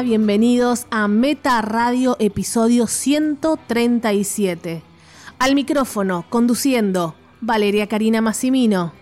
Hola, 0.00 0.08
bienvenidos 0.08 0.86
a 0.90 1.08
Meta 1.08 1.60
Radio 1.60 2.16
episodio 2.20 2.86
137. 2.86 4.82
Al 5.38 5.54
micrófono, 5.54 6.24
conduciendo, 6.30 7.14
Valeria 7.42 7.86
Karina 7.86 8.22
Massimino. 8.22 8.94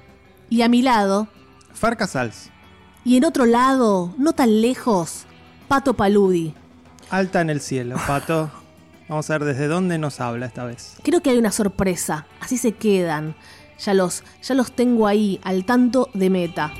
Y 0.50 0.62
a 0.62 0.68
mi 0.68 0.82
lado, 0.82 1.28
Far 1.72 1.96
Casals, 1.96 2.50
y 3.04 3.16
en 3.16 3.24
otro 3.24 3.46
lado, 3.46 4.12
no 4.18 4.32
tan 4.32 4.60
lejos, 4.60 5.26
Pato 5.68 5.94
Paludi. 5.94 6.52
alta 7.10 7.42
en 7.42 7.50
el 7.50 7.60
cielo, 7.60 7.94
Pato. 8.04 8.50
Vamos 9.08 9.30
a 9.30 9.38
ver 9.38 9.44
desde 9.54 9.68
dónde 9.68 9.98
nos 9.98 10.20
habla 10.20 10.46
esta 10.46 10.64
vez. 10.64 10.96
Creo 11.04 11.20
que 11.20 11.30
hay 11.30 11.38
una 11.38 11.52
sorpresa, 11.52 12.26
así 12.40 12.58
se 12.58 12.72
quedan. 12.72 13.36
Ya 13.78 13.94
los, 13.94 14.24
ya 14.42 14.56
los 14.56 14.72
tengo 14.72 15.06
ahí, 15.06 15.38
al 15.44 15.64
tanto 15.64 16.10
de 16.14 16.28
Meta. 16.28 16.72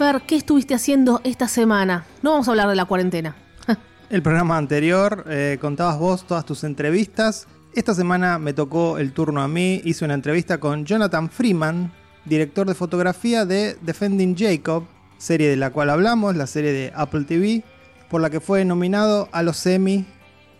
Fer, 0.00 0.22
¿qué 0.22 0.34
estuviste 0.36 0.72
haciendo 0.72 1.20
esta 1.24 1.46
semana? 1.46 2.06
No 2.22 2.30
vamos 2.30 2.48
a 2.48 2.52
hablar 2.52 2.70
de 2.70 2.74
la 2.74 2.86
cuarentena. 2.86 3.36
El 4.08 4.22
programa 4.22 4.56
anterior 4.56 5.26
eh, 5.28 5.58
contabas 5.60 5.98
vos 5.98 6.26
todas 6.26 6.46
tus 6.46 6.64
entrevistas. 6.64 7.46
Esta 7.74 7.92
semana 7.92 8.38
me 8.38 8.54
tocó 8.54 8.96
el 8.96 9.12
turno 9.12 9.42
a 9.42 9.48
mí. 9.48 9.82
Hice 9.84 10.06
una 10.06 10.14
entrevista 10.14 10.56
con 10.56 10.86
Jonathan 10.86 11.28
Freeman, 11.28 11.92
director 12.24 12.66
de 12.66 12.74
fotografía 12.74 13.44
de 13.44 13.76
Defending 13.82 14.38
Jacob, 14.38 14.84
serie 15.18 15.50
de 15.50 15.56
la 15.56 15.68
cual 15.68 15.90
hablamos, 15.90 16.34
la 16.34 16.46
serie 16.46 16.72
de 16.72 16.92
Apple 16.96 17.24
TV, 17.24 17.62
por 18.08 18.22
la 18.22 18.30
que 18.30 18.40
fue 18.40 18.64
nominado 18.64 19.28
a 19.32 19.42
los 19.42 19.66
Emmy 19.66 20.06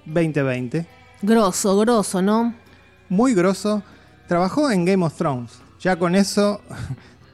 2020. 0.04 0.86
Grosso, 1.22 1.78
grosso, 1.78 2.20
¿no? 2.20 2.54
Muy 3.08 3.32
grosso. 3.32 3.82
Trabajó 4.28 4.70
en 4.70 4.84
Game 4.84 5.02
of 5.02 5.16
Thrones. 5.16 5.62
Ya 5.80 5.98
con 5.98 6.14
eso, 6.14 6.60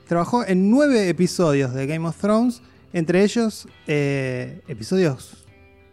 trabajó 0.07 0.45
en 0.47 0.71
nueve 0.71 1.09
episodios 1.09 1.73
de 1.75 1.87
Game 1.87 2.07
of 2.09 2.17
Thrones, 2.17 2.63
entre 2.93 3.23
ellos 3.25 3.69
eh, 3.87 4.63
episodios 4.69 5.45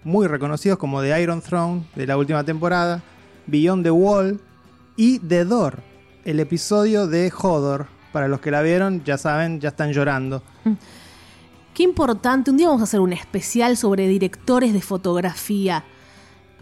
muy 0.03 0.27
reconocidos 0.27 0.77
como 0.77 1.01
The 1.01 1.21
Iron 1.21 1.41
Throne 1.41 1.83
de 1.95 2.05
la 2.07 2.17
última 2.17 2.43
temporada, 2.43 3.01
Beyond 3.47 3.83
the 3.83 3.91
Wall 3.91 4.39
y 4.95 5.19
The 5.19 5.45
Door, 5.45 5.79
el 6.25 6.39
episodio 6.39 7.07
de 7.07 7.31
Hodor. 7.41 7.87
Para 8.11 8.27
los 8.27 8.41
que 8.41 8.51
la 8.51 8.61
vieron, 8.61 9.03
ya 9.03 9.17
saben, 9.17 9.59
ya 9.59 9.69
están 9.69 9.91
llorando. 9.91 10.43
Qué 11.73 11.81
importante, 11.81 12.51
un 12.51 12.57
día 12.57 12.67
vamos 12.67 12.81
a 12.81 12.83
hacer 12.83 12.99
un 12.99 13.11
especial 13.11 13.75
sobre 13.75 14.07
directores 14.07 14.71
de 14.73 14.81
fotografía. 14.81 15.83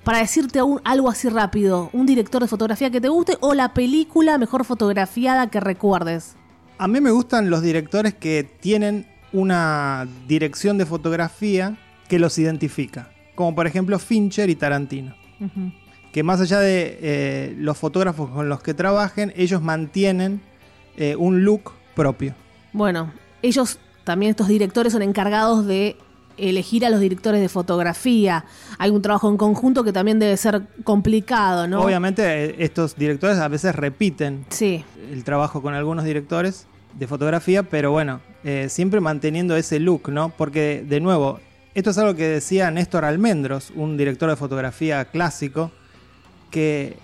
Para 0.06 0.20
decirte 0.20 0.62
un- 0.64 0.80
algo 0.86 1.10
así 1.10 1.28
rápido, 1.28 1.90
un 1.92 2.06
director 2.06 2.42
de 2.42 2.48
fotografía 2.48 2.90
que 2.90 3.02
te 3.02 3.10
guste 3.10 3.38
o 3.42 3.54
la 3.54 3.74
película 3.74 4.38
mejor 4.38 4.64
fotografiada 4.64 5.48
que 5.48 5.60
recuerdes. 5.60 6.36
A 6.82 6.88
mí 6.88 7.00
me 7.00 7.12
gustan 7.12 7.52
los 7.52 7.62
directores 7.62 8.16
que 8.16 8.44
tienen 8.60 9.06
una 9.34 10.08
dirección 10.28 10.80
de 10.80 10.88
fotografía 10.88 11.78
que 12.10 12.18
los 12.18 12.40
identifica, 12.40 13.12
como 13.36 13.54
por 13.54 13.68
ejemplo 13.68 14.00
Fincher 14.00 14.50
y 14.50 14.56
Tarantino. 14.56 15.14
Que 16.12 16.24
más 16.24 16.42
allá 16.42 16.60
de 16.60 16.98
eh, 17.04 17.56
los 17.60 17.78
fotógrafos 17.78 18.32
con 18.32 18.50
los 18.50 18.64
que 18.64 18.74
trabajen, 18.74 19.32
ellos 19.36 19.62
mantienen 19.62 20.42
eh, 20.98 21.16
un 21.16 21.44
look 21.46 21.72
propio. 21.94 22.34
Bueno, 22.74 23.14
ellos 23.44 23.78
también 24.04 24.32
estos 24.32 24.48
directores 24.48 24.92
son 24.92 25.04
encargados 25.04 25.68
de 25.68 25.98
elegir 26.38 26.84
a 26.84 26.90
los 26.90 27.00
directores 27.00 27.42
de 27.42 27.50
fotografía. 27.50 28.46
Hay 28.80 28.90
un 28.90 29.04
trabajo 29.04 29.30
en 29.30 29.38
conjunto 29.38 29.84
que 29.84 29.94
también 29.94 30.18
debe 30.18 30.36
ser 30.36 30.64
complicado, 30.84 31.68
¿no? 31.68 31.84
Obviamente 31.84 32.24
eh, 32.46 32.56
estos 32.58 32.96
directores 32.96 33.38
a 33.38 33.48
veces 33.50 33.76
repiten 33.76 34.46
Sí. 34.50 34.84
el 35.12 35.24
trabajo 35.24 35.62
con 35.62 35.76
algunos 35.76 36.06
directores 36.06 36.66
de 36.98 37.08
fotografía, 37.08 37.64
pero 37.64 37.92
bueno, 37.92 38.22
eh, 38.44 38.68
siempre 38.70 39.00
manteniendo 39.00 39.56
ese 39.56 39.80
look, 39.80 40.10
¿no? 40.10 40.30
Porque 40.30 40.84
de 40.88 41.00
nuevo, 41.00 41.40
esto 41.74 41.92
es 41.92 41.98
algo 41.98 42.16
que 42.16 42.28
decía 42.28 42.72
Néstor 42.72 43.06
Almendros, 43.06 43.72
un 43.76 43.98
director 43.98 44.30
de 44.30 44.36
fotografía 44.36 45.06
clásico, 45.06 45.72
que 46.50 46.98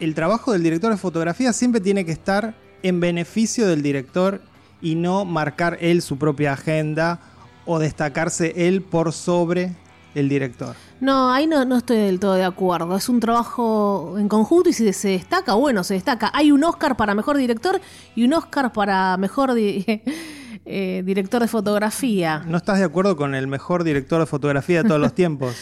el 0.00 0.14
trabajo 0.14 0.52
del 0.52 0.62
director 0.62 0.90
de 0.90 0.96
fotografía 0.96 1.52
siempre 1.52 1.80
tiene 1.80 2.04
que 2.04 2.12
estar 2.12 2.54
en 2.82 3.00
beneficio 3.00 3.66
del 3.66 3.82
director 3.82 4.40
y 4.80 4.94
no 4.94 5.24
marcar 5.24 5.78
él 5.80 6.02
su 6.02 6.18
propia 6.18 6.52
agenda 6.52 7.20
o 7.64 7.78
destacarse 7.78 8.68
él 8.68 8.82
por 8.82 9.12
sobre 9.12 9.72
el 10.14 10.28
director. 10.28 10.74
No, 11.00 11.32
ahí 11.32 11.46
no, 11.46 11.64
no 11.64 11.76
estoy 11.78 11.96
del 11.98 12.18
todo 12.20 12.34
de 12.34 12.44
acuerdo. 12.44 12.96
Es 12.96 13.08
un 13.08 13.20
trabajo 13.20 14.14
en 14.18 14.28
conjunto 14.28 14.70
y 14.70 14.72
si 14.72 14.92
se 14.92 15.08
destaca, 15.08 15.54
bueno, 15.54 15.84
se 15.84 15.94
destaca. 15.94 16.30
Hay 16.34 16.50
un 16.52 16.62
Oscar 16.64 16.96
para 16.96 17.14
mejor 17.14 17.36
director 17.36 17.80
y 18.14 18.24
un 18.24 18.32
Oscar 18.34 18.72
para 18.72 19.16
mejor 19.16 19.54
di- 19.54 19.84
eh, 20.64 21.02
director 21.04 21.42
de 21.42 21.48
fotografía. 21.48 22.42
¿No 22.46 22.56
estás 22.56 22.78
de 22.78 22.84
acuerdo 22.84 23.16
con 23.16 23.34
el 23.34 23.46
mejor 23.46 23.84
director 23.84 24.20
de 24.20 24.26
fotografía 24.26 24.82
de 24.82 24.88
todos 24.88 25.00
los 25.00 25.14
tiempos? 25.16 25.54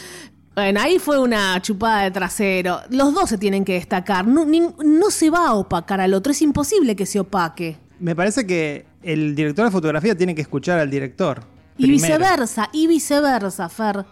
Bueno, 0.55 0.79
ahí 0.81 0.99
fue 0.99 1.17
una 1.17 1.59
chupada 1.63 2.03
de 2.03 2.11
trasero. 2.11 2.79
Los 2.91 3.13
dos 3.15 3.27
se 3.27 3.39
tienen 3.39 3.65
que 3.65 3.73
destacar. 3.73 4.27
No, 4.27 4.45
no 4.45 5.09
se 5.09 5.31
va 5.31 5.47
a 5.47 5.53
opacar 5.55 5.99
al 5.99 6.13
otro. 6.13 6.31
Es 6.31 6.43
imposible 6.43 6.95
que 6.95 7.07
se 7.07 7.19
opaque. 7.19 7.77
Me 7.99 8.15
parece 8.15 8.45
que 8.45 8.85
el 9.01 9.33
director 9.33 9.65
de 9.65 9.71
fotografía 9.71 10.15
tiene 10.15 10.35
que 10.35 10.41
escuchar 10.41 10.77
al 10.77 10.91
director. 10.91 11.41
Y 11.75 11.85
primero. 11.87 12.03
viceversa, 12.19 12.69
y 12.71 12.85
viceversa, 12.85 13.67
Fer. 13.67 14.05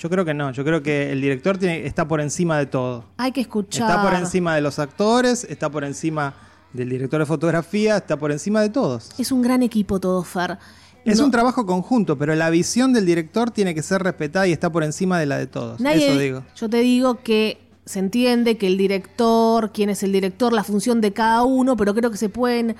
Yo 0.00 0.08
creo 0.08 0.24
que 0.24 0.32
no, 0.32 0.50
yo 0.50 0.64
creo 0.64 0.82
que 0.82 1.12
el 1.12 1.20
director 1.20 1.58
tiene- 1.58 1.86
está 1.86 2.08
por 2.08 2.20
encima 2.22 2.56
de 2.58 2.64
todo. 2.66 3.04
Hay 3.18 3.32
que 3.32 3.42
escuchar. 3.42 3.88
Está 3.90 4.02
por 4.02 4.14
encima 4.14 4.54
de 4.54 4.62
los 4.62 4.78
actores, 4.78 5.44
está 5.44 5.68
por 5.70 5.84
encima 5.84 6.34
del 6.72 6.88
director 6.88 7.20
de 7.20 7.26
fotografía, 7.26 7.98
está 7.98 8.16
por 8.16 8.32
encima 8.32 8.62
de 8.62 8.70
todos. 8.70 9.10
Es 9.18 9.30
un 9.30 9.42
gran 9.42 9.62
equipo 9.62 10.00
todo, 10.00 10.22
Fer. 10.24 10.56
Es 11.04 11.18
No- 11.18 11.26
un 11.26 11.30
trabajo 11.30 11.66
conjunto, 11.66 12.16
pero 12.16 12.34
la 12.34 12.48
visión 12.48 12.92
del 12.94 13.04
director 13.04 13.50
tiene 13.50 13.74
que 13.74 13.82
ser 13.82 14.02
respetada 14.02 14.46
y 14.46 14.52
está 14.52 14.70
por 14.72 14.84
encima 14.84 15.18
de 15.20 15.26
la 15.26 15.36
de 15.38 15.46
todos. 15.46 15.80
Nadie- 15.80 16.08
Eso 16.08 16.18
digo. 16.18 16.44
Yo 16.56 16.68
te 16.70 16.78
digo 16.78 17.20
que 17.22 17.58
se 17.84 17.98
entiende 17.98 18.56
que 18.56 18.68
el 18.68 18.78
director, 18.78 19.70
quién 19.72 19.90
es 19.90 20.02
el 20.02 20.12
director, 20.12 20.52
la 20.54 20.64
función 20.64 21.00
de 21.02 21.12
cada 21.12 21.42
uno, 21.42 21.76
pero 21.76 21.94
creo 21.94 22.10
que 22.10 22.16
se 22.18 22.30
pueden. 22.30 22.74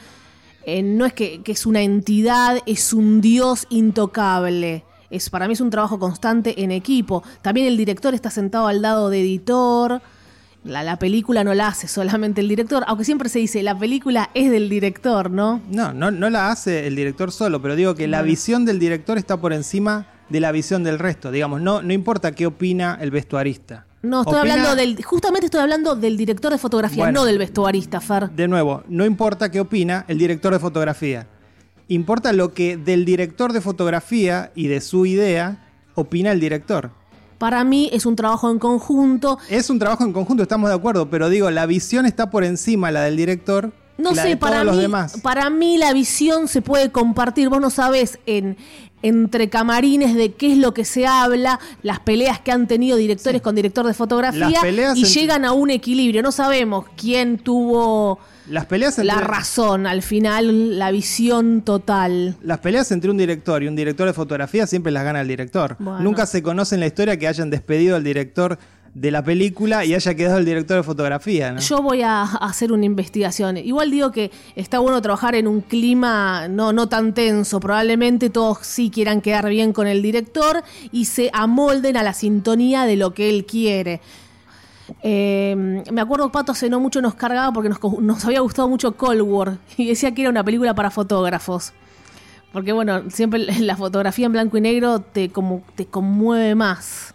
eh, 0.67 0.83
no 0.83 1.07
es 1.07 1.15
que, 1.15 1.43
que 1.43 1.53
es 1.53 1.65
una 1.65 1.81
entidad, 1.81 2.59
es 2.67 2.93
un 2.93 3.23
dios 3.23 3.67
intocable. 3.71 4.85
Es, 5.11 5.29
para 5.31 5.47
mí 5.49 5.55
es 5.55 5.61
un 5.61 5.71
trabajo 5.71 5.99
constante 5.99 6.63
en 6.63 6.71
equipo. 6.71 7.23
También 7.43 7.67
el 7.67 7.77
director 7.77 8.15
está 8.15 8.31
sentado 8.31 8.67
al 8.69 8.81
lado 8.83 9.11
de 9.11 9.21
editor. 9.21 10.01
La, 10.63 10.83
la 10.85 10.99
película 10.99 11.43
no 11.43 11.55
la 11.55 11.69
hace 11.69 11.89
solamente 11.89 12.43
el 12.43 12.49
director, 12.49 12.85
aunque 12.87 13.05
siempre 13.05 13.29
se 13.31 13.39
dice 13.39 13.63
la 13.63 13.79
película 13.79 14.29
es 14.35 14.51
del 14.51 14.69
director, 14.69 15.31
¿no? 15.31 15.63
No, 15.71 15.93
no, 15.95 16.11
no 16.11 16.29
la 16.29 16.51
hace 16.51 16.87
el 16.87 16.95
director 16.97 17.33
solo, 17.33 17.63
pero 17.63 17.77
digo 17.77 17.95
que 17.95 18.07
la 18.07 18.21
visión 18.23 18.67
del 18.67 18.79
director 18.79 19.17
está 19.17 19.41
por 19.41 19.55
encima 19.55 20.07
de 20.29 20.39
la 20.39 20.53
visión 20.53 20.85
del 20.85 20.99
resto. 20.99 21.31
Digamos, 21.33 21.63
no, 21.63 21.81
no 21.83 21.93
importa 21.95 22.33
qué 22.33 22.47
opina 22.47 22.99
el 23.01 23.11
vestuarista. 23.11 23.87
No, 24.03 24.21
estoy 24.21 24.39
Opina- 24.39 24.53
hablando 24.55 24.77
del. 24.77 25.03
Justamente 25.03 25.47
estoy 25.47 25.61
hablando 25.63 25.97
del 25.97 26.17
director 26.19 26.53
de 26.53 26.59
fotografía, 26.59 27.05
Bueno. 27.05 27.21
no 27.21 27.25
del 27.27 27.39
vestuarista, 27.39 28.01
Fer. 28.01 28.31
De 28.31 28.47
nuevo, 28.47 28.83
no 28.89 29.05
importa 29.07 29.51
qué 29.51 29.61
opina 29.61 30.05
el 30.09 30.19
director 30.19 30.53
de 30.53 30.59
fotografía. 30.59 31.27
Importa 31.91 32.33
lo 32.33 32.55
que 32.55 32.77
del 32.77 33.05
director 33.05 33.53
de 33.53 33.61
fotografía 33.61 34.53
y 34.55 34.69
de 34.69 34.81
su 34.81 35.07
idea 35.07 35.67
opina 35.97 36.31
el 36.31 36.39
director. 36.39 36.93
Para 37.37 37.65
mí 37.65 37.91
es 37.93 38.07
un 38.07 38.15
trabajo 38.15 38.49
en 38.49 38.61
conjunto. 38.61 39.41
Es 39.49 39.71
un 39.71 39.81
trabajo 39.81 40.05
en 40.05 40.13
conjunto, 40.13 40.45
estamos 40.45 40.71
de 40.71 40.77
acuerdo, 40.77 41.11
pero 41.11 41.29
digo, 41.29 41.51
la 41.51 41.67
visión 41.67 42.07
está 42.07 42.31
por 42.31 42.45
encima 42.45 42.93
la 42.93 43.03
del 43.03 43.17
director 43.17 43.73
No 43.99 44.15
sé, 44.15 44.29
de 44.29 44.37
para 44.37 44.59
todos 44.63 44.67
los 44.67 44.77
mí, 44.77 44.83
demás. 44.83 45.21
para 45.21 45.51
mí 45.51 45.79
la 45.79 45.93
visión 45.93 46.47
se 46.47 46.63
puede 46.63 46.93
compartir. 46.93 47.49
Vos 47.49 47.61
no 47.61 47.71
sabés 47.71 48.21
en 48.25 48.57
entre 49.03 49.49
camarines 49.49 50.15
de 50.15 50.35
qué 50.35 50.53
es 50.53 50.59
lo 50.59 50.75
que 50.75 50.85
se 50.85 51.07
habla, 51.09 51.59
las 51.83 51.99
peleas 51.99 52.39
que 52.39 52.53
han 52.53 52.69
tenido 52.69 52.99
directores 52.99 53.43
con 53.43 53.57
director 53.57 53.85
de 53.85 53.95
fotografía 53.95 54.61
y 54.95 55.05
llegan 55.07 55.45
a 55.45 55.53
un 55.53 55.71
equilibrio. 55.71 56.23
No 56.23 56.31
sabemos 56.31 56.85
quién 56.97 57.39
tuvo 57.39 58.21
Las 58.49 58.67
peleas 58.67 58.99
entre, 58.99 59.15
la 59.15 59.21
razón 59.21 59.87
al 59.87 60.03
final, 60.03 60.79
la 60.79 60.91
visión 60.91 61.63
total. 61.63 62.37
Las 62.43 62.59
peleas 62.59 62.91
entre 62.91 63.11
un 63.11 63.17
director 63.17 63.63
y 63.63 63.69
un 63.69 63.77
director 63.77 64.07
de 64.07 64.13
fotografía 64.13 64.67
siempre 64.67 64.93
las 64.93 65.05
gana 65.05 65.21
el 65.21 65.29
director. 65.29 65.77
Bueno. 65.79 66.01
Nunca 66.01 66.27
se 66.27 66.43
conoce 66.43 66.75
en 66.75 66.81
la 66.81 66.87
historia 66.87 67.17
que 67.17 67.29
hayan 67.29 67.51
despedido 67.51 67.97
al 67.97 68.05
director 68.05 68.59
de 68.95 69.11
la 69.11 69.23
película 69.23 69.85
y 69.85 69.95
haya 69.95 70.15
quedado 70.15 70.39
el 70.39 70.45
director 70.45 70.79
de 70.79 70.83
fotografía. 70.83 71.53
¿no? 71.53 71.61
Yo 71.61 71.83
voy 71.83 72.03
a 72.03 72.23
hacer 72.23 72.73
una 72.73 72.85
investigación. 72.85 73.57
Igual 73.57 73.91
digo 73.91 74.11
que 74.11 74.31
está 74.57 74.79
bueno 74.79 75.01
trabajar 75.01 75.35
en 75.35 75.47
un 75.47 75.61
clima 75.61 76.49
no, 76.49 76.73
no 76.73 76.89
tan 76.89 77.15
tenso. 77.15 77.61
Probablemente 77.61 78.31
todos 78.31 78.59
sí 78.63 78.91
quieran 78.91 79.21
quedar 79.21 79.49
bien 79.49 79.73
con 79.73 79.87
el 79.87 80.03
director 80.03 80.63
y 80.91 81.05
se 81.05 81.31
amolden 81.33 81.97
a 81.97 82.03
la 82.03 82.15
sintonía 82.15 82.85
de 82.85 82.97
lo 82.97 83.15
que 83.15 83.31
él 83.31 83.47
quiere. 83.47 84.01
Eh, 85.03 85.83
me 85.91 86.01
acuerdo 86.01 86.31
Pato 86.31 86.53
hace 86.53 86.69
no 86.71 86.81
mucho 86.81 87.01
nos 87.01 87.15
cargaba 87.15 87.53
porque 87.53 87.69
nos, 87.69 87.79
nos 88.01 88.25
había 88.25 88.41
gustado 88.41 88.69
mucho 88.69 88.93
Cold 88.97 89.23
War 89.23 89.59
y 89.77 89.89
decía 89.89 90.13
que 90.15 90.23
era 90.23 90.31
una 90.31 90.45
película 90.45 90.75
para 90.75 90.91
fotógrafos. 90.91 91.73
Porque 92.53 92.73
bueno, 92.73 93.11
siempre 93.11 93.39
la 93.61 93.77
fotografía 93.77 94.27
en 94.27 94.33
blanco 94.33 94.57
y 94.59 94.61
negro 94.61 95.01
te, 95.01 95.31
como, 95.31 95.63
te 95.75 95.87
conmueve 95.87 96.55
más 96.55 97.15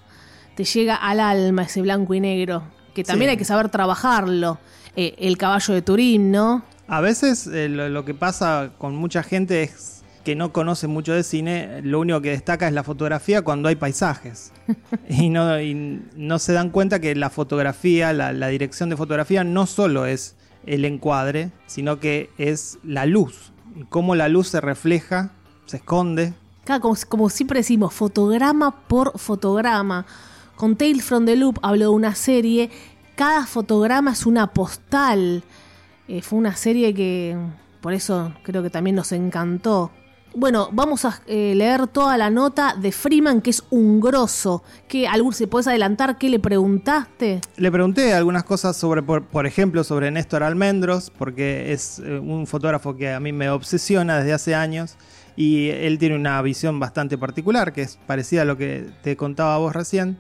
te 0.56 0.64
llega 0.64 0.96
al 0.96 1.20
alma 1.20 1.64
ese 1.64 1.82
blanco 1.82 2.14
y 2.14 2.22
negro, 2.22 2.64
que 2.94 3.04
también 3.04 3.28
Sí. 3.28 3.32
hay 3.32 3.38
que 3.38 3.44
saber 3.46 3.68
trabajarlo. 3.68 4.58
Eh, 4.96 5.14
el 5.18 5.38
caballo 5.38 5.74
de 5.74 5.82
Turín, 5.82 6.32
¿no? 6.32 6.64
A 6.88 7.02
veces 7.02 7.46
eh, 7.48 7.68
lo, 7.68 7.90
lo 7.90 8.06
que 8.06 8.14
pasa 8.14 8.70
con 8.78 8.96
mucha 8.96 9.22
gente 9.22 9.64
es 9.64 9.95
que 10.26 10.36
no 10.36 10.52
conoce 10.52 10.88
mucho 10.88 11.14
de 11.14 11.24
cine, 11.24 11.82
lo 11.84 12.02
único 12.02 12.20
que 12.20 12.32
destaca 12.32 12.68
es 12.68 12.74
la 12.74 12.84
fotografía 12.84 13.44
cuando 13.44 13.70
hay 13.70 13.76
paisajes. 13.76 14.52
y, 15.10 15.30
no, 15.30 15.62
y 15.62 16.02
no 16.18 16.40
se 16.40 16.52
dan 16.52 16.72
cuenta 16.72 17.00
que 17.00 17.16
la 17.16 17.30
fotografía, 17.30 18.12
la, 18.12 18.34
la 18.34 18.48
dirección 18.48 18.90
de 18.90 18.98
fotografía 18.98 19.44
no 19.44 19.68
solo 19.68 20.06
es 20.06 20.36
el 20.66 20.84
encuadre, 20.84 21.52
sino 21.68 22.00
que 22.00 22.32
es 22.38 22.80
la 22.84 23.06
luz. 23.06 23.54
Y 23.76 23.84
cómo 23.84 24.16
la 24.16 24.28
luz 24.28 24.48
se 24.48 24.60
refleja, 24.60 25.32
se 25.68 25.78
esconde. 25.78 26.34
Como, 26.66 26.96
como 27.08 27.30
siempre 27.30 27.60
decimos, 27.60 27.94
fotograma 27.94 28.88
por 28.88 29.18
fotograma. 29.20 30.08
Con 30.56 30.76
Tales 30.76 31.04
from 31.04 31.26
the 31.26 31.36
Loop 31.36 31.60
hablo 31.62 31.86
de 31.86 31.90
una 31.90 32.16
serie. 32.16 32.72
Cada 33.16 33.46
fotograma 33.46 34.14
es 34.14 34.26
una 34.26 34.54
postal. 34.54 35.44
Eh, 36.08 36.24
fue 36.24 36.40
una 36.40 36.56
serie 36.56 36.96
que 36.96 37.38
por 37.82 37.94
eso 37.94 38.34
creo 38.42 38.64
que 38.64 38.72
también 38.72 38.96
nos 38.96 39.12
encantó. 39.12 39.92
Bueno, 40.38 40.68
vamos 40.74 41.06
a 41.06 41.22
eh, 41.28 41.54
leer 41.56 41.88
toda 41.88 42.18
la 42.18 42.30
nota 42.30 42.76
de 42.78 42.92
Freeman, 42.92 43.40
que 43.40 43.52
es 43.52 43.64
un 43.70 44.02
grosso. 44.02 44.64
Que 44.86 45.08
algún 45.08 45.32
se 45.32 45.48
puedes 45.48 45.66
adelantar 45.66 46.18
qué 46.18 46.30
le 46.30 46.40
preguntaste. 46.40 47.40
Le 47.56 47.72
pregunté 47.72 48.14
algunas 48.14 48.44
cosas 48.44 48.76
sobre, 48.76 49.02
por, 49.02 49.24
por 49.24 49.46
ejemplo, 49.46 49.86
sobre 49.86 50.12
Néstor 50.12 50.44
Almendros, 50.44 51.10
porque 51.10 51.72
es 51.72 52.00
eh, 52.00 52.20
un 52.20 52.48
fotógrafo 52.48 52.98
que 52.98 53.14
a 53.14 53.22
mí 53.22 53.32
me 53.32 53.50
obsesiona 53.50 54.18
desde 54.18 54.34
hace 54.34 54.56
años 54.56 54.98
y 55.38 55.70
él 55.70 55.98
tiene 56.00 56.16
una 56.16 56.42
visión 56.42 56.82
bastante 56.82 57.18
particular, 57.18 57.72
que 57.72 57.84
es 57.84 57.98
parecida 58.06 58.42
a 58.42 58.46
lo 58.46 58.58
que 58.58 58.90
te 59.04 59.16
contaba 59.16 59.58
vos 59.58 59.74
recién. 59.74 60.18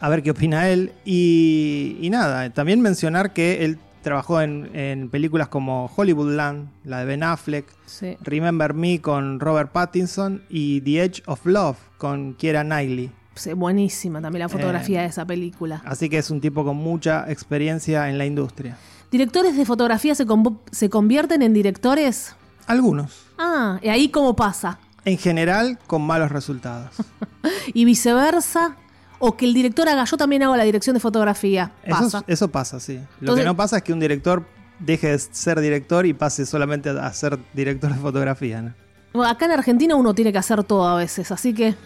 A 0.00 0.08
ver 0.08 0.24
qué 0.24 0.32
opina 0.32 0.70
él. 0.70 0.90
Y, 1.04 1.98
y 2.00 2.10
nada, 2.10 2.50
también 2.50 2.80
mencionar 2.80 3.32
que 3.32 3.64
él 3.64 3.78
trabajó 4.02 4.40
en, 4.40 4.70
en 4.74 5.08
películas 5.08 5.48
como 5.48 5.90
Hollywoodland, 5.96 6.68
la 6.84 6.98
de 7.00 7.04
Ben 7.06 7.22
Affleck, 7.22 7.66
Sí. 7.86 8.16
Remember 8.22 8.74
Me 8.74 9.00
con 9.00 9.38
Robert 9.40 9.70
Pattinson 9.72 10.42
y 10.48 10.80
The 10.80 11.04
Edge 11.04 11.22
of 11.26 11.44
Love 11.46 11.76
con 11.98 12.34
Kiera 12.34 12.62
Knightley. 12.64 13.10
Sí, 13.34 13.52
buenísima 13.54 14.20
también 14.20 14.40
la 14.40 14.48
fotografía 14.48 15.00
Eh, 15.00 15.02
de 15.04 15.08
esa 15.08 15.24
película. 15.24 15.82
Así 15.86 16.08
que 16.10 16.18
es 16.18 16.30
un 16.30 16.40
tipo 16.40 16.64
con 16.64 16.76
mucha 16.76 17.30
experiencia 17.30 18.08
en 18.10 18.18
la 18.18 18.26
industria. 18.26 18.76
¿Directores 19.10 19.56
de 19.56 19.64
fotografía 19.64 20.14
se, 20.14 20.26
se 20.70 20.90
convierten 20.90 21.42
en 21.42 21.52
directores? 21.54 22.34
Algunos. 22.66 23.26
Ah, 23.38 23.78
¿y 23.82 23.88
ahí 23.88 24.08
cómo 24.10 24.34
pasa? 24.36 24.78
En 25.04 25.18
general, 25.18 25.78
con 25.86 26.02
malos 26.02 26.30
resultados. 26.30 26.90
Y 27.74 27.84
viceversa, 27.84 28.76
o 29.24 29.36
que 29.36 29.44
el 29.44 29.54
director 29.54 29.88
haga, 29.88 30.04
yo 30.04 30.16
también 30.16 30.42
hago 30.42 30.56
la 30.56 30.64
dirección 30.64 30.94
de 30.94 31.00
fotografía. 31.00 31.70
Eso, 31.84 31.96
Pasa. 32.00 32.24
eso 32.26 32.48
pasa, 32.50 32.80
sí. 32.80 32.94
Lo 32.96 33.00
Entonces- 33.20 33.42
que 33.44 33.46
no 33.46 33.56
pasa 33.56 33.76
es 33.76 33.82
que 33.84 33.92
un 33.92 34.00
director 34.00 34.44
deje 34.80 35.12
de 35.12 35.18
ser 35.20 35.60
director 35.60 36.04
y 36.06 36.12
pase 36.12 36.44
solamente 36.44 36.90
a 36.90 37.12
ser 37.12 37.38
director 37.54 37.92
de 37.92 38.00
fotografía. 38.00 38.74
¿no? 39.14 39.22
Acá 39.24 39.44
en 39.44 39.52
Argentina 39.52 39.94
uno 39.94 40.12
tiene 40.12 40.32
que 40.32 40.38
hacer 40.38 40.64
todo 40.64 40.88
a 40.88 40.96
veces, 40.96 41.30
así 41.30 41.54
que... 41.54 41.76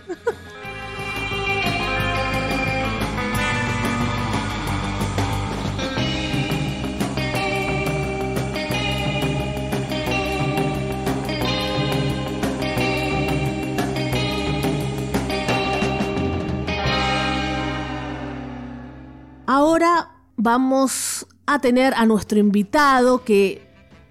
vamos 20.37 21.27
a 21.47 21.59
tener 21.61 21.94
a 21.94 22.06
nuestro 22.06 22.38
invitado 22.38 23.25
que 23.25 23.67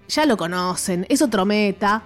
ya 0.08 0.26
lo 0.26 0.36
conocen, 0.36 1.06
es 1.08 1.22
otro 1.22 1.44
meta, 1.44 2.02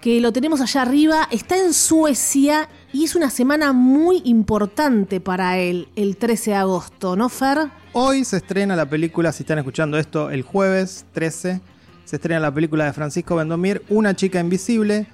que 0.00 0.20
lo 0.20 0.32
tenemos 0.32 0.60
allá 0.60 0.82
arriba, 0.82 1.28
está 1.30 1.56
en 1.56 1.72
Suecia 1.72 2.68
y 2.92 3.04
es 3.04 3.14
una 3.14 3.30
semana 3.30 3.72
muy 3.72 4.20
importante 4.24 5.20
para 5.20 5.58
él, 5.58 5.88
el 5.96 6.16
13 6.16 6.50
de 6.50 6.56
agosto, 6.56 7.16
¿no, 7.16 7.28
Fer? 7.28 7.70
Hoy 7.92 8.24
se 8.24 8.36
estrena 8.38 8.76
la 8.76 8.86
película, 8.86 9.32
si 9.32 9.44
están 9.44 9.58
escuchando 9.58 9.98
esto, 9.98 10.30
el 10.30 10.42
jueves 10.42 11.06
13, 11.12 11.60
se 12.04 12.16
estrena 12.16 12.40
la 12.40 12.52
película 12.52 12.84
de 12.84 12.92
Francisco 12.92 13.36
Vendomir, 13.36 13.82
Una 13.88 14.14
chica 14.14 14.40
invisible. 14.40 15.06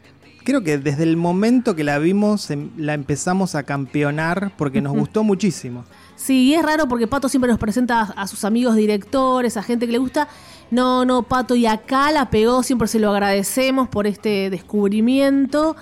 Creo 0.42 0.64
que 0.64 0.78
desde 0.78 1.04
el 1.04 1.16
momento 1.16 1.76
que 1.76 1.84
la 1.84 1.98
vimos 1.98 2.50
em- 2.50 2.70
la 2.76 2.94
empezamos 2.94 3.54
a 3.54 3.62
campeonar 3.62 4.52
porque 4.56 4.80
nos 4.80 4.94
gustó 4.94 5.22
muchísimo. 5.22 5.84
Sí, 6.22 6.52
es 6.54 6.62
raro 6.62 6.86
porque 6.86 7.06
Pato 7.06 7.30
siempre 7.30 7.50
nos 7.50 7.58
presenta 7.58 8.00
a, 8.02 8.22
a 8.22 8.26
sus 8.26 8.44
amigos 8.44 8.76
directores, 8.76 9.56
a 9.56 9.62
gente 9.62 9.86
que 9.86 9.92
le 9.92 9.98
gusta. 9.98 10.28
No, 10.70 11.04
no, 11.06 11.22
Pato, 11.22 11.54
y 11.54 11.64
acá 11.66 12.12
la 12.12 12.28
pegó, 12.28 12.62
siempre 12.62 12.88
se 12.88 12.98
lo 12.98 13.10
agradecemos 13.10 13.88
por 13.88 14.06
este 14.06 14.50
descubrimiento. 14.50 15.76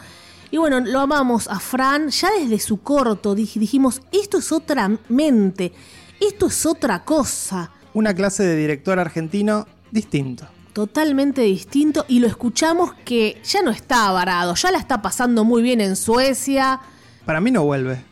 Y 0.52 0.56
bueno, 0.58 0.80
lo 0.80 1.00
amamos 1.00 1.48
a 1.48 1.58
Fran, 1.58 2.08
ya 2.10 2.28
desde 2.40 2.58
su 2.60 2.80
corto 2.82 3.34
dij- 3.36 3.58
dijimos, 3.58 4.00
esto 4.12 4.38
es 4.38 4.52
otra 4.52 4.90
mente, 5.08 5.72
esto 6.20 6.46
es 6.46 6.64
otra 6.64 7.04
cosa, 7.04 7.70
Una 7.92 8.14
clase 8.14 8.44
de 8.44 8.54
director 8.56 8.98
argentino 8.98 9.66
distinto. 9.90 10.46
totalmente 10.72 11.42
distinto, 11.42 12.04
y 12.08 12.20
lo 12.20 12.28
escuchamos 12.28 12.92
que 13.04 13.42
ya 13.44 13.60
no 13.62 13.70
está 13.72 14.10
varado, 14.12 14.54
ya 14.54 14.70
la 14.70 14.78
está 14.78 15.02
pasando 15.02 15.44
muy 15.44 15.60
bien 15.62 15.80
en 15.80 15.96
Suecia, 15.96 16.80
Para 17.26 17.40
mí 17.42 17.50
no 17.50 17.64
vuelve. 17.64 18.04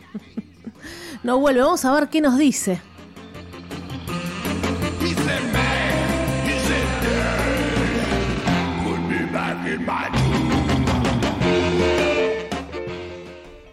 No 1.27 1.41
vuelve, 1.41 1.61
vamos 1.61 1.85
a 1.85 1.93
ver 1.93 2.09
qué 2.09 2.21
nos 2.21 2.39
dice. 2.39 2.81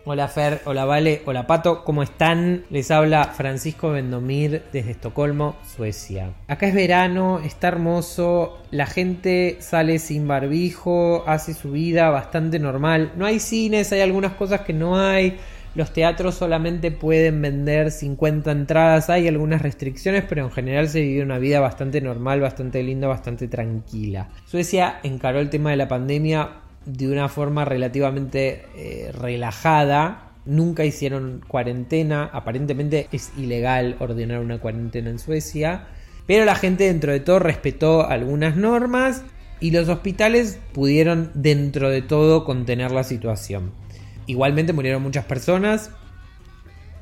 Hola 0.05 0.27
Fer, 0.27 0.62
hola 0.65 0.86
Vale, 0.86 1.22
hola 1.25 1.48
Pato, 1.48 1.83
¿cómo 1.83 2.03
están? 2.03 2.65
Les 2.69 2.91
habla 2.91 3.24
Francisco 3.25 3.91
Vendomir 3.91 4.63
desde 4.74 4.91
Estocolmo, 4.91 5.55
Suecia. 5.75 6.33
Acá 6.48 6.67
es 6.67 6.75
verano, 6.75 7.39
está 7.39 7.69
hermoso, 7.69 8.60
la 8.69 8.86
gente 8.86 9.57
sale 9.60 10.00
sin 10.00 10.27
barbijo, 10.27 11.24
hace 11.25 11.53
su 11.53 11.72
vida 11.72 12.10
bastante 12.10 12.60
normal. 12.60 13.13
No 13.15 13.25
hay 13.25 13.39
cines, 13.39 13.91
hay 13.91 14.01
algunas 14.01 14.33
cosas 14.33 14.62
que 14.62 14.74
no 14.74 14.98
hay. 14.98 15.38
Los 15.75 15.91
teatros 15.91 16.35
solamente 16.35 16.91
pueden 16.91 17.41
vender 17.41 17.89
50 17.89 18.51
entradas, 18.51 19.09
hay 19.09 19.27
algunas 19.27 19.61
restricciones, 19.61 20.23
pero 20.29 20.43
en 20.43 20.51
general 20.51 20.87
se 20.87 21.01
vive 21.01 21.23
una 21.23 21.39
vida 21.39 21.59
bastante 21.59 21.99
normal, 21.99 22.41
bastante 22.41 22.83
linda, 22.83 23.07
bastante 23.07 23.47
tranquila. 23.47 24.29
Suecia 24.45 24.99
encaró 25.01 25.39
el 25.39 25.49
tema 25.49 25.71
de 25.71 25.77
la 25.77 25.87
pandemia 25.87 26.49
de 26.85 27.09
una 27.09 27.27
forma 27.27 27.65
relativamente 27.65 28.65
eh, 28.75 29.11
relajada. 29.13 30.31
Nunca 30.45 30.85
hicieron 30.85 31.41
cuarentena. 31.47 32.29
Aparentemente 32.31 33.07
es 33.11 33.31
ilegal 33.37 33.95
ordenar 33.99 34.41
una 34.41 34.59
cuarentena 34.59 35.09
en 35.09 35.17
Suecia. 35.17 35.87
Pero 36.27 36.45
la 36.45 36.55
gente 36.55 36.85
dentro 36.85 37.11
de 37.11 37.19
todo 37.19 37.39
respetó 37.39 38.07
algunas 38.07 38.55
normas 38.55 39.23
y 39.59 39.71
los 39.71 39.89
hospitales 39.89 40.59
pudieron 40.73 41.31
dentro 41.33 41.89
de 41.89 42.01
todo 42.01 42.45
contener 42.45 42.91
la 42.91 43.03
situación. 43.03 43.82
Igualmente 44.27 44.73
murieron 44.73 45.01
muchas 45.01 45.25
personas. 45.25 45.91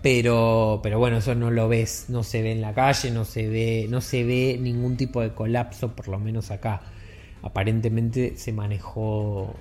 Pero, 0.01 0.79
pero 0.81 0.97
bueno, 0.97 1.17
eso 1.17 1.35
no 1.35 1.51
lo 1.51 1.69
ves, 1.69 2.05
no 2.09 2.23
se 2.23 2.41
ve 2.41 2.51
en 2.51 2.61
la 2.61 2.73
calle, 2.73 3.11
no 3.11 3.23
se 3.23 3.47
ve, 3.47 3.85
no 3.87 4.01
se 4.01 4.23
ve 4.23 4.57
ningún 4.59 4.97
tipo 4.97 5.21
de 5.21 5.33
colapso, 5.33 5.95
por 5.95 6.07
lo 6.07 6.17
menos 6.17 6.49
acá. 6.49 6.81
Aparentemente 7.43 8.35
se 8.35 8.51
manejó 8.51 9.53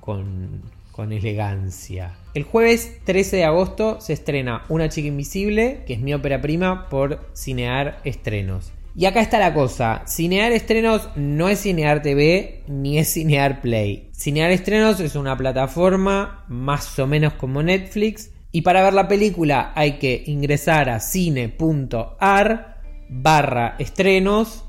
con, 0.00 0.60
con 0.92 1.12
elegancia. 1.12 2.12
El 2.34 2.42
jueves 2.44 3.00
13 3.04 3.36
de 3.36 3.44
agosto 3.44 4.00
se 4.00 4.12
estrena 4.12 4.64
Una 4.68 4.90
chica 4.90 5.08
invisible, 5.08 5.84
que 5.86 5.94
es 5.94 6.00
mi 6.00 6.12
ópera 6.12 6.42
prima 6.42 6.88
por 6.90 7.26
Cinear 7.34 7.98
Estrenos. 8.04 8.72
Y 8.96 9.06
acá 9.06 9.20
está 9.20 9.38
la 9.38 9.54
cosa, 9.54 10.02
Cinear 10.06 10.52
Estrenos 10.52 11.08
no 11.14 11.48
es 11.48 11.62
Cinear 11.62 12.02
TV 12.02 12.64
ni 12.66 12.98
es 12.98 13.12
Cinear 13.12 13.60
Play. 13.60 14.10
Cinear 14.12 14.50
Estrenos 14.50 14.98
es 15.00 15.14
una 15.14 15.36
plataforma 15.36 16.44
más 16.48 16.98
o 16.98 17.06
menos 17.06 17.34
como 17.34 17.62
Netflix, 17.62 18.30
Y 18.52 18.62
para 18.62 18.82
ver 18.82 18.94
la 18.94 19.06
película 19.06 19.70
hay 19.76 19.98
que 19.98 20.24
ingresar 20.26 20.88
a 20.90 20.98
cine.ar 20.98 22.80
barra 23.08 23.76
estrenos, 23.78 24.64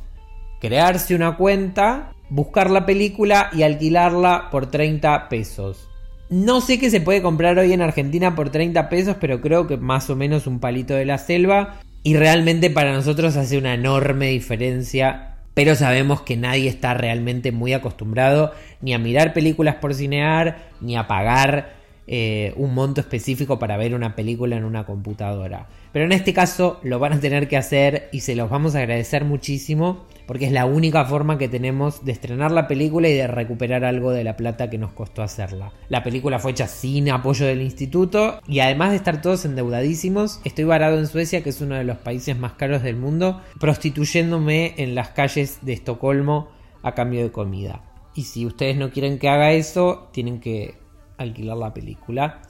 crearse 0.59 1.15
una 1.15 1.35
cuenta, 1.35 2.13
buscar 2.29 2.69
la 2.69 2.85
película 2.85 3.49
y 3.53 3.63
alquilarla 3.63 4.49
por 4.51 4.69
30 4.69 5.29
pesos. 5.29 5.89
No 6.29 6.61
sé 6.61 6.79
qué 6.79 6.89
se 6.89 7.01
puede 7.01 7.21
comprar 7.21 7.57
hoy 7.57 7.73
en 7.73 7.81
Argentina 7.81 8.35
por 8.35 8.51
30 8.51 8.87
pesos, 8.87 9.17
pero 9.19 9.41
creo 9.41 9.67
que 9.67 9.77
más 9.77 10.09
o 10.09 10.15
menos 10.15 10.47
un 10.47 10.59
palito 10.59 10.93
de 10.93 11.05
la 11.05 11.17
selva. 11.17 11.81
Y 12.03 12.15
realmente 12.15 12.69
para 12.69 12.93
nosotros 12.93 13.35
hace 13.37 13.57
una 13.57 13.73
enorme 13.73 14.27
diferencia. 14.29 15.35
Pero 15.53 15.75
sabemos 15.75 16.21
que 16.21 16.37
nadie 16.37 16.69
está 16.69 16.93
realmente 16.93 17.51
muy 17.51 17.73
acostumbrado 17.73 18.53
ni 18.79 18.93
a 18.93 18.99
mirar 18.99 19.33
películas 19.33 19.75
por 19.75 19.93
cinear, 19.93 20.69
ni 20.79 20.95
a 20.95 21.07
pagar 21.07 21.80
eh, 22.07 22.53
un 22.55 22.73
monto 22.73 23.01
específico 23.01 23.59
para 23.59 23.77
ver 23.77 23.93
una 23.93 24.15
película 24.15 24.55
en 24.57 24.63
una 24.63 24.85
computadora. 24.85 25.67
Pero 25.93 26.05
en 26.05 26.11
este 26.11 26.33
caso 26.33 26.79
lo 26.83 26.99
van 26.99 27.13
a 27.13 27.19
tener 27.19 27.47
que 27.47 27.57
hacer 27.57 28.09
y 28.11 28.21
se 28.21 28.35
los 28.35 28.49
vamos 28.49 28.75
a 28.75 28.79
agradecer 28.79 29.25
muchísimo 29.25 30.05
porque 30.25 30.45
es 30.45 30.51
la 30.51 30.65
única 30.65 31.03
forma 31.05 31.37
que 31.37 31.49
tenemos 31.49 32.05
de 32.05 32.13
estrenar 32.13 32.51
la 32.51 32.67
película 32.67 33.09
y 33.09 33.13
de 33.13 33.27
recuperar 33.27 33.83
algo 33.83 34.11
de 34.11 34.23
la 34.23 34.37
plata 34.37 34.69
que 34.69 34.77
nos 34.77 34.93
costó 34.93 35.23
hacerla. 35.23 35.73
La 35.89 36.03
película 36.03 36.39
fue 36.39 36.51
hecha 36.51 36.67
sin 36.67 37.09
apoyo 37.09 37.45
del 37.45 37.61
instituto 37.61 38.39
y 38.47 38.59
además 38.59 38.91
de 38.91 38.95
estar 38.97 39.21
todos 39.21 39.43
endeudadísimos, 39.43 40.39
estoy 40.45 40.63
varado 40.63 40.97
en 40.99 41.07
Suecia, 41.07 41.43
que 41.43 41.49
es 41.49 41.61
uno 41.61 41.75
de 41.75 41.83
los 41.83 41.97
países 41.97 42.37
más 42.37 42.53
caros 42.53 42.81
del 42.81 42.95
mundo, 42.95 43.41
prostituyéndome 43.59 44.75
en 44.77 44.95
las 44.95 45.09
calles 45.09 45.59
de 45.63 45.73
Estocolmo 45.73 46.49
a 46.81 46.93
cambio 46.93 47.23
de 47.23 47.31
comida. 47.31 47.83
Y 48.15 48.23
si 48.23 48.45
ustedes 48.45 48.77
no 48.77 48.89
quieren 48.91 49.19
que 49.19 49.29
haga 49.29 49.51
eso, 49.51 50.09
tienen 50.11 50.39
que 50.39 50.80
alquilar 51.21 51.57
la 51.57 51.73
película. 51.73 52.41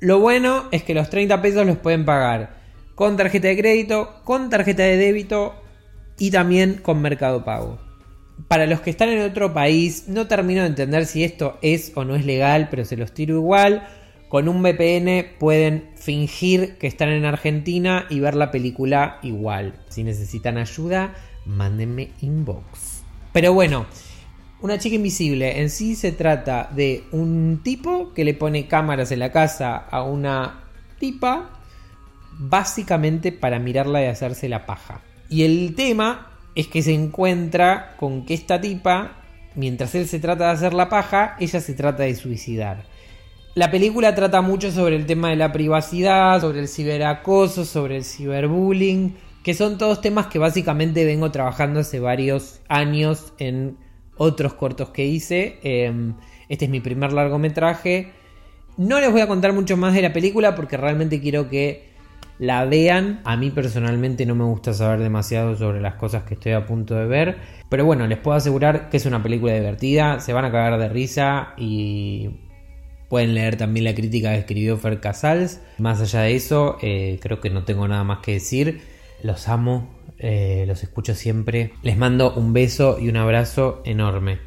Lo 0.00 0.18
bueno 0.20 0.68
es 0.72 0.82
que 0.82 0.94
los 0.94 1.10
30 1.10 1.40
pesos 1.42 1.66
los 1.66 1.78
pueden 1.78 2.04
pagar 2.04 2.62
con 2.94 3.16
tarjeta 3.16 3.48
de 3.48 3.56
crédito, 3.56 4.20
con 4.24 4.50
tarjeta 4.50 4.82
de 4.82 4.96
débito 4.96 5.54
y 6.18 6.30
también 6.30 6.74
con 6.82 7.00
Mercado 7.00 7.44
Pago. 7.44 7.78
Para 8.48 8.66
los 8.66 8.80
que 8.80 8.90
están 8.90 9.08
en 9.08 9.22
otro 9.22 9.52
país, 9.52 10.04
no 10.08 10.26
termino 10.26 10.62
de 10.62 10.68
entender 10.68 11.06
si 11.06 11.24
esto 11.24 11.58
es 11.62 11.92
o 11.94 12.04
no 12.04 12.16
es 12.16 12.26
legal, 12.26 12.68
pero 12.70 12.84
se 12.84 12.96
los 12.96 13.12
tiro 13.12 13.36
igual. 13.36 13.88
Con 14.28 14.48
un 14.48 14.62
VPN 14.62 15.36
pueden 15.38 15.90
fingir 15.96 16.76
que 16.78 16.86
están 16.86 17.10
en 17.10 17.24
Argentina 17.24 18.06
y 18.08 18.20
ver 18.20 18.34
la 18.34 18.50
película 18.50 19.18
igual. 19.22 19.74
Si 19.88 20.04
necesitan 20.04 20.56
ayuda, 20.56 21.14
mándenme 21.44 22.10
inbox. 22.20 23.02
Pero 23.32 23.52
bueno, 23.52 23.86
una 24.62 24.78
chica 24.78 24.94
invisible 24.94 25.60
en 25.60 25.70
sí 25.70 25.96
se 25.96 26.12
trata 26.12 26.70
de 26.74 27.04
un 27.10 27.60
tipo 27.62 28.12
que 28.14 28.24
le 28.24 28.32
pone 28.32 28.68
cámaras 28.68 29.10
en 29.10 29.18
la 29.18 29.32
casa 29.32 29.76
a 29.76 30.04
una 30.04 30.64
tipa 30.98 31.50
básicamente 32.38 33.32
para 33.32 33.58
mirarla 33.58 34.02
y 34.02 34.06
hacerse 34.06 34.48
la 34.48 34.64
paja. 34.64 35.02
Y 35.28 35.42
el 35.42 35.74
tema 35.74 36.28
es 36.54 36.68
que 36.68 36.82
se 36.82 36.94
encuentra 36.94 37.96
con 37.98 38.24
que 38.24 38.34
esta 38.34 38.60
tipa, 38.60 39.16
mientras 39.56 39.94
él 39.96 40.06
se 40.06 40.20
trata 40.20 40.46
de 40.46 40.50
hacer 40.52 40.74
la 40.74 40.88
paja, 40.88 41.36
ella 41.40 41.60
se 41.60 41.74
trata 41.74 42.04
de 42.04 42.14
suicidar. 42.14 42.84
La 43.54 43.70
película 43.70 44.14
trata 44.14 44.42
mucho 44.42 44.70
sobre 44.70 44.96
el 44.96 45.06
tema 45.06 45.30
de 45.30 45.36
la 45.36 45.52
privacidad, 45.52 46.40
sobre 46.40 46.60
el 46.60 46.68
ciberacoso, 46.68 47.64
sobre 47.64 47.96
el 47.96 48.04
ciberbullying, 48.04 49.16
que 49.42 49.54
son 49.54 49.76
todos 49.76 50.00
temas 50.00 50.28
que 50.28 50.38
básicamente 50.38 51.04
vengo 51.04 51.32
trabajando 51.32 51.80
hace 51.80 51.98
varios 51.98 52.60
años 52.68 53.32
en 53.38 53.76
otros 54.22 54.54
cortos 54.54 54.90
que 54.90 55.04
hice. 55.04 55.58
Em, 55.62 56.14
este 56.48 56.66
es 56.66 56.70
mi 56.70 56.80
primer 56.80 57.12
largometraje. 57.12 58.12
No 58.76 59.00
les 59.00 59.10
voy 59.10 59.20
a 59.20 59.26
contar 59.26 59.52
mucho 59.52 59.76
más 59.76 59.94
de 59.94 60.02
la 60.02 60.12
película 60.12 60.54
porque 60.54 60.76
realmente 60.76 61.20
quiero 61.20 61.48
que 61.48 61.90
la 62.38 62.64
vean. 62.64 63.20
A 63.24 63.36
mí 63.36 63.50
personalmente 63.50 64.24
no 64.24 64.34
me 64.34 64.44
gusta 64.44 64.72
saber 64.72 65.00
demasiado 65.00 65.56
sobre 65.56 65.80
las 65.80 65.94
cosas 65.96 66.22
que 66.22 66.34
estoy 66.34 66.52
a 66.52 66.64
punto 66.64 66.94
de 66.94 67.06
ver. 67.06 67.36
Pero 67.68 67.84
bueno, 67.84 68.06
les 68.06 68.18
puedo 68.18 68.36
asegurar 68.36 68.88
que 68.88 68.96
es 68.96 69.06
una 69.06 69.22
película 69.22 69.54
divertida. 69.54 70.20
Se 70.20 70.32
van 70.32 70.44
a 70.44 70.52
cagar 70.52 70.78
de 70.78 70.88
risa 70.88 71.54
y 71.56 72.30
pueden 73.08 73.34
leer 73.34 73.56
también 73.56 73.84
la 73.84 73.94
crítica 73.94 74.30
que 74.30 74.38
escribió 74.38 74.78
Fer 74.78 75.00
Casals. 75.00 75.60
Más 75.78 76.00
allá 76.00 76.20
de 76.20 76.36
eso, 76.36 76.78
eh, 76.80 77.18
creo 77.20 77.40
que 77.40 77.50
no 77.50 77.64
tengo 77.64 77.86
nada 77.88 78.04
más 78.04 78.20
que 78.20 78.34
decir. 78.34 78.80
Los 79.22 79.48
amo, 79.48 79.88
eh, 80.18 80.64
los 80.66 80.82
escucho 80.82 81.14
siempre. 81.14 81.74
Les 81.82 81.96
mando 81.96 82.34
un 82.34 82.52
beso 82.52 82.98
y 82.98 83.08
un 83.08 83.16
abrazo 83.16 83.80
enorme. 83.84 84.40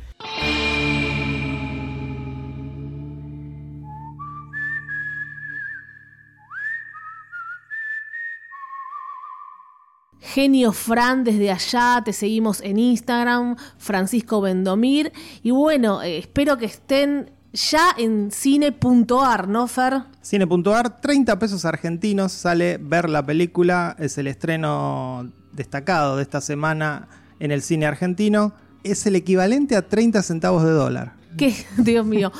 Genio 10.19 10.73
Fran 10.73 11.23
desde 11.23 11.49
allá, 11.49 12.01
te 12.03 12.11
seguimos 12.11 12.59
en 12.59 12.77
Instagram, 12.77 13.55
Francisco 13.77 14.41
Vendomir. 14.41 15.13
Y 15.41 15.51
bueno, 15.51 16.03
eh, 16.03 16.17
espero 16.17 16.57
que 16.57 16.65
estén 16.65 17.31
ya 17.55 17.89
en 17.97 18.31
cine.ar, 18.31 19.47
¿no, 19.47 19.67
Fer? 19.67 20.03
Cine.ar, 20.21 21.01
30 21.01 21.39
pesos 21.39 21.65
argentinos, 21.65 22.31
sale 22.31 22.77
ver 22.77 23.09
la 23.09 23.25
película, 23.25 23.95
es 23.99 24.17
el 24.17 24.27
estreno 24.27 25.31
destacado 25.51 26.17
de 26.17 26.23
esta 26.23 26.41
semana 26.41 27.07
en 27.39 27.51
el 27.51 27.61
cine 27.61 27.85
argentino. 27.85 28.53
Es 28.83 29.05
el 29.07 29.15
equivalente 29.15 29.75
a 29.75 29.87
30 29.87 30.21
centavos 30.21 30.63
de 30.63 30.71
dólar. 30.71 31.13
¿Qué? 31.37 31.55
Dios 31.77 32.05
mío. 32.05 32.31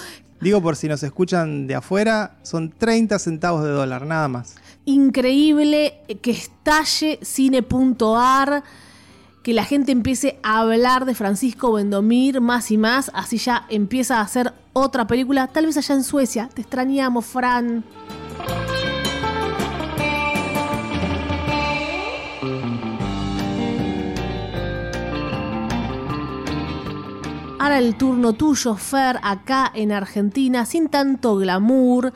Digo 0.42 0.62
por 0.62 0.76
si 0.76 0.88
nos 0.88 1.02
escuchan 1.02 1.66
de 1.66 1.76
afuera, 1.76 2.38
son 2.44 2.70
30 2.70 3.18
centavos 3.18 3.64
de 3.64 3.70
dólar, 3.70 4.06
nada 4.06 4.28
más 4.28 4.56
increíble 4.86 6.00
que 6.22 6.32
estalle 6.32 7.20
cine.ar, 7.22 8.64
que 9.44 9.54
la 9.54 9.66
gente 9.66 9.92
empiece 9.92 10.40
a 10.44 10.60
hablar 10.60 11.06
de 11.06 11.16
Francisco 11.16 11.74
Vendomir 11.74 12.42
más 12.42 12.72
y 12.72 12.78
más, 12.78 13.12
así 13.14 13.38
ya 13.38 13.66
empieza 13.70 14.20
a 14.20 14.22
hacer 14.22 14.54
otra 14.78 15.08
película, 15.08 15.48
tal 15.48 15.66
vez 15.66 15.78
allá 15.78 15.96
en 15.96 16.04
Suecia. 16.04 16.50
Te 16.54 16.62
extrañamos, 16.62 17.26
Fran. 17.26 17.84
Ahora 27.58 27.80
el 27.80 27.96
turno 27.96 28.34
tuyo, 28.34 28.76
Fer, 28.76 29.18
acá 29.24 29.72
en 29.74 29.92
Argentina, 29.92 30.66
sin 30.66 30.90
tanto 30.90 31.38
glamour, 31.38 32.14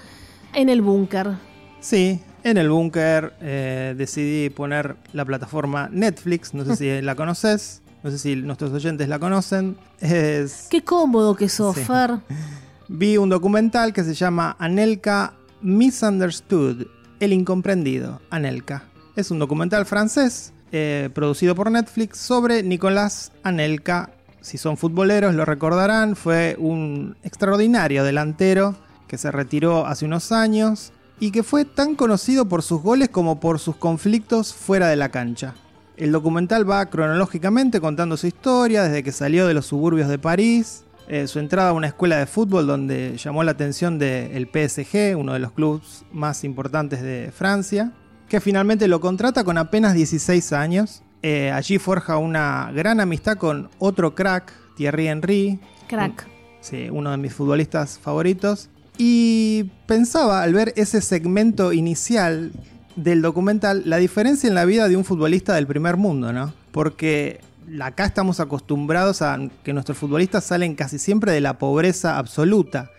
en 0.53 0.69
el 0.69 0.81
búnker. 0.81 1.37
Sí, 1.79 2.21
en 2.43 2.57
el 2.57 2.69
búnker 2.69 3.33
eh, 3.41 3.95
decidí 3.97 4.49
poner 4.49 4.97
la 5.13 5.23
plataforma 5.23 5.89
Netflix, 5.91 6.53
no 6.53 6.65
sé 6.65 6.75
si 6.75 7.01
la 7.01 7.15
conoces, 7.15 7.81
no 8.03 8.11
sé 8.11 8.17
si 8.17 8.35
nuestros 8.35 8.71
oyentes 8.71 9.07
la 9.07 9.19
conocen. 9.19 9.77
Es... 9.99 10.67
Qué 10.69 10.83
cómodo 10.83 11.35
que 11.35 11.49
sos, 11.49 11.75
Fer. 11.77 12.19
Vi 12.87 13.17
un 13.17 13.29
documental 13.29 13.93
que 13.93 14.03
se 14.03 14.13
llama 14.15 14.55
Anelka 14.57 15.33
Misunderstood, 15.61 16.87
El 17.19 17.33
incomprendido, 17.33 18.21
Anelka. 18.29 18.83
Es 19.15 19.29
un 19.29 19.37
documental 19.37 19.85
francés 19.85 20.53
eh, 20.71 21.09
producido 21.13 21.53
por 21.53 21.69
Netflix 21.69 22.17
sobre 22.17 22.63
Nicolás 22.63 23.31
Anelka. 23.43 24.11
Si 24.41 24.57
son 24.57 24.77
futboleros 24.77 25.35
lo 25.35 25.45
recordarán, 25.45 26.15
fue 26.15 26.55
un 26.57 27.17
extraordinario 27.23 28.03
delantero 28.03 28.75
que 29.07 29.17
se 29.17 29.31
retiró 29.31 29.85
hace 29.85 30.05
unos 30.05 30.31
años 30.31 30.93
y 31.19 31.31
que 31.31 31.43
fue 31.43 31.65
tan 31.65 31.95
conocido 31.95 32.47
por 32.47 32.63
sus 32.63 32.81
goles 32.81 33.09
como 33.09 33.39
por 33.39 33.59
sus 33.59 33.75
conflictos 33.75 34.53
fuera 34.53 34.87
de 34.87 34.95
la 34.95 35.09
cancha. 35.09 35.55
El 35.99 36.13
documental 36.13 36.67
va 36.67 36.85
cronológicamente 36.85 37.81
contando 37.81 38.15
su 38.15 38.25
historia 38.25 38.83
desde 38.83 39.03
que 39.03 39.11
salió 39.11 39.45
de 39.47 39.53
los 39.53 39.65
suburbios 39.65 40.07
de 40.07 40.17
París, 40.17 40.85
eh, 41.09 41.27
su 41.27 41.39
entrada 41.39 41.71
a 41.71 41.73
una 41.73 41.87
escuela 41.87 42.17
de 42.17 42.25
fútbol 42.25 42.67
donde 42.67 43.17
llamó 43.17 43.43
la 43.43 43.51
atención 43.51 43.99
del 43.99 44.47
PSG, 44.47 45.17
uno 45.17 45.33
de 45.33 45.39
los 45.39 45.51
clubes 45.51 46.05
más 46.13 46.45
importantes 46.45 47.01
de 47.01 47.33
Francia, 47.35 47.91
que 48.29 48.39
finalmente 48.39 48.87
lo 48.87 49.01
contrata 49.01 49.43
con 49.43 49.57
apenas 49.57 49.93
16 49.93 50.53
años. 50.53 51.03
Eh, 51.21 51.51
allí 51.51 51.79
forja 51.79 52.15
una 52.15 52.71
gran 52.73 53.01
amistad 53.01 53.35
con 53.35 53.69
otro 53.77 54.15
crack, 54.15 54.53
Thierry 54.77 55.09
Henry. 55.09 55.59
Crack. 55.89 56.29
sí, 56.61 56.87
uno 56.89 57.11
de 57.11 57.17
mis 57.17 57.33
futbolistas 57.33 57.99
favoritos. 57.99 58.69
Y 58.97 59.65
pensaba 59.85 60.43
al 60.43 60.53
ver 60.53 60.71
ese 60.77 61.01
segmento 61.01 61.73
inicial 61.73 62.53
del 62.95 63.21
documental 63.21 63.83
la 63.85 63.97
diferencia 63.97 64.47
en 64.47 64.55
la 64.55 64.65
vida 64.65 64.87
de 64.87 64.97
un 64.97 65.05
futbolista 65.05 65.55
del 65.55 65.67
primer 65.67 65.97
mundo, 65.97 66.33
¿no? 66.33 66.53
Porque 66.71 67.41
acá 67.81 68.05
estamos 68.05 68.39
acostumbrados 68.39 69.21
a 69.21 69.39
que 69.63 69.73
nuestros 69.73 69.97
futbolistas 69.97 70.43
salen 70.43 70.75
casi 70.75 70.99
siempre 70.99 71.31
de 71.31 71.41
la 71.41 71.57
pobreza 71.57 72.17
absoluta. 72.17 72.91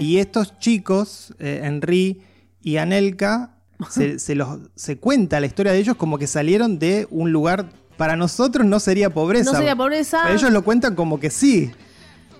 Y 0.00 0.18
estos 0.18 0.58
chicos, 0.58 1.34
eh, 1.38 1.62
Henry 1.64 2.20
y 2.62 2.76
Anelka, 2.76 3.52
se, 3.88 4.34
los, 4.34 4.58
se 4.74 4.98
cuenta 4.98 5.40
la 5.40 5.46
historia 5.46 5.72
de 5.72 5.78
ellos 5.78 5.96
como 5.96 6.18
que 6.18 6.26
salieron 6.26 6.78
de 6.78 7.06
un 7.10 7.32
lugar, 7.32 7.70
para 7.96 8.14
nosotros 8.16 8.66
no 8.66 8.80
sería 8.80 9.10
pobreza. 9.10 9.50
No 9.50 9.56
sería 9.56 9.74
pobreza. 9.74 10.30
ellos 10.30 10.52
lo 10.52 10.62
cuentan 10.62 10.94
como 10.94 11.18
que 11.18 11.30
sí. 11.30 11.72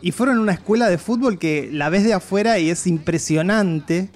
Y 0.03 0.13
fueron 0.13 0.39
a 0.39 0.41
una 0.41 0.53
escuela 0.53 0.89
de 0.89 0.99
fútbol 0.99 1.39
que 1.39 1.71
la 1.73 1.89
ves 1.89 2.05
de 2.05 2.13
afuera 2.13 2.59
y 2.59 2.71
es 2.71 2.87
impresionante 2.87 4.11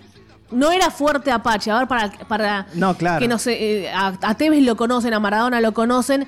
no 0.53 0.71
era 0.73 0.91
fuerte 0.91 1.31
Apache. 1.31 1.71
A 1.71 1.79
ver, 1.81 1.89
para, 1.89 2.11
para 2.29 2.67
No, 2.75 2.95
claro. 2.97 3.21
que 3.21 3.29
no 3.29 3.39
sé, 3.39 3.85
eh, 3.85 3.91
a, 3.93 4.15
a 4.23 4.35
Tevez 4.37 4.63
lo 4.63 4.77
conocen, 4.77 5.15
a 5.15 5.21
Maradona 5.21 5.61
lo 5.61 5.73
conocen. 5.73 6.27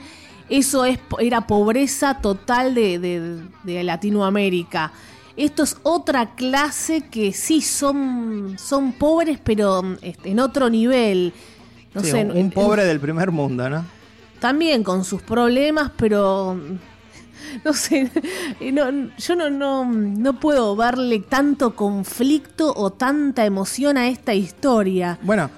Eso 0.48 0.84
es, 0.84 0.98
era 1.20 1.46
pobreza 1.46 2.18
total 2.20 2.74
de, 2.74 2.98
de- 2.98 3.42
de 3.62 3.82
Latinoamérica. 3.84 4.92
Esto 5.36 5.62
es 5.62 5.76
otra 5.82 6.34
clase 6.34 7.02
que 7.08 7.32
sí 7.32 7.60
son, 7.60 8.56
son 8.58 8.92
pobres, 8.92 9.38
pero 9.42 9.82
este, 10.02 10.30
en 10.30 10.40
otro 10.40 10.68
nivel. 10.70 11.32
No 11.94 12.02
Sí, 12.02 12.10
sé, 12.10 12.24
un, 12.24 12.36
en- 12.36 12.50
pobre 12.50 12.84
del 12.84 13.00
primer 13.00 13.30
mundo, 13.30 13.68
¿no? 13.70 13.84
también 14.40 14.84
con 14.84 15.04
sus 15.06 15.22
problemas, 15.22 15.90
pero 15.96 16.58
no 17.64 17.72
sé, 17.72 18.10
no, 18.72 19.10
yo 19.16 19.36
no, 19.36 19.50
no, 19.50 19.84
no 19.84 20.40
puedo 20.40 20.76
darle 20.76 21.20
tanto 21.20 21.74
conflicto 21.74 22.72
o 22.74 22.90
tanta 22.90 23.44
emoción 23.44 23.96
a 23.96 24.08
esta 24.08 24.34
historia. 24.34 25.18
Bueno, 25.22 25.50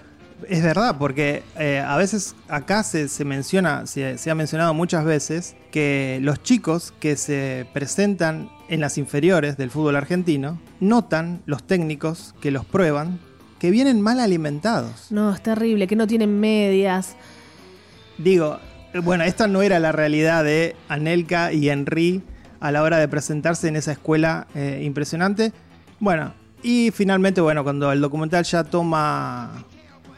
es 0.48 0.62
verdad, 0.62 0.96
porque 0.98 1.42
eh, 1.58 1.80
a 1.80 1.96
veces 1.96 2.34
acá 2.48 2.82
se, 2.82 3.08
se 3.08 3.24
menciona, 3.24 3.86
se, 3.86 4.18
se 4.18 4.30
ha 4.30 4.34
mencionado 4.34 4.74
muchas 4.74 5.04
veces, 5.04 5.56
que 5.70 6.18
los 6.22 6.42
chicos 6.42 6.92
que 7.00 7.16
se 7.16 7.66
presentan 7.72 8.50
en 8.68 8.80
las 8.80 8.98
inferiores 8.98 9.56
del 9.56 9.70
fútbol 9.70 9.96
argentino 9.96 10.60
notan 10.80 11.42
los 11.46 11.62
técnicos 11.66 12.34
que 12.40 12.50
los 12.50 12.64
prueban 12.64 13.18
que 13.58 13.70
vienen 13.70 14.00
mal 14.00 14.20
alimentados. 14.20 15.10
No, 15.10 15.32
es 15.32 15.42
terrible, 15.42 15.86
que 15.86 15.96
no 15.96 16.06
tienen 16.06 16.38
medias. 16.38 17.16
Digo, 18.18 18.58
bueno, 19.02 19.24
esta 19.24 19.46
no 19.46 19.62
era 19.62 19.78
la 19.78 19.92
realidad 19.92 20.44
de 20.44 20.76
Anelka 20.88 21.52
y 21.52 21.68
Henry 21.68 22.22
a 22.60 22.70
la 22.70 22.82
hora 22.82 22.98
de 22.98 23.08
presentarse 23.08 23.68
en 23.68 23.76
esa 23.76 23.92
escuela 23.92 24.46
eh, 24.54 24.82
impresionante. 24.84 25.52
Bueno, 26.00 26.34
y 26.62 26.90
finalmente, 26.90 27.40
bueno, 27.40 27.62
cuando 27.64 27.92
el 27.92 28.00
documental 28.00 28.44
ya 28.44 28.64
toma, 28.64 29.64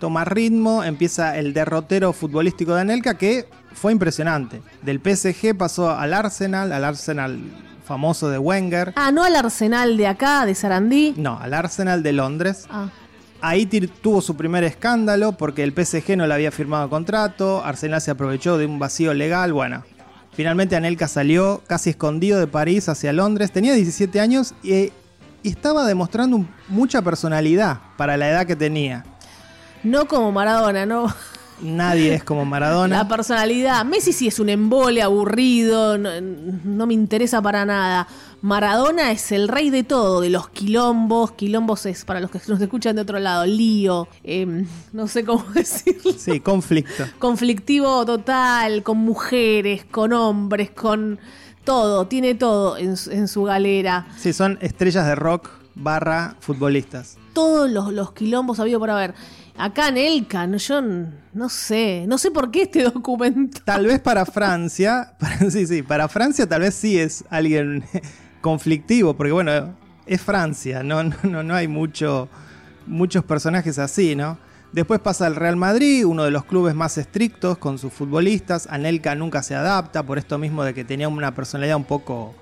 toma 0.01 0.25
ritmo, 0.25 0.85
empieza 0.85 1.37
el 1.37 1.53
derrotero 1.53 2.13
futbolístico 2.13 2.75
de 2.75 2.81
Anelka 2.83 3.15
que 3.15 3.49
fue 3.75 3.93
impresionante. 3.93 4.63
Del 4.83 5.01
PSG 5.01 5.57
pasó 5.57 5.91
al 5.91 6.15
Arsenal, 6.15 6.73
al 6.73 6.85
Arsenal 6.85 7.39
famoso 7.85 8.29
de 8.29 8.39
Wenger. 8.39 8.93
Ah, 8.97 9.11
no 9.11 9.25
al 9.25 9.35
Arsenal 9.35 9.97
de 9.97 10.07
acá, 10.07 10.45
de 10.45 10.55
Sarandí. 10.55 11.15
No, 11.17 11.39
al 11.41 11.55
Arsenal 11.55 12.03
de 12.03 12.13
Londres. 12.13 12.67
Ah, 12.71 12.89
Ahí 13.41 13.67
tuvo 13.67 14.21
su 14.21 14.37
primer 14.37 14.65
escándalo 14.65 15.33
porque 15.33 15.63
el 15.63 15.73
PSG 15.73 16.17
no 16.17 16.27
le 16.27 16.35
había 16.35 16.51
firmado 16.51 16.91
contrato, 16.91 17.63
Arsenal 17.65 18.01
se 18.01 18.11
aprovechó 18.11 18.59
de 18.59 18.67
un 18.67 18.79
vacío 18.79 19.15
legal, 19.15 19.53
bueno. 19.53 19.85
Finalmente 20.33 20.77
Anelka 20.77 21.09
salió 21.09 21.63
casi 21.67 21.91
escondido 21.91 22.39
de 22.41 22.47
París 22.47 22.89
hacia 22.89 23.13
Londres, 23.13 23.53
tenía 23.53 23.75
17 23.75 24.21
años 24.21 24.55
y, 24.63 24.93
estaba 25.45 25.87
demostrando 25.87 26.45
mucha 26.69 27.01
personalidad 27.01 27.79
para 27.97 28.17
la 28.17 28.29
edad 28.29 28.47
que 28.47 28.57
tenía. 28.57 29.05
no 29.83 30.07
como 30.07 30.31
Maradona, 30.31 30.85
no. 30.85 31.07
Nadie 31.61 32.15
es 32.15 32.25
como 32.25 32.45
Maradona. 32.45 32.97
La 32.99 33.09
personalidad. 33.09 33.85
Messi 33.85 34.13
sí 34.13 34.29
es 34.29 34.39
un 34.39 34.49
embole 34.49 35.03
aburrido, 35.03 35.99
no, 35.99 36.11
no 36.21 36.87
me 36.87 36.95
interesa 36.95 37.43
para 37.43 37.65
nada. 37.65 38.07
Maradona 38.43 39.11
es 39.11 39.33
el 39.33 39.49
rey 39.49 39.71
de 39.71 39.83
todo, 39.83 40.21
de 40.21 40.31
los 40.31 40.49
quilombos. 40.49 41.33
Quilombos 41.33 41.87
es, 41.87 42.05
para 42.05 42.21
los 42.21 42.31
que 42.31 42.41
nos 42.47 42.61
escuchan 42.61 42.95
de 42.97 43.03
otro 43.03 43.19
lado, 43.19 43.45
lío, 43.47 44.07
em, 44.23 44.67
no 44.93 45.09
sé 45.09 45.25
cómo 45.25 45.45
decirlo. 45.55 46.13
Sí, 46.17 46.41
conflicto. 46.41 47.05
Conflictivo 47.19 48.07
total, 48.07 48.83
con 48.85 48.99
mujeres, 48.99 49.85
con 49.91 50.13
hombres, 50.13 50.71
con 50.71 51.19
todo, 51.65 52.07
tiene 52.07 52.35
todo 52.35 52.79
en, 52.79 52.97
su- 52.97 53.11
en 53.11 53.27
su 53.29 53.43
galera. 53.43 54.07
Sí, 54.17 54.33
son 54.33 54.59
estrellas 54.61 55.07
de 55.07 55.15
rock 55.17 55.51
barra 55.75 56.37
futbolistas. 56.41 57.17
Todos 57.33 57.71
los, 57.71 57.93
los 57.93 58.13
quilombos 58.13 58.59
habido 58.61 58.79
por 58.81 58.91
haber. 58.91 59.15
Acá 59.59 59.89
en 59.89 59.97
Elca, 59.97 60.47
no, 60.47 60.57
yo 60.57 60.81
no 60.81 61.49
sé, 61.49 62.05
no 62.07 62.17
sé 62.17 62.31
por 62.31 62.51
qué 62.51 62.63
este 62.63 62.83
documento. 62.95 63.61
Tal 63.65 63.87
vez 63.87 63.99
para 64.01 64.25
Francia, 64.25 65.15
para- 65.19 65.51
sí, 65.51 65.67
sí, 65.67 65.83
para 65.83 66.09
Francia 66.09 66.47
tal 66.49 66.61
vez 66.63 66.75
sí 66.75 66.99
es 66.99 67.25
alguien 67.29 67.85
conflictivo, 68.41 69.15
porque 69.17 69.33
bueno, 69.33 69.75
es 70.07 70.21
Francia, 70.23 70.83
no, 70.83 71.03
no, 71.03 71.43
no, 71.43 71.55
hay 71.55 71.67
mucho, 71.69 72.29
muchos 72.87 73.25
personajes 73.25 73.79
así, 73.79 74.15
¿no? 74.15 74.39
Después 74.73 75.01
pasa 75.01 75.27
al 75.27 75.35
Real 75.35 75.57
Madrid, 75.57 76.05
uno 76.05 76.25
de 76.25 76.31
los 76.31 76.45
clubes 76.45 76.75
más 76.75 76.99
estrictos 76.99 77.57
con 77.57 77.79
sus 77.79 77.91
futbolistas. 77.93 78.67
Anelka 78.71 79.15
nunca 79.15 79.43
se 79.43 79.55
adapta, 79.55 80.03
por 80.03 80.19
esto 80.19 80.37
mismo 80.39 80.63
de 80.63 80.75
que 80.75 80.85
tenía 80.85 81.09
una 81.09 81.35
personalidad 81.35 81.77
un 81.79 81.85
poco, 81.85 82.35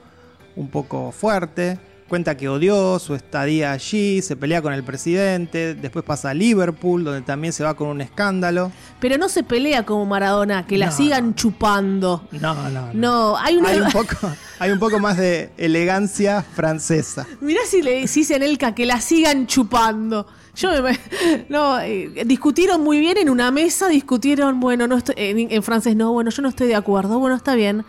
un 0.57 0.69
poco 0.69 1.12
fuerte. 1.12 1.79
Cuenta 2.09 2.37
que 2.37 2.49
odió 2.49 3.01
su 3.01 3.16
estadía 3.16 3.73
allí, 3.73 4.23
se 4.23 4.37
pelea 4.37 4.62
con 4.62 4.73
el 4.73 4.85
presidente. 4.85 5.75
Después 5.75 6.05
pasa 6.05 6.31
a 6.31 6.35
Liverpool, 6.35 7.03
donde 7.03 7.23
también 7.23 7.53
se 7.53 7.64
va 7.64 7.75
con 7.75 7.88
un 7.88 8.01
escándalo. 8.01 8.71
Pero 9.01 9.19
no 9.19 9.29
se 9.29 9.42
pelea 9.42 9.85
como 9.85 10.07
Maradona, 10.07 10.66
que 10.69 10.79
la 10.79 10.87
No. 10.87 10.92
sigan 10.92 11.35
chupando. 11.35 12.29
No, 12.31 12.55
no, 12.55 12.71
no. 12.71 12.90
No, 12.95 13.37
hay 13.37 13.57
una. 13.57 13.71
Hay 13.71 13.81
un 13.81 13.90
poco, 13.92 14.16
hay 14.61 14.71
un 14.71 14.79
poco 14.79 15.01
más 15.01 15.16
de 15.16 15.51
elegancia 15.57 16.42
francesa. 16.42 17.27
Mirá 17.40 17.62
si 17.66 17.83
le 17.83 18.01
decís 18.03 18.31
en 18.31 18.45
Elca 18.45 18.73
que 18.73 18.87
la 18.87 19.01
sigan 19.01 19.49
chupando. 19.49 20.29
Yo 20.55 20.71
me- 20.83 20.99
No, 21.49 21.81
eh, 21.81 22.23
discutieron 22.25 22.85
muy 22.85 23.01
bien 23.01 23.16
en 23.19 23.29
una 23.31 23.51
mesa, 23.51 23.88
discutieron, 23.88 24.61
bueno, 24.61 24.87
no 24.87 24.97
estoy, 24.97 25.16
en, 25.19 25.51
en 25.51 25.62
francés, 25.64 25.97
no, 25.97 26.12
bueno, 26.12 26.31
yo 26.31 26.40
no 26.40 26.49
estoy 26.49 26.69
de 26.69 26.77
acuerdo, 26.77 27.19
bueno, 27.19 27.35
está 27.35 27.57
bien. 27.57 27.85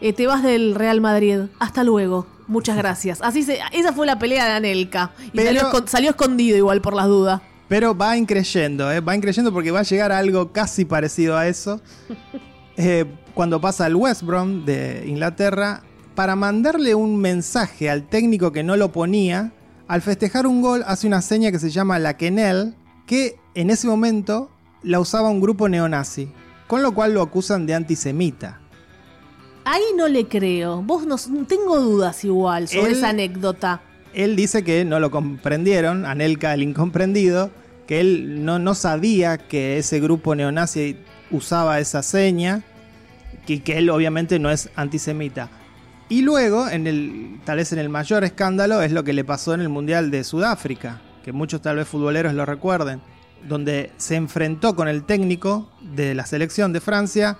Eh, 0.00 0.12
te 0.12 0.28
vas 0.28 0.44
del 0.44 0.76
Real 0.76 1.00
Madrid. 1.00 1.40
Hasta 1.58 1.82
luego. 1.82 2.26
Muchas 2.48 2.76
gracias. 2.76 3.20
Así 3.22 3.42
se, 3.42 3.58
esa 3.72 3.92
fue 3.92 4.06
la 4.06 4.18
pelea 4.18 4.44
de 4.46 4.52
Anelka. 4.52 5.10
Y 5.26 5.30
Pero- 5.36 5.46
salió, 5.46 5.62
escon- 5.70 5.86
salió 5.88 6.10
escondido 6.10 6.56
igual 6.56 6.80
por 6.80 6.94
las 6.94 7.06
dudas. 7.06 7.40
Pero 7.68 7.96
va 7.96 8.16
increyendo, 8.16 8.92
¿eh? 8.92 9.00
va 9.00 9.16
increyendo 9.16 9.52
porque 9.52 9.72
va 9.72 9.80
a 9.80 9.82
llegar 9.82 10.12
a 10.12 10.18
algo 10.18 10.52
casi 10.52 10.84
parecido 10.84 11.36
a 11.36 11.46
eso. 11.48 11.80
Eh, 12.78 13.06
cuando 13.32 13.58
pasa 13.58 13.86
al 13.86 13.96
West 13.96 14.22
Brom 14.22 14.66
de 14.66 15.04
Inglaterra, 15.06 15.82
para 16.14 16.36
mandarle 16.36 16.94
un 16.94 17.16
mensaje 17.16 17.88
al 17.88 18.06
técnico 18.06 18.52
que 18.52 18.62
no 18.62 18.76
lo 18.76 18.92
ponía, 18.92 19.54
al 19.88 20.02
festejar 20.02 20.46
un 20.46 20.60
gol 20.60 20.84
hace 20.86 21.06
una 21.06 21.22
seña 21.22 21.50
que 21.50 21.58
se 21.58 21.70
llama 21.70 21.98
la 21.98 22.18
Quenel, 22.18 22.74
que 23.06 23.36
en 23.54 23.70
ese 23.70 23.86
momento 23.86 24.50
la 24.82 25.00
usaba 25.00 25.30
un 25.30 25.40
grupo 25.40 25.70
neonazi, 25.70 26.28
con 26.66 26.82
lo 26.82 26.92
cual 26.92 27.14
lo 27.14 27.22
acusan 27.22 27.64
de 27.64 27.74
antisemita. 27.74 28.60
Ahí 29.68 29.82
no 29.96 30.06
le 30.06 30.28
creo. 30.28 30.80
Vos 30.82 31.06
no. 31.06 31.16
Tengo 31.46 31.80
dudas 31.80 32.24
igual 32.24 32.68
sobre 32.68 32.92
Él- 32.92 32.96
esa 32.98 33.08
anécdota. 33.08 33.80
Él 34.14 34.36
dice 34.36 34.62
que 34.64 34.84
no 34.84 35.00
lo 35.00 35.10
comprendieron, 35.10 36.06
Anelka 36.06 36.54
el 36.54 36.62
incomprendido, 36.62 37.50
que 37.86 38.00
él 38.00 38.44
no, 38.44 38.58
no 38.58 38.74
sabía 38.74 39.36
que 39.36 39.76
ese 39.76 40.00
grupo 40.00 40.34
neonazi 40.34 40.96
usaba 41.30 41.80
esa 41.80 42.02
seña, 42.02 42.62
y 43.46 43.58
que 43.58 43.76
él 43.78 43.90
obviamente 43.90 44.38
no 44.38 44.50
es 44.50 44.70
antisemita. 44.76 45.50
Y 46.08 46.22
luego, 46.22 46.68
en 46.68 46.86
el, 46.86 47.40
tal 47.44 47.58
vez 47.58 47.72
en 47.72 47.78
el 47.80 47.88
mayor 47.88 48.24
escándalo, 48.24 48.80
es 48.80 48.92
lo 48.92 49.04
que 49.04 49.12
le 49.12 49.24
pasó 49.24 49.52
en 49.54 49.60
el 49.60 49.68
Mundial 49.68 50.10
de 50.10 50.24
Sudáfrica, 50.24 51.02
que 51.24 51.32
muchos 51.32 51.60
tal 51.60 51.76
vez 51.76 51.86
futboleros 51.88 52.32
lo 52.32 52.46
recuerden, 52.46 53.02
donde 53.46 53.90
se 53.98 54.14
enfrentó 54.14 54.74
con 54.76 54.88
el 54.88 55.04
técnico 55.04 55.68
de 55.94 56.14
la 56.14 56.24
selección 56.24 56.72
de 56.72 56.80
Francia, 56.80 57.36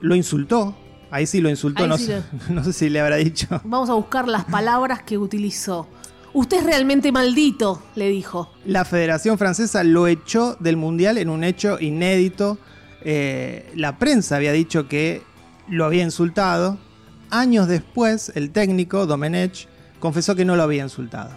lo 0.00 0.14
insultó, 0.14 0.76
ahí 1.16 1.26
sí 1.26 1.40
lo 1.40 1.48
insultó, 1.48 1.96
sí 1.98 2.12
no 2.50 2.62
sé 2.62 2.72
si 2.72 2.88
le 2.88 3.00
habrá 3.00 3.16
dicho. 3.16 3.46
Vamos 3.64 3.90
a 3.90 3.94
buscar 3.94 4.28
las 4.28 4.44
palabras 4.44 5.02
que 5.02 5.18
utilizó. 5.18 5.88
Usted 6.32 6.58
es 6.58 6.64
realmente 6.64 7.12
maldito, 7.12 7.82
le 7.94 8.10
dijo. 8.10 8.52
La 8.66 8.84
Federación 8.84 9.38
Francesa 9.38 9.82
lo 9.84 10.06
echó 10.06 10.56
del 10.60 10.76
Mundial 10.76 11.16
en 11.16 11.30
un 11.30 11.44
hecho 11.44 11.80
inédito. 11.80 12.58
Eh, 13.02 13.72
la 13.74 13.98
prensa 13.98 14.36
había 14.36 14.52
dicho 14.52 14.88
que 14.88 15.22
lo 15.68 15.86
había 15.86 16.02
insultado. 16.02 16.78
Años 17.30 17.68
después, 17.68 18.30
el 18.34 18.50
técnico, 18.50 19.06
Domenech, 19.06 19.66
confesó 19.98 20.36
que 20.36 20.44
no 20.44 20.56
lo 20.56 20.62
había 20.62 20.82
insultado. 20.82 21.30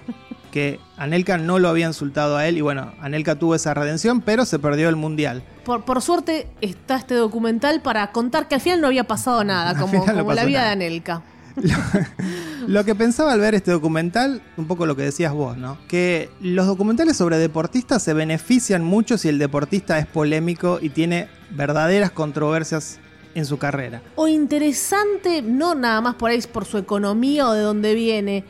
Que 0.51 0.79
Anelka 0.97 1.37
no 1.37 1.59
lo 1.59 1.69
había 1.69 1.87
insultado 1.87 2.37
a 2.37 2.47
él. 2.47 2.57
Y 2.57 2.61
bueno, 2.61 2.93
Anelka 3.01 3.35
tuvo 3.35 3.55
esa 3.55 3.73
redención, 3.73 4.21
pero 4.21 4.45
se 4.45 4.59
perdió 4.59 4.89
el 4.89 4.95
Mundial. 4.95 5.43
Por, 5.63 5.85
por 5.85 6.01
suerte 6.01 6.47
está 6.61 6.97
este 6.97 7.15
documental 7.15 7.81
para 7.81 8.11
contar 8.11 8.47
que 8.47 8.55
al 8.55 8.61
final 8.61 8.81
no 8.81 8.87
había 8.87 9.03
pasado 9.05 9.43
nada, 9.43 9.69
Al 9.71 9.77
como, 9.77 10.05
no 10.05 10.33
la 10.33 10.45
vida 10.45 10.59
nada. 10.59 10.75
de 10.75 10.85
Anelka. 10.85 11.21
Lo 12.67 12.85
que 12.85 12.95
pensaba 12.95 13.33
al 13.33 13.39
ver 13.39 13.55
este 13.55 13.71
documental, 13.71 14.41
un 14.57 14.67
poco 14.67 14.85
lo 14.85 14.95
que 14.95 15.01
decías 15.03 15.33
vos, 15.33 15.57
¿no? 15.57 15.77
Que 15.87 16.29
los 16.39 16.67
documentales 16.67 17.17
sobre 17.17 17.37
deportistas 17.37 18.03
se 18.03 18.13
benefician 18.13 18.83
mucho 18.83 19.17
si 19.17 19.27
el 19.29 19.39
deportista 19.39 19.97
es 19.97 20.05
polémico 20.05 20.79
y 20.81 20.89
tiene 20.89 21.27
verdaderas 21.51 22.11
controversias 22.11 22.99
en 23.35 23.45
su 23.45 23.57
carrera. 23.57 24.01
O 24.15 24.27
interesante, 24.27 25.41
no 25.41 25.75
nada 25.75 26.01
más 26.01 26.15
por 26.15 26.31
ahí 26.31 26.39
por 26.41 26.65
su 26.65 26.77
economía 26.77 27.47
o 27.47 27.53
de 27.53 27.61
dónde 27.61 27.95
viene. 27.95 28.43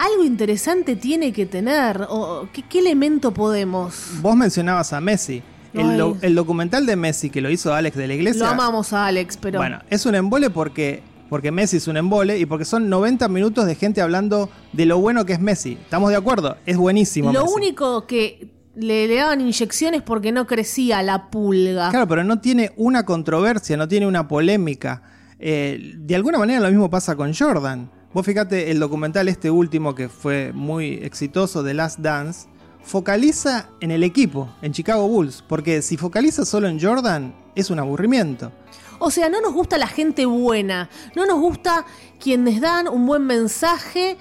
Algo 0.00 0.24
interesante 0.24 0.96
tiene 0.96 1.32
que 1.32 1.44
tener. 1.46 2.06
O, 2.08 2.48
¿qué, 2.52 2.62
qué 2.62 2.78
elemento 2.78 3.32
podemos? 3.32 3.94
Vos 4.22 4.34
mencionabas 4.34 4.92
a 4.94 5.00
Messi. 5.00 5.42
El, 5.74 5.90
Ay. 5.90 5.98
do- 5.98 6.16
el 6.22 6.34
documental 6.34 6.86
de 6.86 6.96
Messi 6.96 7.28
que 7.30 7.40
lo 7.40 7.50
hizo 7.50 7.72
Alex 7.74 7.96
de 7.96 8.08
la 8.08 8.14
Iglesia. 8.14 8.44
Lo 8.44 8.48
amamos 8.50 8.92
a 8.92 9.06
Alex, 9.06 9.36
pero. 9.36 9.58
Bueno, 9.58 9.78
es 9.90 10.06
un 10.06 10.14
embole 10.14 10.48
porque, 10.50 11.02
porque 11.28 11.52
Messi 11.52 11.76
es 11.76 11.86
un 11.86 11.96
embole 11.96 12.38
y 12.38 12.46
porque 12.46 12.64
son 12.64 12.88
90 12.88 13.28
minutos 13.28 13.66
de 13.66 13.74
gente 13.74 14.00
hablando 14.00 14.48
de 14.72 14.86
lo 14.86 14.98
bueno 14.98 15.24
que 15.26 15.34
es 15.34 15.40
Messi. 15.40 15.74
¿Estamos 15.82 16.10
de 16.10 16.16
acuerdo? 16.16 16.56
Es 16.66 16.76
buenísimo. 16.76 17.30
Lo 17.32 17.42
Messi. 17.42 17.54
único 17.54 18.06
que 18.06 18.48
le, 18.74 19.06
le 19.06 19.14
daban 19.16 19.40
inyecciones 19.42 20.00
porque 20.02 20.32
no 20.32 20.46
crecía 20.46 21.02
la 21.02 21.30
pulga. 21.30 21.90
Claro, 21.90 22.08
pero 22.08 22.24
no 22.24 22.40
tiene 22.40 22.72
una 22.76 23.04
controversia, 23.04 23.76
no 23.76 23.86
tiene 23.86 24.06
una 24.06 24.26
polémica. 24.26 25.02
Eh, 25.38 25.92
de 25.98 26.14
alguna 26.16 26.38
manera 26.38 26.58
lo 26.60 26.68
mismo 26.68 26.88
pasa 26.90 27.14
con 27.16 27.32
Jordan. 27.34 27.90
Vos 28.12 28.26
fíjate, 28.26 28.70
el 28.70 28.80
documental 28.80 29.28
este 29.28 29.50
último 29.50 29.94
que 29.94 30.08
fue 30.08 30.52
muy 30.52 30.94
exitoso, 30.94 31.62
The 31.62 31.74
Last 31.74 32.00
Dance, 32.00 32.48
focaliza 32.82 33.68
en 33.80 33.92
el 33.92 34.02
equipo, 34.02 34.48
en 34.62 34.72
Chicago 34.72 35.06
Bulls, 35.06 35.44
porque 35.46 35.80
si 35.80 35.96
focaliza 35.96 36.44
solo 36.44 36.66
en 36.66 36.80
Jordan, 36.80 37.32
es 37.54 37.70
un 37.70 37.78
aburrimiento. 37.78 38.50
O 38.98 39.10
sea, 39.10 39.28
no 39.28 39.40
nos 39.40 39.52
gusta 39.54 39.78
la 39.78 39.86
gente 39.86 40.26
buena, 40.26 40.90
no 41.14 41.24
nos 41.24 41.38
gusta 41.38 41.84
quienes 42.18 42.60
dan 42.60 42.88
un 42.88 43.06
buen 43.06 43.22
mensaje, 43.24 44.16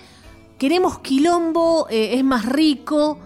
queremos 0.60 0.99
quilombo, 0.99 1.88
eh, 1.89 2.12
es 2.13 2.23
más 2.23 2.45
rico, 2.45 3.17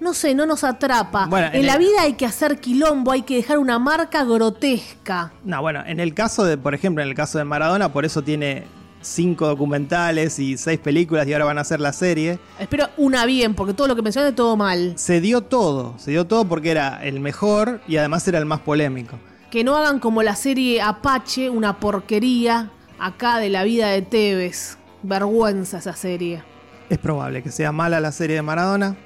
no 0.00 0.14
sé, 0.14 0.34
no 0.34 0.46
nos 0.46 0.64
atrapa. 0.64 1.26
Bueno, 1.26 1.48
en 1.48 1.56
en 1.56 1.66
la 1.66 1.74
el- 1.74 1.78
vida 1.80 2.00
hay 2.02 2.14
que 2.14 2.24
hacer 2.26 2.58
quilombo, 2.58 3.12
hay 3.12 3.22
que 3.22 3.36
dejar 3.36 3.58
una 3.58 3.78
marca 3.78 4.24
grotesca. 4.24 5.32
No, 5.44 5.60
bueno, 5.60 5.82
en 5.86 6.00
el 6.00 6.14
caso 6.14 6.44
de, 6.44 6.56
por 6.56 6.74
ejemplo, 6.74 7.02
en 7.02 7.10
el 7.10 7.14
caso 7.14 7.36
de 7.38 7.44
Maradona, 7.44 7.92
por 7.92 8.04
eso 8.06 8.22
tiene 8.22 8.64
cinco 9.06 9.46
documentales 9.46 10.38
y 10.38 10.56
seis 10.58 10.78
películas 10.78 11.26
y 11.26 11.32
ahora 11.32 11.46
van 11.46 11.58
a 11.58 11.62
hacer 11.62 11.80
la 11.80 11.92
serie. 11.92 12.38
Espero 12.58 12.88
una 12.96 13.24
bien, 13.26 13.54
porque 13.54 13.74
todo 13.74 13.86
lo 13.86 13.96
que 13.96 14.02
mencioné 14.02 14.32
todo 14.32 14.56
mal. 14.56 14.94
Se 14.96 15.20
dio 15.20 15.42
todo, 15.42 15.94
se 15.98 16.10
dio 16.10 16.26
todo 16.26 16.46
porque 16.46 16.70
era 16.70 17.02
el 17.02 17.20
mejor 17.20 17.80
y 17.86 17.96
además 17.96 18.26
era 18.28 18.38
el 18.38 18.46
más 18.46 18.60
polémico. 18.60 19.18
Que 19.50 19.64
no 19.64 19.76
hagan 19.76 20.00
como 20.00 20.22
la 20.22 20.36
serie 20.36 20.82
Apache, 20.82 21.48
una 21.50 21.78
porquería 21.78 22.70
acá 22.98 23.38
de 23.38 23.48
la 23.48 23.64
vida 23.64 23.88
de 23.88 24.02
Tevez. 24.02 24.78
Vergüenza 25.02 25.78
esa 25.78 25.94
serie. 25.94 26.42
Es 26.90 26.98
probable 26.98 27.42
que 27.42 27.50
sea 27.50 27.72
mala 27.72 28.00
la 28.00 28.12
serie 28.12 28.36
de 28.36 28.42
Maradona. 28.42 28.96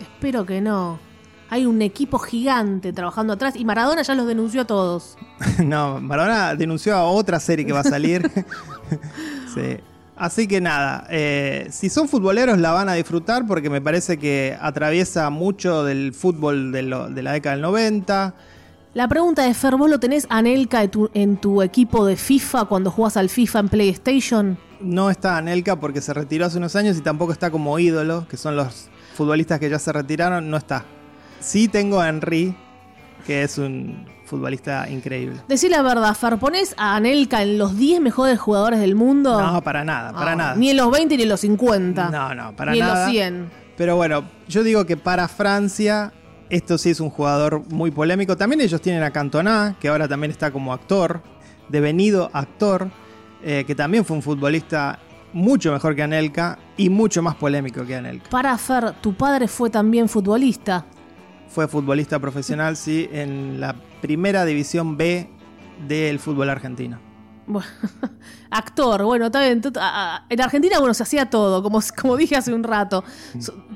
Espero 0.00 0.46
que 0.46 0.60
no. 0.60 0.98
Hay 1.50 1.66
un 1.66 1.82
equipo 1.82 2.18
gigante 2.18 2.94
trabajando 2.94 3.34
atrás 3.34 3.56
y 3.56 3.64
Maradona 3.66 4.00
ya 4.02 4.14
los 4.14 4.26
denunció 4.26 4.62
a 4.62 4.64
todos. 4.64 5.18
no, 5.62 6.00
Maradona 6.00 6.54
denunció 6.54 6.96
a 6.96 7.04
otra 7.04 7.38
serie 7.40 7.66
que 7.66 7.72
va 7.72 7.80
a 7.80 7.84
salir. 7.84 8.30
sí. 9.54 9.76
Así 10.14 10.46
que 10.46 10.60
nada, 10.60 11.06
eh, 11.10 11.66
si 11.70 11.88
son 11.88 12.06
futboleros 12.08 12.58
la 12.58 12.70
van 12.72 12.88
a 12.88 12.94
disfrutar 12.94 13.46
porque 13.46 13.70
me 13.70 13.80
parece 13.80 14.18
que 14.18 14.56
atraviesa 14.60 15.30
mucho 15.30 15.84
del 15.84 16.12
fútbol 16.12 16.70
de, 16.70 16.82
lo- 16.82 17.08
de 17.08 17.22
la 17.22 17.32
década 17.32 17.56
del 17.56 17.62
90. 17.62 18.34
La 18.94 19.08
pregunta 19.08 19.42
de 19.44 19.54
Fer, 19.54 19.74
¿vos 19.76 19.88
lo 19.90 19.98
tenés 19.98 20.26
Anelka 20.28 20.80
de 20.80 20.88
tu- 20.88 21.10
en 21.14 21.38
tu 21.38 21.62
equipo 21.62 22.04
de 22.06 22.16
FIFA 22.16 22.66
cuando 22.66 22.90
jugás 22.90 23.16
al 23.16 23.30
FIFA 23.30 23.60
en 23.60 23.68
PlayStation? 23.70 24.58
No 24.80 25.10
está 25.10 25.38
Anelka 25.38 25.76
porque 25.80 26.00
se 26.02 26.12
retiró 26.12 26.44
hace 26.46 26.58
unos 26.58 26.76
años 26.76 26.96
y 26.98 27.00
tampoco 27.00 27.32
está 27.32 27.50
como 27.50 27.76
ídolo, 27.78 28.26
que 28.28 28.36
son 28.36 28.54
los 28.54 28.90
futbolistas 29.14 29.58
que 29.58 29.70
ya 29.70 29.78
se 29.78 29.92
retiraron, 29.92 30.50
no 30.50 30.56
está. 30.58 30.84
Sí 31.40 31.68
tengo 31.68 32.00
a 32.00 32.08
Henry, 32.08 32.54
que 33.26 33.42
es 33.44 33.56
un 33.58 34.04
futbolista 34.32 34.88
increíble. 34.88 35.40
Decí 35.46 35.68
la 35.68 35.82
verdad, 35.82 36.14
Fer, 36.14 36.38
¿ponés 36.38 36.74
a 36.78 36.96
Anelka 36.96 37.42
en 37.42 37.58
los 37.58 37.76
10 37.76 38.00
mejores 38.00 38.38
jugadores 38.40 38.80
del 38.80 38.94
mundo? 38.96 39.40
No, 39.40 39.62
para 39.62 39.84
nada, 39.84 40.12
para 40.12 40.32
Ah, 40.32 40.36
nada. 40.36 40.54
Ni 40.56 40.70
en 40.70 40.76
los 40.78 40.90
20 40.90 41.16
ni 41.16 41.22
en 41.24 41.28
los 41.28 41.40
50. 41.40 42.08
No, 42.10 42.34
no, 42.34 42.56
para 42.56 42.72
ni 42.72 42.78
en 42.80 42.86
nada. 42.86 43.04
los 43.04 43.10
100. 43.12 43.50
Pero 43.76 43.96
bueno, 43.96 44.24
yo 44.48 44.62
digo 44.62 44.86
que 44.86 44.96
para 44.96 45.28
Francia, 45.28 46.12
esto 46.50 46.78
sí 46.78 46.90
es 46.90 47.00
un 47.00 47.10
jugador 47.10 47.62
muy 47.70 47.90
polémico. 47.90 48.36
También 48.36 48.60
ellos 48.62 48.80
tienen 48.80 49.02
a 49.02 49.10
Cantona, 49.10 49.76
que 49.78 49.88
ahora 49.88 50.08
también 50.08 50.30
está 50.30 50.50
como 50.50 50.72
actor, 50.72 51.22
devenido 51.68 52.30
actor, 52.32 52.88
eh, 53.44 53.64
que 53.66 53.74
también 53.74 54.04
fue 54.04 54.16
un 54.16 54.22
futbolista 54.22 54.98
mucho 55.34 55.72
mejor 55.72 55.94
que 55.96 56.02
Anelka 56.02 56.58
y 56.76 56.88
mucho 56.90 57.22
más 57.22 57.34
polémico 57.36 57.84
que 57.84 57.96
Anelka. 57.96 58.30
Para 58.30 58.56
Fer, 58.58 58.92
tu 59.00 59.14
padre 59.14 59.46
fue 59.48 59.68
también 59.70 60.08
futbolista. 60.08 60.84
Fue 61.48 61.68
futbolista 61.68 62.18
profesional, 62.18 62.76
sí, 62.78 63.08
en 63.12 63.60
la 63.60 63.74
primera 64.02 64.44
división 64.44 64.98
B 64.98 65.30
del 65.88 66.18
fútbol 66.18 66.50
argentino. 66.50 67.00
Bueno, 67.46 67.66
actor, 68.50 69.02
bueno, 69.04 69.26
está 69.26 69.40
bien. 69.40 69.62
En 70.28 70.40
Argentina, 70.40 70.78
bueno, 70.78 70.92
se 70.92 71.04
hacía 71.04 71.30
todo, 71.30 71.62
como, 71.62 71.80
como 72.00 72.16
dije 72.18 72.36
hace 72.36 72.52
un 72.52 72.64
rato. 72.64 73.02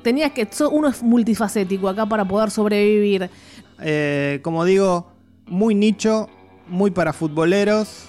Tenías 0.03 0.31
que. 0.33 0.47
uno 0.69 0.89
es 0.89 1.01
multifacético 1.01 1.89
acá 1.89 2.05
para 2.05 2.25
poder 2.25 2.51
sobrevivir. 2.51 3.31
Eh, 3.79 4.39
como 4.43 4.65
digo, 4.65 5.11
muy 5.47 5.73
nicho, 5.73 6.29
muy 6.67 6.91
para 6.91 7.13
futboleros, 7.13 8.05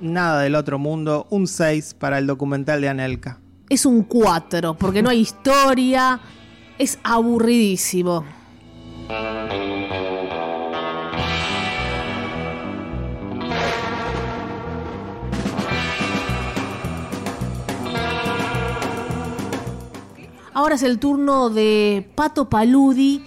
nada 0.00 0.42
del 0.42 0.54
otro 0.54 0.78
mundo. 0.78 1.26
Un 1.30 1.46
6 1.46 1.94
para 1.94 2.18
el 2.18 2.26
documental 2.26 2.80
de 2.80 2.88
Anelka. 2.88 3.40
Es 3.68 3.86
un 3.86 4.02
4, 4.02 4.74
porque 4.74 5.02
no 5.02 5.10
hay 5.10 5.20
historia. 5.20 6.20
Es 6.78 6.98
aburridísimo. 7.04 8.24
Ahora 20.54 20.74
es 20.74 20.82
el 20.82 20.98
turno 20.98 21.48
de 21.48 22.06
Pato 22.14 22.50
Paludi, 22.50 23.24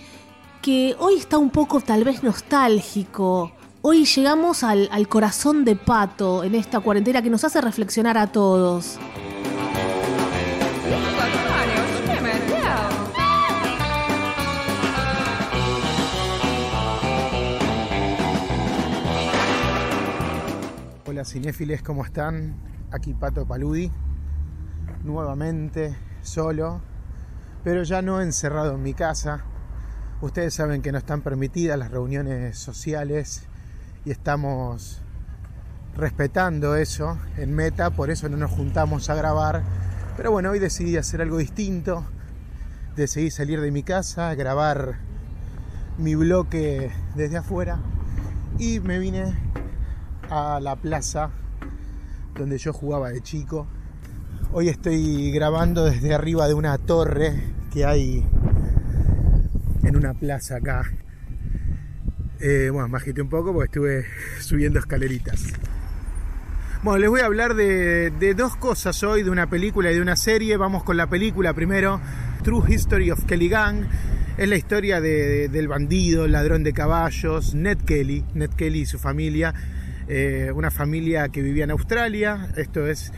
que 0.61 0.95
hoy 0.99 1.15
está 1.15 1.39
un 1.39 1.49
poco 1.49 1.81
tal 1.81 2.03
vez 2.03 2.21
nostálgico. 2.21 3.51
Hoy 3.81 4.05
llegamos 4.05 4.63
al, 4.63 4.87
al 4.91 5.07
corazón 5.07 5.65
de 5.65 5.75
Pato 5.75 6.43
en 6.43 6.53
esta 6.53 6.81
cuarentena 6.81 7.23
que 7.23 7.31
nos 7.31 7.43
hace 7.43 7.61
reflexionar 7.61 8.15
a 8.19 8.31
todos. 8.31 8.99
Hola 21.07 21.25
cinéfiles, 21.25 21.81
¿cómo 21.81 22.05
están? 22.05 22.55
Aquí 22.91 23.15
Pato 23.15 23.47
Paludi, 23.47 23.91
nuevamente 25.03 25.95
solo, 26.21 26.81
pero 27.65 27.81
ya 27.81 28.03
no 28.03 28.21
encerrado 28.21 28.75
en 28.75 28.83
mi 28.83 28.93
casa. 28.93 29.43
Ustedes 30.21 30.53
saben 30.53 30.83
que 30.83 30.91
no 30.91 30.99
están 30.99 31.23
permitidas 31.23 31.79
las 31.79 31.89
reuniones 31.89 32.59
sociales 32.59 33.47
y 34.05 34.11
estamos 34.11 35.01
respetando 35.97 36.75
eso 36.75 37.17
en 37.37 37.55
meta, 37.55 37.89
por 37.89 38.11
eso 38.11 38.29
no 38.29 38.37
nos 38.37 38.51
juntamos 38.51 39.09
a 39.09 39.15
grabar. 39.15 39.63
Pero 40.15 40.29
bueno, 40.29 40.51
hoy 40.51 40.59
decidí 40.59 40.95
hacer 40.95 41.23
algo 41.23 41.37
distinto, 41.37 42.05
decidí 42.95 43.31
salir 43.31 43.59
de 43.59 43.71
mi 43.71 43.81
casa, 43.81 44.35
grabar 44.35 44.99
mi 45.97 46.13
bloque 46.13 46.91
desde 47.15 47.37
afuera 47.37 47.79
y 48.59 48.79
me 48.79 48.99
vine 48.99 49.35
a 50.29 50.59
la 50.61 50.75
plaza 50.75 51.31
donde 52.35 52.59
yo 52.59 52.73
jugaba 52.73 53.09
de 53.09 53.21
chico. 53.21 53.65
Hoy 54.53 54.69
estoy 54.69 55.31
grabando 55.31 55.83
desde 55.83 56.13
arriba 56.13 56.47
de 56.47 56.53
una 56.53 56.77
torre 56.77 57.54
que 57.75 57.83
hay 57.85 58.25
en 59.83 59.95
una 59.97 60.13
plaza 60.13 60.55
acá. 60.55 60.89
Eh, 62.39 62.69
bueno, 62.71 62.87
me 62.87 63.21
un 63.21 63.29
poco 63.29 63.51
porque 63.51 63.65
estuve 63.65 64.05
subiendo 64.39 64.79
escaleritas. 64.79 65.43
Bueno, 66.83 66.99
les 66.99 67.09
voy 67.09 67.19
a 67.19 67.25
hablar 67.25 67.53
de, 67.53 68.11
de 68.11 68.33
dos 68.33 68.55
cosas 68.55 69.03
hoy, 69.03 69.23
de 69.23 69.29
una 69.29 69.49
película 69.49 69.91
y 69.91 69.95
de 69.95 70.01
una 70.01 70.15
serie. 70.15 70.55
Vamos 70.55 70.83
con 70.85 70.95
la 70.95 71.07
película 71.09 71.53
primero, 71.53 71.99
True 72.43 72.73
History 72.73 73.11
of 73.11 73.25
Kelly 73.25 73.49
Gang. 73.49 73.83
Es 74.37 74.47
la 74.47 74.55
historia 74.55 75.01
de- 75.01 75.49
del 75.49 75.67
bandido, 75.67 76.27
ladrón 76.29 76.63
de 76.63 76.71
caballos, 76.71 77.55
Ned 77.55 77.79
Kelly, 77.79 78.23
Ned 78.35 78.51
Kelly 78.51 78.81
y 78.81 78.85
su 78.85 78.99
familia. 78.99 79.53
eh, 80.07 80.51
una 80.55 80.69
familia 80.71 81.27
que 81.29 81.41
vivía 81.41 81.63
en 81.63 81.71
Australia, 81.71 82.49
esto 82.57 82.85
es 82.85 83.11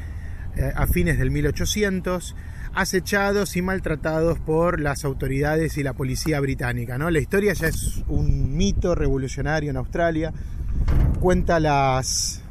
eh, 0.56 0.72
a 0.74 0.88
fines 0.88 1.20
del 1.20 1.32
1800, 1.32 2.34
acechados 2.78 3.58
y 3.58 3.64
maltratados 3.64 4.38
por 4.38 4.80
las 4.80 5.04
autoridades 5.04 5.78
y 5.78 5.84
la 5.84 5.94
policía 5.94 6.40
británica. 6.40 7.00
¿no? 7.00 7.10
La 7.10 7.18
historia 7.20 7.54
ya 7.54 7.68
es 7.68 8.04
un 8.08 8.56
mito 8.56 8.94
revolucionario 8.94 9.72
en 9.72 9.78
Australia, 9.78 10.32
cuenta 11.20 11.60
las, 11.60 12.44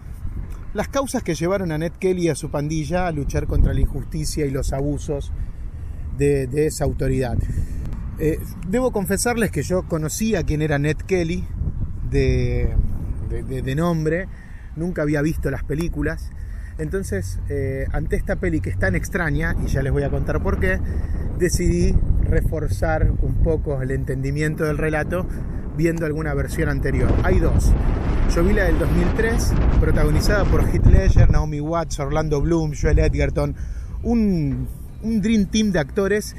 las 0.74 0.88
causas 0.88 1.22
que 1.22 1.36
llevaron 1.36 1.70
a 1.70 1.78
Ned 1.78 1.92
Kelly 1.92 2.24
y 2.24 2.28
a 2.28 2.34
su 2.34 2.50
pandilla 2.50 3.06
a 3.06 3.12
luchar 3.12 3.46
contra 3.46 3.72
la 3.72 3.80
injusticia 3.80 4.44
y 4.44 4.50
los 4.50 4.72
abusos 4.72 5.32
de, 6.18 6.48
esa 6.66 6.82
autoridad. 6.82 7.38
Eh, 8.18 8.40
debo 8.66 8.90
confesarles 8.90 9.52
que 9.52 9.62
yo 9.62 9.86
conocía 9.86 10.42
quién 10.42 10.60
era 10.60 10.78
Ned 10.78 10.96
Kelly 10.96 11.44
de- 12.10 12.74
de 13.30 13.74
nombre, 13.76 14.26
nunca 14.74 15.02
había 15.02 15.22
visto 15.22 15.50
las 15.52 15.62
películas. 15.62 16.30
Entonces, 16.78 17.40
eh, 17.48 17.86
ante 17.92 18.16
esta 18.16 18.36
peli 18.36 18.60
que 18.60 18.70
es 18.70 18.78
tan 18.78 18.94
extraña, 18.94 19.54
y 19.64 19.68
ya 19.68 19.82
les 19.82 19.92
voy 19.92 20.02
a 20.02 20.10
contar 20.10 20.42
por 20.42 20.60
qué, 20.60 20.78
decidí 21.38 21.94
reforzar 22.24 23.10
un 23.22 23.42
poco 23.42 23.80
el 23.80 23.90
entendimiento 23.90 24.64
del 24.64 24.78
relato 24.78 25.26
viendo 25.76 26.06
alguna 26.06 26.34
versión 26.34 26.68
anterior. 26.68 27.12
Hay 27.22 27.38
dos. 27.38 27.72
Yo 28.34 28.42
vi 28.44 28.52
la 28.52 28.64
del 28.64 28.78
2003, 28.78 29.52
protagonizada 29.80 30.44
por 30.44 30.62
Heath 30.68 30.86
Ledger, 30.86 31.30
Naomi 31.30 31.60
Watts, 31.60 32.00
Orlando 32.00 32.40
Bloom, 32.40 32.72
Joel 32.80 32.98
Edgerton, 32.98 33.54
un, 34.02 34.68
un 35.02 35.22
dream 35.22 35.46
team 35.46 35.72
de 35.72 35.78
actores 35.78 36.34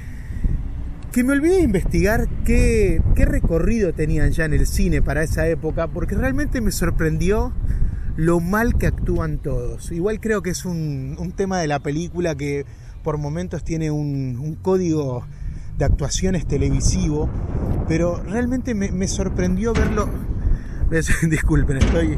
que 1.11 1.23
me 1.23 1.33
olvidé 1.33 1.57
de 1.57 1.61
investigar 1.61 2.27
qué, 2.45 3.01
qué 3.15 3.25
recorrido 3.25 3.93
tenían 3.93 4.31
ya 4.31 4.45
en 4.45 4.53
el 4.53 4.67
cine 4.67 5.01
para 5.01 5.23
esa 5.23 5.47
época, 5.47 5.87
porque 5.87 6.15
realmente 6.15 6.61
me 6.61 6.71
sorprendió 6.71 7.53
lo 8.17 8.39
mal 8.39 8.77
que 8.77 8.87
actúan 8.87 9.37
todos. 9.37 9.91
Igual 9.91 10.19
creo 10.19 10.41
que 10.41 10.49
es 10.49 10.65
un, 10.65 11.15
un 11.19 11.31
tema 11.31 11.59
de 11.59 11.67
la 11.67 11.79
película 11.79 12.35
que 12.35 12.65
por 13.03 13.17
momentos 13.17 13.63
tiene 13.63 13.91
un, 13.91 14.37
un 14.37 14.55
código 14.55 15.25
de 15.77 15.85
actuaciones 15.85 16.47
televisivo, 16.47 17.29
pero 17.87 18.21
realmente 18.23 18.73
me, 18.73 18.91
me 18.91 19.07
sorprendió 19.07 19.71
verlo. 19.73 20.09
Disculpen, 21.29 21.77
estoy, 21.77 22.17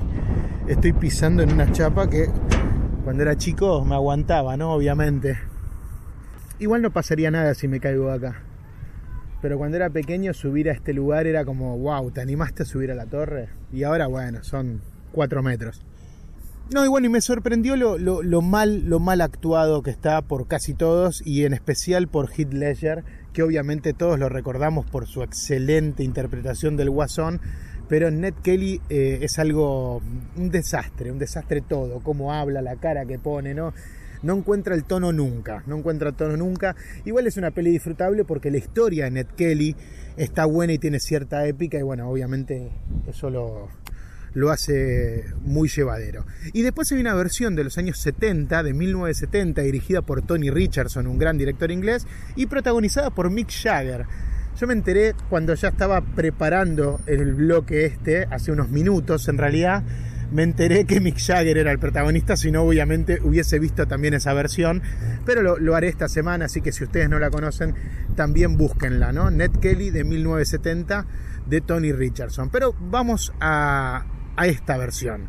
estoy 0.67 0.93
pisando 0.93 1.43
en 1.43 1.51
una 1.51 1.71
chapa 1.71 2.09
que 2.09 2.29
cuando 3.03 3.23
era 3.23 3.35
chico 3.35 3.83
me 3.83 3.95
aguantaba, 3.95 4.55
¿no? 4.55 4.71
Obviamente. 4.71 5.38
Igual 6.59 6.81
no 6.81 6.91
pasaría 6.91 7.29
nada 7.29 7.53
si 7.53 7.67
me 7.67 7.81
caigo 7.81 8.09
acá. 8.09 8.41
Pero 9.41 9.57
cuando 9.57 9.75
era 9.75 9.89
pequeño 9.89 10.33
subir 10.33 10.69
a 10.69 10.73
este 10.73 10.93
lugar 10.93 11.27
era 11.27 11.43
como, 11.43 11.77
wow, 11.77 12.09
¿te 12.12 12.21
animaste 12.21 12.63
a 12.63 12.65
subir 12.65 12.91
a 12.91 12.95
la 12.95 13.05
torre? 13.05 13.49
Y 13.71 13.83
ahora, 13.83 14.07
bueno, 14.07 14.43
son 14.43 14.81
cuatro 15.12 15.41
metros. 15.43 15.85
No, 16.71 16.86
y 16.86 16.88
bueno, 16.88 17.08
y 17.08 17.10
me 17.10 17.19
sorprendió 17.19 17.75
lo, 17.75 17.97
lo, 17.97 18.21
lo, 18.21 18.43
mal, 18.43 18.86
lo 18.86 18.99
mal 18.99 19.21
actuado 19.21 19.82
que 19.82 19.89
está 19.89 20.21
por 20.21 20.47
casi 20.47 20.75
todos 20.75 21.25
y 21.25 21.45
en 21.45 21.53
especial 21.53 22.08
por 22.08 22.29
Heath 22.29 22.53
Ledger, 22.53 23.03
que 23.34 23.41
obviamente 23.41 23.93
todos 23.93 24.19
lo 24.19 24.29
recordamos 24.29 24.86
por 24.86 25.08
su 25.08 25.23
excelente 25.23 26.03
interpretación 26.03 26.77
del 26.77 26.91
Guasón, 26.91 27.41
pero 27.88 28.12
Ned 28.12 28.36
Kelly 28.43 28.82
eh, 28.89 29.17
es 29.23 29.39
algo, 29.39 30.03
un 30.38 30.51
desastre, 30.51 31.12
un 31.12 31.17
desastre 31.17 31.62
todo, 31.62 32.01
cómo 32.01 32.34
habla, 32.34 32.62
la 32.62 32.75
cara 32.75 33.03
que 33.08 33.17
pone, 33.17 33.55
¿no? 33.55 33.73
No 34.21 34.36
encuentra 34.38 34.75
el 34.75 34.84
tono 34.84 35.12
nunca, 35.12 35.63
no 35.65 35.77
encuentra 35.77 36.10
el 36.10 36.15
tono 36.15 36.38
nunca. 36.38 36.75
Igual 37.03 37.25
es 37.25 37.38
una 37.38 37.49
peli 37.49 37.71
disfrutable 37.71 38.25
porque 38.25 38.51
la 38.51 38.58
historia 38.58 39.05
de 39.05 39.12
Ned 39.12 39.27
Kelly 39.36 39.75
está 40.17 40.45
buena 40.45 40.73
y 40.73 40.77
tiene 40.77 40.99
cierta 40.99 41.47
épica 41.47 41.79
y 41.79 41.82
bueno, 41.82 42.08
obviamente 42.08 42.69
eso 43.08 43.32
lo, 43.32 43.69
lo 44.33 44.51
hace 44.51 45.25
muy 45.41 45.69
llevadero. 45.69 46.25
Y 46.53 46.61
después 46.61 46.91
hay 46.91 46.99
una 46.99 47.13
versión 47.13 47.55
de 47.55 47.63
los 47.63 47.77
años 47.77 47.99
70, 47.99 48.63
de 48.63 48.73
1970, 48.73 49.61
dirigida 49.61 50.01
por 50.01 50.21
Tony 50.21 50.49
Richardson, 50.49 51.07
un 51.07 51.17
gran 51.17 51.37
director 51.37 51.71
inglés, 51.71 52.07
y 52.35 52.45
protagonizada 52.45 53.09
por 53.09 53.29
Mick 53.29 53.49
Jagger. 53.51 54.05
Yo 54.59 54.67
me 54.67 54.73
enteré 54.73 55.13
cuando 55.29 55.53
ya 55.53 55.69
estaba 55.69 56.01
preparando 56.01 56.99
el 57.05 57.33
bloque 57.33 57.85
este, 57.85 58.25
hace 58.25 58.51
unos 58.51 58.69
minutos 58.69 59.27
en 59.29 59.37
realidad, 59.37 59.83
me 60.31 60.43
enteré 60.43 60.85
que 60.85 60.99
Mick 60.99 61.17
Jagger 61.17 61.57
era 61.57 61.71
el 61.71 61.79
protagonista, 61.79 62.37
si 62.37 62.51
no 62.51 62.61
obviamente 62.63 63.19
hubiese 63.23 63.57
visto 63.57 63.87
también 63.87 64.13
esa 64.13 64.33
versión, 64.33 64.83
pero 65.25 65.41
lo, 65.41 65.57
lo, 65.57 65.75
haré 65.75 65.87
esta 65.87 66.07
semana, 66.07 66.45
así 66.45 66.61
que 66.61 66.71
si 66.71 66.83
ustedes 66.83 67.09
no 67.09 67.17
la 67.17 67.31
conocen, 67.31 67.73
también 68.15 68.57
búsquenla, 68.57 69.11
¿no? 69.11 69.31
Ned 69.31 69.51
Kelly 69.59 69.89
de 69.89 70.03
1970 70.03 71.05
de 71.47 71.61
Tony 71.61 71.91
Richardson. 71.91 72.49
Pero 72.49 72.75
vamos 72.79 73.33
a, 73.39 74.05
a 74.39 74.47
esta 74.47 74.78
versión. 74.78 75.28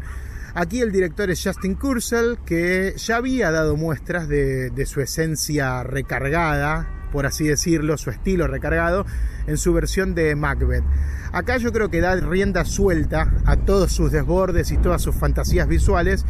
Aquí 0.54 0.80
el 0.80 0.92
director 0.92 1.30
es 1.30 1.42
Justin 1.42 1.74
Kurzel, 1.74 2.38
que 2.46 2.94
ya 2.96 3.16
había 3.16 3.50
dado 3.50 3.76
muestras 3.76 4.28
de, 4.28 4.84
su 4.86 5.00
esencia 5.00 5.82
recargada, 5.82 7.08
por 7.12 7.26
así 7.26 7.46
decirlo, 7.46 7.98
su 7.98 8.10
estilo 8.10 8.46
recargado, 8.46 9.04
en 9.46 9.56
su 9.58 9.72
versión 9.72 10.14
de 10.14 10.34
Macbeth. 10.36 10.84
Acá 11.32 11.56
yo 11.56 11.72
creo 11.72 11.88
que 11.88 12.00
da 12.00 12.14
rienda 12.16 12.64
suelta 12.64 13.32
a 13.46 13.56
todos 13.56 13.92
sus 13.92 14.12
desbordes 14.12 14.70
y 14.70 14.76
todas 14.76 15.02
sus 15.02 15.14
fantasías 15.14 15.66
visuales, 15.66 16.24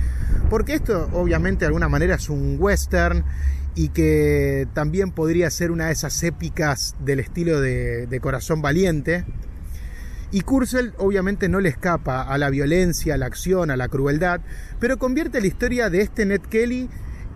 porque 0.48 0.74
esto 0.74 1.08
obviamente 1.12 1.60
de 1.60 1.66
alguna 1.66 1.88
manera 1.88 2.14
es 2.14 2.30
un 2.30 2.56
western 2.58 3.24
y 3.74 3.90
que 3.90 4.68
también 4.72 5.12
podría 5.12 5.50
ser 5.50 5.70
una 5.70 5.86
de 5.86 5.92
esas 5.92 6.22
épicas 6.22 6.94
del 7.00 7.20
estilo 7.20 7.60
de 7.60 8.18
Corazón 8.22 8.62
Valiente, 8.62 9.24
y 10.32 10.42
Kurzel 10.42 10.94
obviamente 10.98 11.48
no 11.48 11.60
le 11.60 11.68
escapa 11.68 12.22
a 12.22 12.38
la 12.38 12.50
violencia, 12.50 13.14
a 13.14 13.16
la 13.18 13.26
acción, 13.26 13.70
a 13.70 13.76
la 13.76 13.88
crueldad, 13.88 14.40
pero 14.78 14.98
convierte 14.98 15.40
la 15.40 15.48
historia 15.48 15.90
de 15.90 16.02
este 16.02 16.24
Ned 16.24 16.42
Kelly 16.42 16.88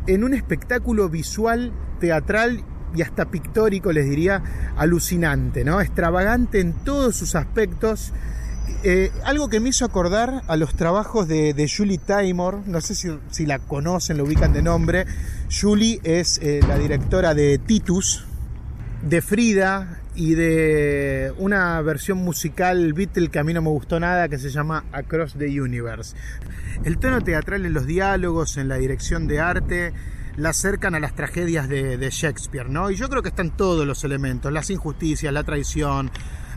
en 0.06 0.24
un 0.24 0.34
espectáculo 0.34 1.08
visual, 1.08 1.72
teatral 1.98 2.62
y 2.94 3.02
hasta 3.02 3.30
pictórico, 3.30 3.92
les 3.92 4.08
diría, 4.08 4.42
alucinante, 4.76 5.64
¿no? 5.64 5.80
Extravagante 5.80 6.60
en 6.60 6.72
todos 6.72 7.16
sus 7.16 7.34
aspectos. 7.34 8.12
Eh, 8.84 9.10
algo 9.24 9.48
que 9.48 9.60
me 9.60 9.70
hizo 9.70 9.84
acordar 9.84 10.42
a 10.46 10.56
los 10.56 10.74
trabajos 10.74 11.26
de, 11.26 11.70
Julie 11.74 11.98
Taymor, 11.98 12.60
no 12.66 12.80
sé 12.80 12.94
si, 12.94 13.46
la 13.46 13.58
conocen, 13.58 14.18
lo 14.18 14.24
ubican 14.24 14.52
de 14.52 14.62
nombre. 14.62 15.06
Julie 15.50 16.00
es 16.04 16.38
eh, 16.42 16.60
la 16.68 16.78
directora 16.78 17.34
de 17.34 17.58
Titus, 17.58 18.26
de 19.02 19.20
Frida 19.20 20.03
y 20.14 20.34
de 20.34 21.32
una 21.38 21.80
versión 21.82 22.18
musical 22.18 22.92
Beatle 22.92 23.28
que 23.28 23.38
a 23.38 23.44
mí 23.44 23.52
no 23.52 23.62
me 23.62 23.70
gustó 23.70 23.98
nada 23.98 24.28
que 24.28 24.38
se 24.38 24.50
llama 24.50 24.84
Across 24.92 25.34
the 25.34 25.60
Universe. 25.60 26.16
El 26.84 26.98
tono 26.98 27.20
teatral 27.20 27.66
en 27.66 27.72
los 27.72 27.86
diálogos, 27.86 28.56
en 28.56 28.68
la 28.68 28.76
dirección 28.76 29.26
de 29.26 29.40
arte, 29.40 29.92
la 30.36 30.50
acercan 30.50 30.94
a 30.94 31.00
las 31.00 31.14
tragedias 31.14 31.68
de, 31.68 31.96
de, 31.96 32.10
Shakespeare, 32.10 32.68
¿no? 32.68 32.90
Y 32.90 32.96
yo 32.96 33.08
creo 33.08 33.22
que 33.22 33.28
están 33.28 33.56
todos 33.56 33.86
los 33.86 34.04
elementos, 34.04 34.52
las 34.52 34.70
injusticias, 34.70 35.32
la 35.32 35.44
traición, 35.44 36.10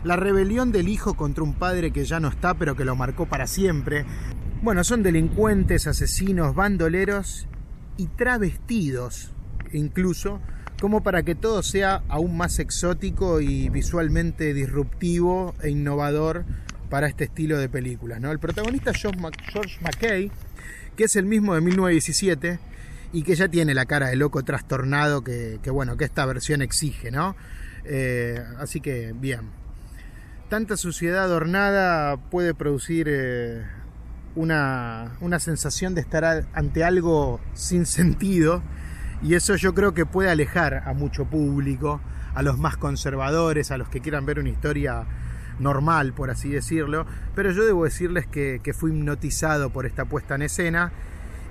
la 0.04 0.16
rebelión 0.16 0.72
del 0.72 0.88
hijo 0.88 1.14
contra 1.14 1.44
un 1.44 1.54
padre 1.54 1.92
que 1.92 2.04
ya 2.04 2.20
no 2.20 2.28
está 2.28 2.54
pero 2.54 2.76
que 2.76 2.84
lo 2.84 2.96
marcó 2.96 3.26
para 3.26 3.46
siempre. 3.46 4.04
Bueno, 4.62 4.82
son 4.82 5.02
delincuentes, 5.02 5.86
asesinos, 5.86 6.54
bandoleros 6.54 7.46
y 7.96 8.06
travestidos 8.08 9.32
incluso 9.72 10.40
como 10.80 11.02
para 11.02 11.22
que 11.22 11.34
todo 11.34 11.62
sea 11.62 12.02
aún 12.08 12.36
más 12.36 12.58
exótico 12.58 13.40
y 13.40 13.68
visualmente 13.68 14.54
disruptivo 14.54 15.54
e 15.62 15.70
innovador 15.70 16.44
para 16.88 17.08
este 17.08 17.24
estilo 17.24 17.58
de 17.58 17.68
películas. 17.68 18.20
¿no? 18.20 18.30
El 18.30 18.38
protagonista 18.38 18.92
es 18.92 18.98
George 18.98 19.78
McKay, 19.80 20.30
que 20.96 21.04
es 21.04 21.16
el 21.16 21.26
mismo 21.26 21.54
de 21.54 21.60
1917 21.60 22.60
y 23.12 23.22
que 23.22 23.34
ya 23.34 23.48
tiene 23.48 23.74
la 23.74 23.86
cara 23.86 24.08
de 24.08 24.16
loco 24.16 24.44
trastornado 24.44 25.24
que, 25.24 25.58
bueno, 25.70 25.96
que 25.96 26.04
esta 26.04 26.24
versión 26.26 26.62
exige, 26.62 27.10
¿no? 27.10 27.36
Eh, 27.84 28.42
así 28.58 28.80
que 28.80 29.14
bien. 29.18 29.50
Tanta 30.48 30.76
suciedad 30.76 31.24
adornada 31.24 32.16
puede 32.16 32.54
producir 32.54 33.06
eh, 33.10 33.64
una, 34.34 35.16
una 35.20 35.38
sensación 35.40 35.94
de 35.94 36.00
estar 36.00 36.46
ante 36.52 36.84
algo 36.84 37.40
sin 37.54 37.86
sentido 37.86 38.62
y 39.22 39.34
eso 39.34 39.56
yo 39.56 39.74
creo 39.74 39.94
que 39.94 40.06
puede 40.06 40.30
alejar 40.30 40.82
a 40.86 40.92
mucho 40.92 41.24
público, 41.24 42.00
a 42.34 42.42
los 42.42 42.58
más 42.58 42.76
conservadores, 42.76 43.70
a 43.70 43.78
los 43.78 43.88
que 43.88 44.00
quieran 44.00 44.26
ver 44.26 44.38
una 44.38 44.48
historia 44.48 45.04
normal, 45.58 46.12
por 46.12 46.30
así 46.30 46.50
decirlo. 46.50 47.06
Pero 47.34 47.50
yo 47.50 47.64
debo 47.64 47.84
decirles 47.84 48.26
que, 48.26 48.60
que 48.62 48.72
fui 48.72 48.92
hipnotizado 48.92 49.70
por 49.70 49.86
esta 49.86 50.04
puesta 50.04 50.36
en 50.36 50.42
escena 50.42 50.92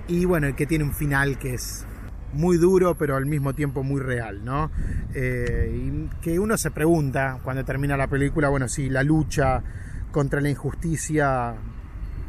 y 0.08 0.24
bueno, 0.24 0.54
que 0.56 0.66
tiene 0.66 0.84
un 0.84 0.94
final 0.94 1.38
que 1.38 1.54
es 1.54 1.84
muy 2.32 2.56
duro, 2.56 2.94
pero 2.96 3.16
al 3.16 3.26
mismo 3.26 3.54
tiempo 3.54 3.82
muy 3.82 4.00
real, 4.00 4.44
¿no? 4.44 4.70
Eh, 5.14 5.70
y 5.74 6.20
que 6.20 6.38
uno 6.38 6.56
se 6.56 6.70
pregunta 6.70 7.38
cuando 7.42 7.64
termina 7.64 7.96
la 7.96 8.06
película, 8.06 8.48
bueno, 8.48 8.68
si 8.68 8.88
la 8.88 9.02
lucha 9.02 9.62
contra 10.10 10.40
la 10.40 10.50
injusticia 10.50 11.54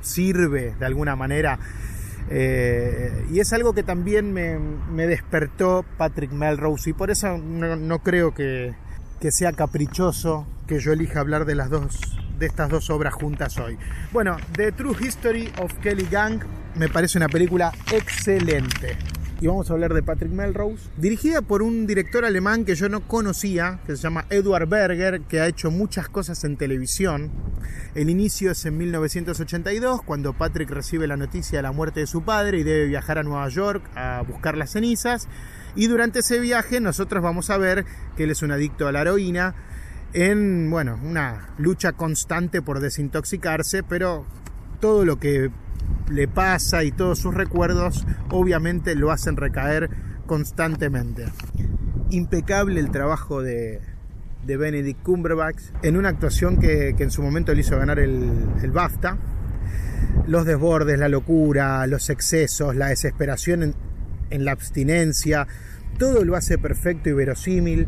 sirve 0.02 0.76
de 0.80 0.86
alguna 0.86 1.16
manera 1.16 1.60
eh, 2.30 3.26
y 3.32 3.40
es 3.40 3.54
algo 3.54 3.74
que 3.74 3.84
también 3.84 4.34
me, 4.34 4.60
me, 4.60 5.08
despertó 5.08 5.84
Patrick 5.98 6.32
Melrose 6.32 6.92
y 6.92 6.94
por 6.94 7.10
eso 7.10 7.38
no, 7.38 7.76
no 7.76 8.00
creo 8.00 8.34
que, 8.34 8.76
que, 9.20 9.32
sea 9.32 9.52
caprichoso 9.54 10.46
que 10.68 10.80
yo 10.80 10.94
elija 10.94 11.20
hablar 11.20 11.46
de 11.46 11.56
las 11.56 11.70
dos 11.70 12.00
de 12.38 12.46
estas 12.46 12.70
dos 12.70 12.90
obras 12.90 13.14
juntas 13.14 13.58
hoy. 13.58 13.78
Bueno, 14.12 14.38
The 14.54 14.72
True 14.72 14.96
History 15.00 15.52
of 15.62 15.74
Kelly 15.82 16.08
Gang 16.10 16.42
me 16.76 16.88
parece 16.88 17.18
una 17.18 17.28
película 17.28 17.74
excelente. 17.92 18.98
Y 19.42 19.48
vamos 19.48 19.70
a 19.70 19.74
hablar 19.74 19.94
de 19.94 20.04
Patrick 20.04 20.34
Melrose, 20.34 20.90
dirigida 20.98 21.42
por 21.42 21.62
un 21.62 21.88
director 21.88 22.26
alemán 22.26 22.66
que 22.66 22.76
yo 22.76 22.90
no 22.90 23.08
conocía, 23.08 23.80
que 23.86 23.96
se 23.96 24.02
llama 24.02 24.26
Edward 24.30 24.68
Berger, 24.68 25.22
que 25.22 25.40
ha 25.40 25.48
hecho 25.48 25.72
muchas 25.72 26.10
cosas 26.10 26.44
en 26.44 26.58
televisión. 26.58 27.32
El 27.96 28.10
inicio 28.10 28.52
es 28.52 28.66
en 28.66 28.78
1982, 28.78 30.02
cuando 30.02 30.34
Patrick 30.34 30.70
recibe 30.70 31.08
la 31.08 31.16
noticia 31.16 31.60
de 31.60 31.64
la 31.64 31.72
muerte 31.72 32.02
de 32.02 32.08
su 32.08 32.24
padre 32.24 32.60
y 32.60 32.64
debe 32.64 32.88
viajar 32.88 33.18
a 33.18 33.24
Nueva 33.24 33.48
York 33.48 33.82
a 33.96 34.24
buscar 34.28 34.58
las 34.58 34.72
cenizas. 34.72 35.30
Y 35.74 35.88
durante 35.88 36.20
ese 36.20 36.42
viaje 36.42 36.82
nosotros 36.82 37.24
vamos 37.24 37.50
a 37.50 37.58
ver 37.58 37.86
que 38.18 38.26
él 38.26 38.32
es 38.32 38.42
un 38.42 38.52
adicto 38.52 38.90
a 38.90 38.92
la 38.92 39.02
heroína 39.02 39.56
en, 40.12 40.70
bueno, 40.70 41.00
una 41.02 41.54
lucha 41.58 41.94
constante 41.94 42.62
por 42.62 42.82
desintoxicarse, 42.82 43.84
pero 43.84 44.26
todo 44.82 45.06
lo 45.06 45.18
que 45.18 45.50
le 46.10 46.28
pasa 46.28 46.84
y 46.84 46.92
todos 46.92 47.20
sus 47.20 47.34
recuerdos 47.34 48.06
obviamente 48.30 48.96
lo 48.96 49.12
hacen 49.12 49.38
recaer 49.38 49.90
constantemente. 50.26 51.26
Impecable 52.10 52.80
el 52.80 52.92
trabajo 52.92 53.42
de, 53.42 53.82
de 54.46 54.58
Benedict 54.58 55.02
Cumberbatch 55.04 55.62
en 55.84 55.98
una 55.98 56.10
actuación 56.10 56.58
que, 56.58 56.96
que, 56.98 57.04
en 57.04 57.12
su 57.12 57.22
momento 57.22 57.54
le 57.54 57.62
hizo 57.62 57.78
ganar 57.78 58.00
el, 58.00 58.32
el 58.62 58.72
BAFTA. 58.72 59.18
Los 60.28 60.46
desbordes, 60.46 61.00
la 61.00 61.10
locura, 61.10 61.86
los 61.88 62.10
excesos, 62.10 62.76
la 62.76 62.88
desesperación 62.88 63.64
en, 63.64 63.76
en 64.30 64.46
la 64.46 64.52
abstinencia, 64.52 65.48
todo 65.98 66.24
lo 66.24 66.36
hace 66.36 66.58
perfecto 66.58 67.10
y 67.10 67.14
verosímil. 67.14 67.88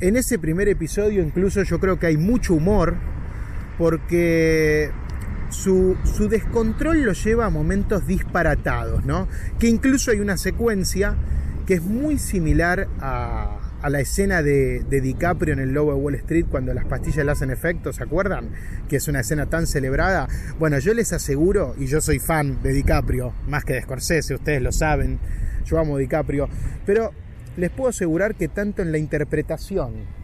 En 0.00 0.16
ese 0.16 0.38
primer 0.38 0.68
episodio 0.68 1.22
incluso 1.22 1.62
yo 1.62 1.78
creo 1.78 1.98
que 1.98 2.06
hay 2.06 2.16
mucho 2.16 2.54
humor 2.54 2.96
porque 3.78 4.90
su, 5.50 5.96
su, 6.04 6.28
descontrol 6.28 7.02
lo 7.02 7.12
lleva 7.12 7.46
a 7.46 7.50
momentos 7.50 8.06
disparatados, 8.06 9.04
¿no? 9.04 9.28
Que 9.58 9.68
incluso 9.68 10.10
hay 10.10 10.20
una 10.20 10.36
secuencia 10.36 11.16
que 11.66 11.74
es 11.74 11.82
muy 11.82 12.18
similar 12.18 12.88
a, 13.00 13.60
a 13.82 13.90
la 13.90 14.00
escena 14.00 14.42
de, 14.42 14.84
de, 14.88 15.00
DiCaprio 15.00 15.54
en 15.54 15.60
el 15.60 15.72
Lobo 15.72 15.92
de 15.92 15.98
Wall 15.98 16.14
Street 16.16 16.46
cuando 16.50 16.74
las 16.74 16.84
pastillas 16.84 17.24
le 17.24 17.32
hacen 17.32 17.50
efecto, 17.50 17.92
¿se 17.92 18.02
acuerdan? 18.02 18.50
Que 18.88 18.96
es 18.96 19.08
una 19.08 19.20
escena 19.20 19.46
tan 19.46 19.66
celebrada. 19.66 20.28
Bueno, 20.58 20.78
yo 20.78 20.94
les 20.94 21.12
aseguro, 21.12 21.74
y 21.78 21.86
yo 21.86 22.00
soy 22.00 22.18
fan 22.18 22.62
de 22.62 22.72
DiCaprio, 22.72 23.32
más 23.48 23.64
que 23.64 23.74
de 23.74 23.82
Scorsese, 23.82 24.34
ustedes 24.34 24.62
lo 24.62 24.72
saben, 24.72 25.18
yo 25.64 25.78
amo 25.78 25.98
DiCaprio, 25.98 26.48
pero 26.84 27.12
les 27.56 27.70
puedo 27.70 27.90
asegurar 27.90 28.34
que 28.34 28.48
tanto 28.48 28.82
en 28.82 28.92
la 28.92 28.98
interpretación 28.98 30.19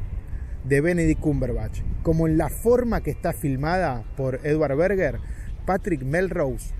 de 0.68 0.80
Benedict 0.80 1.20
Cumberbatch 1.20 1.80
como 2.06 2.28
en 2.28 2.38
la 2.38 2.50
forma 2.50 3.00
que 3.00 3.10
está 3.10 3.32
filmada 3.32 4.04
por 4.16 4.38
Edward 4.44 4.76
Berger, 4.76 5.18
Patrick 5.66 6.04
Melrose 6.04 6.72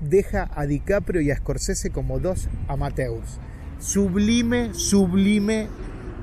deja 0.00 0.50
a 0.56 0.66
DiCaprio 0.66 1.20
y 1.20 1.30
a 1.30 1.36
Scorsese 1.36 1.90
como 1.90 2.18
dos 2.18 2.48
amateurs. 2.66 3.38
Sublime, 3.78 4.74
sublime 4.74 5.68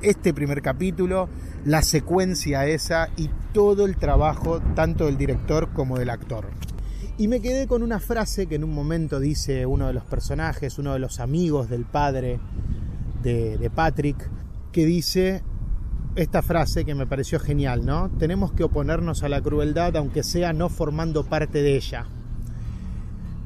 este 0.02 0.34
primer 0.34 0.62
capítulo, 0.62 1.30
la 1.64 1.84
secuencia 1.84 2.66
esa 2.66 3.08
y 3.16 3.30
todo 3.54 3.86
el 3.86 3.96
trabajo 3.96 4.60
tanto 4.76 5.06
del 5.06 5.16
director 5.16 5.72
como 5.72 5.98
del 5.98 6.10
actor. 6.10 6.50
Y 7.18 7.30
me 7.30 7.40
quedé 7.40 7.66
con 7.66 7.82
una 7.82 8.02
frase 8.02 8.48
que 8.48 8.56
en 8.56 8.66
un 8.66 8.74
momento 8.74 9.22
dice 9.22 9.66
uno 9.66 9.88
de 9.88 9.94
los 9.94 10.04
personajes, 10.04 10.78
uno 10.80 10.92
de 10.92 11.00
los 11.00 11.22
amigos 11.22 11.70
del 11.70 11.86
padre 11.86 12.42
de, 13.24 13.58
de 13.58 13.70
Patrick, 13.70 14.30
que 14.74 14.86
dice 14.86 15.44
esta 16.22 16.42
frase 16.42 16.84
que 16.84 16.96
me 16.96 17.08
pareció 17.08 17.40
genial, 17.40 17.86
¿no? 17.86 18.10
Tenemos 18.20 18.52
que 18.52 18.66
oponernos 18.66 19.24
a 19.24 19.30
la 19.30 19.42
crueldad 19.42 19.96
aunque 19.96 20.24
sea 20.24 20.52
no 20.52 20.68
formando 20.68 21.24
parte 21.24 21.62
de 21.62 21.78
ella. 21.78 22.08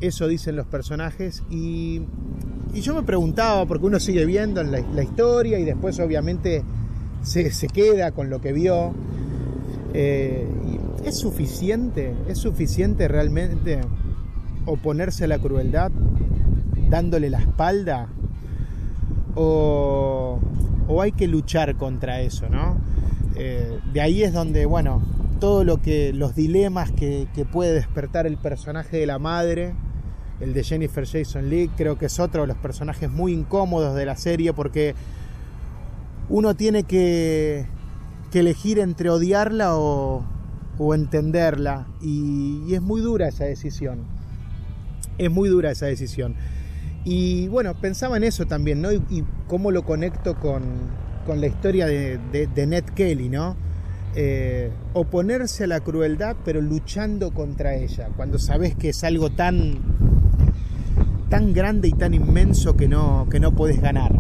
Eso 0.02 0.28
dicen 0.28 0.56
los 0.56 0.66
personajes 0.66 1.44
y, 1.52 2.02
y 2.74 2.82
yo 2.82 2.96
me 2.96 3.04
preguntaba, 3.04 3.66
porque 3.68 3.86
uno 3.86 4.00
sigue 4.00 4.26
viendo 4.26 4.64
la, 4.64 4.80
la 4.80 5.04
historia 5.04 5.60
y 5.60 5.66
después 5.66 6.00
obviamente 6.00 6.64
se, 7.22 7.52
se, 7.52 7.68
queda 7.68 8.12
con 8.12 8.32
lo 8.32 8.42
que 8.42 8.54
vio. 8.54 8.94
Eh, 9.94 10.48
¿Es 11.06 11.20
suficiente? 11.20 12.16
¿Es 12.28 12.40
suficiente 12.40 13.08
realmente 13.08 13.82
oponerse 14.66 15.26
a 15.26 15.28
la 15.28 15.38
crueldad 15.38 15.92
dándole 16.90 17.30
la 17.30 17.40
espalda? 17.40 18.08
¿O, 19.36 20.40
o 20.88 21.02
hay 21.02 21.12
que 21.12 21.28
luchar 21.28 21.76
contra 21.76 22.22
eso, 22.22 22.50
¿no? 22.50 22.78
Eh, 23.36 23.80
de 23.92 24.02
ahí 24.02 24.24
es 24.24 24.34
donde, 24.34 24.66
bueno, 24.66 25.02
todo 25.40 25.64
lo 25.64 25.82
que, 25.82 26.14
los 26.14 26.36
dilemas 26.36 26.92
que, 26.92 27.28
que, 27.34 27.46
puede 27.46 27.74
despertar 27.74 28.28
el 28.28 28.38
personaje 28.38 28.98
de 28.98 29.06
la 29.06 29.20
madre, 29.20 29.74
el 30.40 30.54
de 30.54 30.64
Jennifer 30.64 31.06
Jason 31.06 31.50
Leigh, 31.50 31.70
creo 31.76 31.98
que 31.98 32.06
es 32.08 32.20
otro 32.20 32.42
de 32.42 32.48
los 32.48 32.58
personajes 32.58 33.10
muy 33.10 33.34
incómodos 33.34 33.96
de 33.96 34.06
la 34.06 34.16
serie 34.16 34.54
porque 34.54 34.96
uno 36.30 36.56
tiene 36.56 36.84
que, 36.84 37.66
que 38.32 38.40
elegir 38.40 38.80
entre 38.80 39.10
odiarla 39.10 39.76
o, 39.76 40.26
entenderla 40.96 41.88
y 42.02 42.74
es 42.74 42.82
muy 42.82 43.00
dura 43.00 43.28
esa 43.28 43.46
decisión. 43.46 44.00
Es 45.20 45.30
muy 45.30 45.48
dura 45.48 45.72
esa 45.72 45.86
decisión. 45.86 46.36
Y 47.06 47.48
bueno, 47.50 47.74
pensaba 47.76 48.18
en 48.18 48.24
eso 48.24 48.46
también, 48.46 48.82
¿no? 48.82 48.92
Y, 48.92 49.24
cómo 49.48 49.72
lo 49.72 49.84
conecto 49.84 50.36
con, 50.40 50.64
con 51.26 51.42
la 51.42 51.48
historia 51.48 51.86
de, 51.86 52.18
de, 52.32 52.68
Ned 52.68 52.86
Kelly, 52.96 53.30
¿no? 53.30 53.56
Eh, 54.16 54.72
oponerse 54.94 55.66
a 55.66 55.68
la 55.68 55.80
crueldad, 55.80 56.36
pero 56.46 56.62
luchando 56.62 57.32
contra 57.32 57.76
ella, 57.76 58.10
cuando 58.16 58.40
sabes 58.40 58.76
que 58.76 58.90
es 58.90 59.04
algo 59.04 59.32
tan, 59.32 59.80
tan 61.30 61.54
grande 61.54 61.90
y 61.90 61.94
tan 61.94 62.14
inmenso 62.14 62.76
que 62.76 62.88
no, 62.88 63.28
que 63.30 63.40
no 63.40 63.54
puedes 63.54 63.82
ganar. 63.82 64.12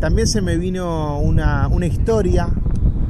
También 0.00 0.28
se 0.28 0.40
me 0.40 0.56
vino 0.56 1.18
una, 1.18 1.68
una 1.68 1.86
historia 1.86 2.48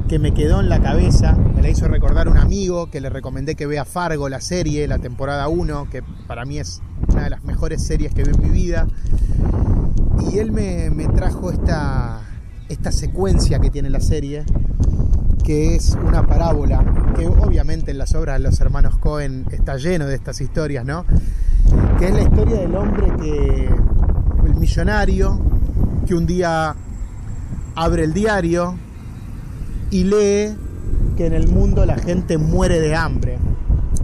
que 0.09 0.19
me 0.19 0.35
quedó 0.35 0.61
en 0.61 0.69
la 0.69 0.81
cabeza, 0.81 1.33
me 1.33 1.62
la 1.62 1.71
hizo 1.71 1.88
recordar 1.88 2.29
un 2.29 2.37
amigo 2.37 2.90
que 2.90 3.01
le 3.01 3.09
recomendé 3.09 3.55
que 3.55 3.67
vea 3.67 3.85
Fargo, 3.85 4.29
la 4.29 4.40
serie, 4.40 4.87
la 4.87 4.99
temporada 4.99 5.49
1, 5.49 5.88
que 5.90 6.03
para 6.27 6.45
mí 6.45 6.59
es 6.59 6.83
una 7.09 7.25
de 7.25 7.31
las 7.31 7.45
mejores 7.45 7.83
series 7.83 8.12
que 8.12 8.23
vi 8.23 8.31
en 8.31 8.43
mi 8.43 8.51
vida. 8.51 8.87
Y 10.31 10.38
él 10.38 10.53
me, 10.53 10.90
me 10.90 11.07
trajo 11.07 11.51
esta, 11.51 12.21
esta 12.69 12.93
secuencia 12.93 13.59
que 13.59 13.71
tiene 13.71 13.88
la 13.88 14.01
serie, 14.01 14.45
que 15.43 15.75
es 15.75 15.97
una 16.07 16.27
parábola, 16.27 17.12
que 17.17 17.27
obviamente 17.27 17.90
en 17.90 17.99
las 17.99 18.14
obras 18.14 18.38
de 18.38 18.45
los 18.45 18.61
hermanos 18.61 18.99
Cohen 18.99 19.47
está 19.53 19.77
lleno 19.77 20.07
de 20.07 20.14
estas 20.14 20.40
historias, 20.40 20.85
¿no? 20.85 21.05
Que 21.99 22.09
es 22.09 22.14
la 22.14 22.23
historia 22.23 22.57
del 22.57 22.75
hombre 22.75 23.07
que, 23.21 23.69
el 24.47 24.55
millonario, 24.55 25.40
que 26.07 26.14
un 26.14 26.27
día 26.27 26.77
abre 27.75 28.05
el 28.05 28.12
diario 28.12 28.77
y 29.90 30.05
lee 30.05 30.57
que 31.16 31.27
en 31.27 31.33
el 31.33 31.49
mundo 31.49 31.87
la 31.87 31.97
gente 31.97 32.38
muere 32.38 32.81
de 32.81 32.94
hambre 32.94 33.38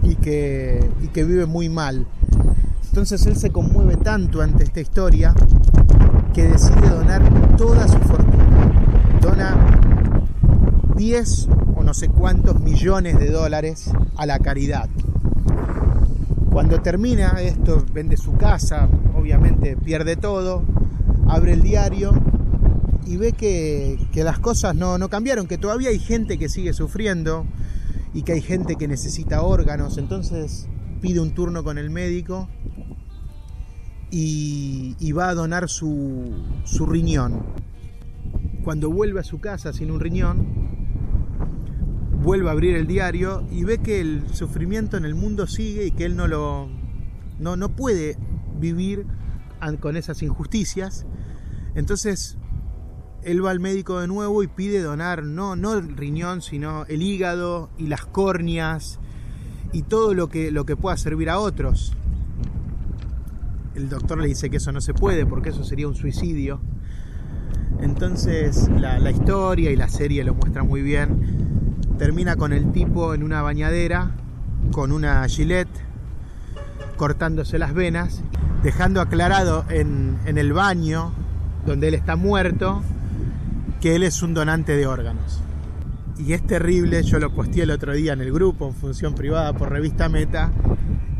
y 0.03 0.15
que, 0.15 0.89
y 1.01 1.07
que 1.07 1.23
vive 1.23 1.45
muy 1.45 1.69
mal. 1.69 2.07
Entonces 2.85 3.25
él 3.25 3.35
se 3.35 3.51
conmueve 3.51 3.97
tanto 3.97 4.41
ante 4.41 4.63
esta 4.63 4.81
historia 4.81 5.33
que 6.33 6.43
decide 6.43 6.89
donar 6.89 7.21
toda 7.57 7.87
su 7.87 7.97
fortuna. 7.99 8.71
Dona 9.21 9.81
10 10.95 11.47
o 11.75 11.83
no 11.83 11.93
sé 11.93 12.09
cuántos 12.09 12.59
millones 12.59 13.19
de 13.19 13.29
dólares 13.29 13.91
a 14.17 14.25
la 14.25 14.39
caridad. 14.39 14.89
Cuando 16.51 16.81
termina 16.81 17.39
esto, 17.41 17.83
vende 17.93 18.17
su 18.17 18.33
casa, 18.33 18.89
obviamente 19.15 19.77
pierde 19.77 20.15
todo, 20.15 20.63
abre 21.27 21.53
el 21.53 21.61
diario 21.61 22.11
y 23.05 23.17
ve 23.17 23.33
que, 23.33 23.99
que 24.11 24.23
las 24.23 24.39
cosas 24.39 24.75
no, 24.75 24.97
no 24.97 25.09
cambiaron, 25.09 25.47
que 25.47 25.57
todavía 25.57 25.89
hay 25.89 25.99
gente 25.99 26.37
que 26.37 26.49
sigue 26.49 26.73
sufriendo 26.73 27.45
y 28.13 28.23
que 28.23 28.33
hay 28.33 28.41
gente 28.41 28.75
que 28.75 28.87
necesita 28.87 29.41
órganos. 29.41 29.97
Entonces 29.97 30.67
pide 31.01 31.19
un 31.19 31.31
turno 31.31 31.63
con 31.63 31.77
el 31.77 31.89
médico 31.89 32.47
y, 34.11 34.95
y 34.99 35.11
va 35.13 35.29
a 35.29 35.33
donar 35.33 35.69
su, 35.69 36.31
su, 36.65 36.85
riñón. 36.85 37.43
Cuando 38.63 38.91
vuelve 38.91 39.19
a 39.21 39.23
su 39.23 39.39
casa 39.39 39.73
sin 39.73 39.89
un 39.89 39.99
riñón, 39.99 40.45
vuelve 42.21 42.49
a 42.49 42.51
abrir 42.51 42.75
el 42.75 42.85
diario 42.85 43.43
y 43.51 43.63
ve 43.63 43.79
que 43.79 43.99
el 43.99 44.23
sufrimiento 44.33 44.97
en 44.97 45.05
el 45.05 45.15
mundo 45.15 45.47
sigue 45.47 45.87
y 45.87 45.91
que 45.91 46.05
él 46.05 46.15
no 46.15 46.27
lo 46.27 46.69
no, 47.39 47.55
no 47.55 47.69
puede 47.75 48.17
vivir 48.59 49.07
con 49.79 49.97
esas 49.97 50.21
injusticias. 50.21 51.05
Entonces 51.73 52.37
él 53.23 53.45
va 53.45 53.51
al 53.51 53.59
médico 53.59 53.99
de 53.99 54.07
nuevo 54.07 54.43
y 54.43 54.47
pide 54.47 54.81
donar 54.81 55.23
no, 55.23 55.55
no 55.55 55.73
el 55.73 55.95
riñón, 55.95 56.41
sino 56.41 56.85
el 56.87 57.01
hígado 57.01 57.69
y 57.77 57.87
las 57.87 58.05
córneas 58.05 58.99
y 59.71 59.83
todo 59.83 60.13
lo 60.13 60.29
que, 60.29 60.51
lo 60.51 60.65
que 60.65 60.75
pueda 60.75 60.97
servir 60.97 61.29
a 61.29 61.39
otros. 61.39 61.93
El 63.75 63.89
doctor 63.89 64.19
le 64.19 64.27
dice 64.27 64.49
que 64.49 64.57
eso 64.57 64.71
no 64.71 64.81
se 64.81 64.93
puede 64.93 65.25
porque 65.25 65.49
eso 65.49 65.63
sería 65.63 65.87
un 65.87 65.95
suicidio. 65.95 66.59
Entonces 67.79 68.69
la, 68.69 68.99
la 68.99 69.11
historia 69.11 69.71
y 69.71 69.75
la 69.75 69.87
serie 69.87 70.23
lo 70.23 70.33
muestran 70.33 70.67
muy 70.67 70.81
bien. 70.81 71.77
Termina 71.97 72.35
con 72.35 72.53
el 72.53 72.71
tipo 72.71 73.13
en 73.13 73.23
una 73.23 73.41
bañadera, 73.41 74.15
con 74.71 74.91
una 74.91 75.27
gilet, 75.27 75.69
cortándose 76.97 77.59
las 77.59 77.73
venas, 77.73 78.23
dejando 78.63 78.99
aclarado 79.01 79.65
en, 79.69 80.19
en 80.25 80.37
el 80.37 80.53
baño 80.53 81.13
donde 81.65 81.89
él 81.89 81.93
está 81.93 82.15
muerto 82.15 82.81
que 83.81 83.95
él 83.95 84.03
es 84.03 84.21
un 84.21 84.33
donante 84.35 84.77
de 84.77 84.85
órganos. 84.85 85.41
Y 86.17 86.33
es 86.33 86.45
terrible, 86.45 87.01
yo 87.01 87.19
lo 87.19 87.33
posteé 87.33 87.63
el 87.63 87.71
otro 87.71 87.93
día 87.93 88.13
en 88.13 88.21
el 88.21 88.31
grupo, 88.31 88.67
en 88.67 88.75
función 88.75 89.15
privada 89.15 89.53
por 89.53 89.71
revista 89.71 90.07
Meta, 90.07 90.51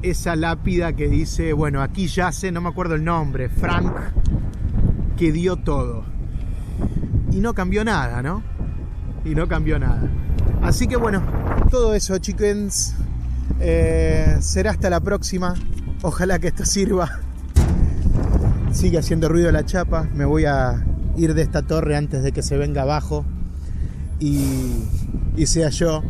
esa 0.04 0.36
lápida 0.36 0.94
que 0.94 1.08
dice, 1.08 1.54
bueno, 1.54 1.82
aquí 1.82 2.06
yace, 2.06 2.52
no 2.52 2.62
me 2.62 2.70
acuerdo 2.70 2.94
el 2.94 3.04
nombre, 3.04 3.50
Frank, 3.50 3.94
que 5.18 5.32
dio 5.32 5.56
todo. 5.56 6.06
Y 7.32 7.40
no 7.40 7.56
cambió 7.56 7.84
nada, 7.84 8.22
¿no? 8.22 8.44
Y 9.26 9.34
no 9.34 9.48
cambió 9.48 9.80
nada. 9.80 10.08
Así 10.62 10.88
que 10.88 10.98
bueno, 10.98 11.24
todo 11.72 11.96
eso, 11.96 12.18
chickens. 12.20 12.96
Eh, 13.60 14.38
será 14.40 14.72
hasta 14.72 14.90
la 14.90 15.00
próxima. 15.00 15.56
Ojalá 16.04 16.38
que 16.38 16.50
esto 16.50 16.66
sirva. 16.66 17.20
Sigue 18.72 19.00
haciendo 19.00 19.30
ruido 19.30 19.52
la 19.52 19.66
chapa. 19.66 20.08
Me 20.14 20.26
voy 20.26 20.46
a 20.46 20.84
ir 21.18 21.34
de 21.34 21.42
esta 21.42 21.62
torre 21.62 21.96
antes 21.96 22.24
de 22.24 22.32
que 22.32 22.42
se 22.42 22.58
venga 22.58 22.84
abajo. 22.84 23.26
Y, 24.20 24.84
y 25.36 25.48
sea 25.48 25.70
yo 25.70 26.04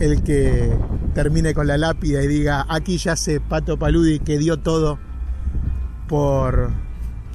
el 0.00 0.22
que 0.22 0.72
termine 1.14 1.54
con 1.54 1.66
la 1.66 1.78
lápida 1.78 2.22
y 2.22 2.26
diga, 2.26 2.66
aquí 2.68 2.98
ya 2.98 3.16
se 3.16 3.40
Pato 3.40 3.78
Paludi 3.78 4.18
que 4.18 4.38
dio 4.38 4.58
todo 4.58 4.98
por 6.08 6.70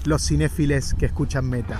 los 0.06 0.26
cinéfiles 0.26 0.94
que 0.94 1.06
escuchan 1.06 1.50
Meta. 1.50 1.80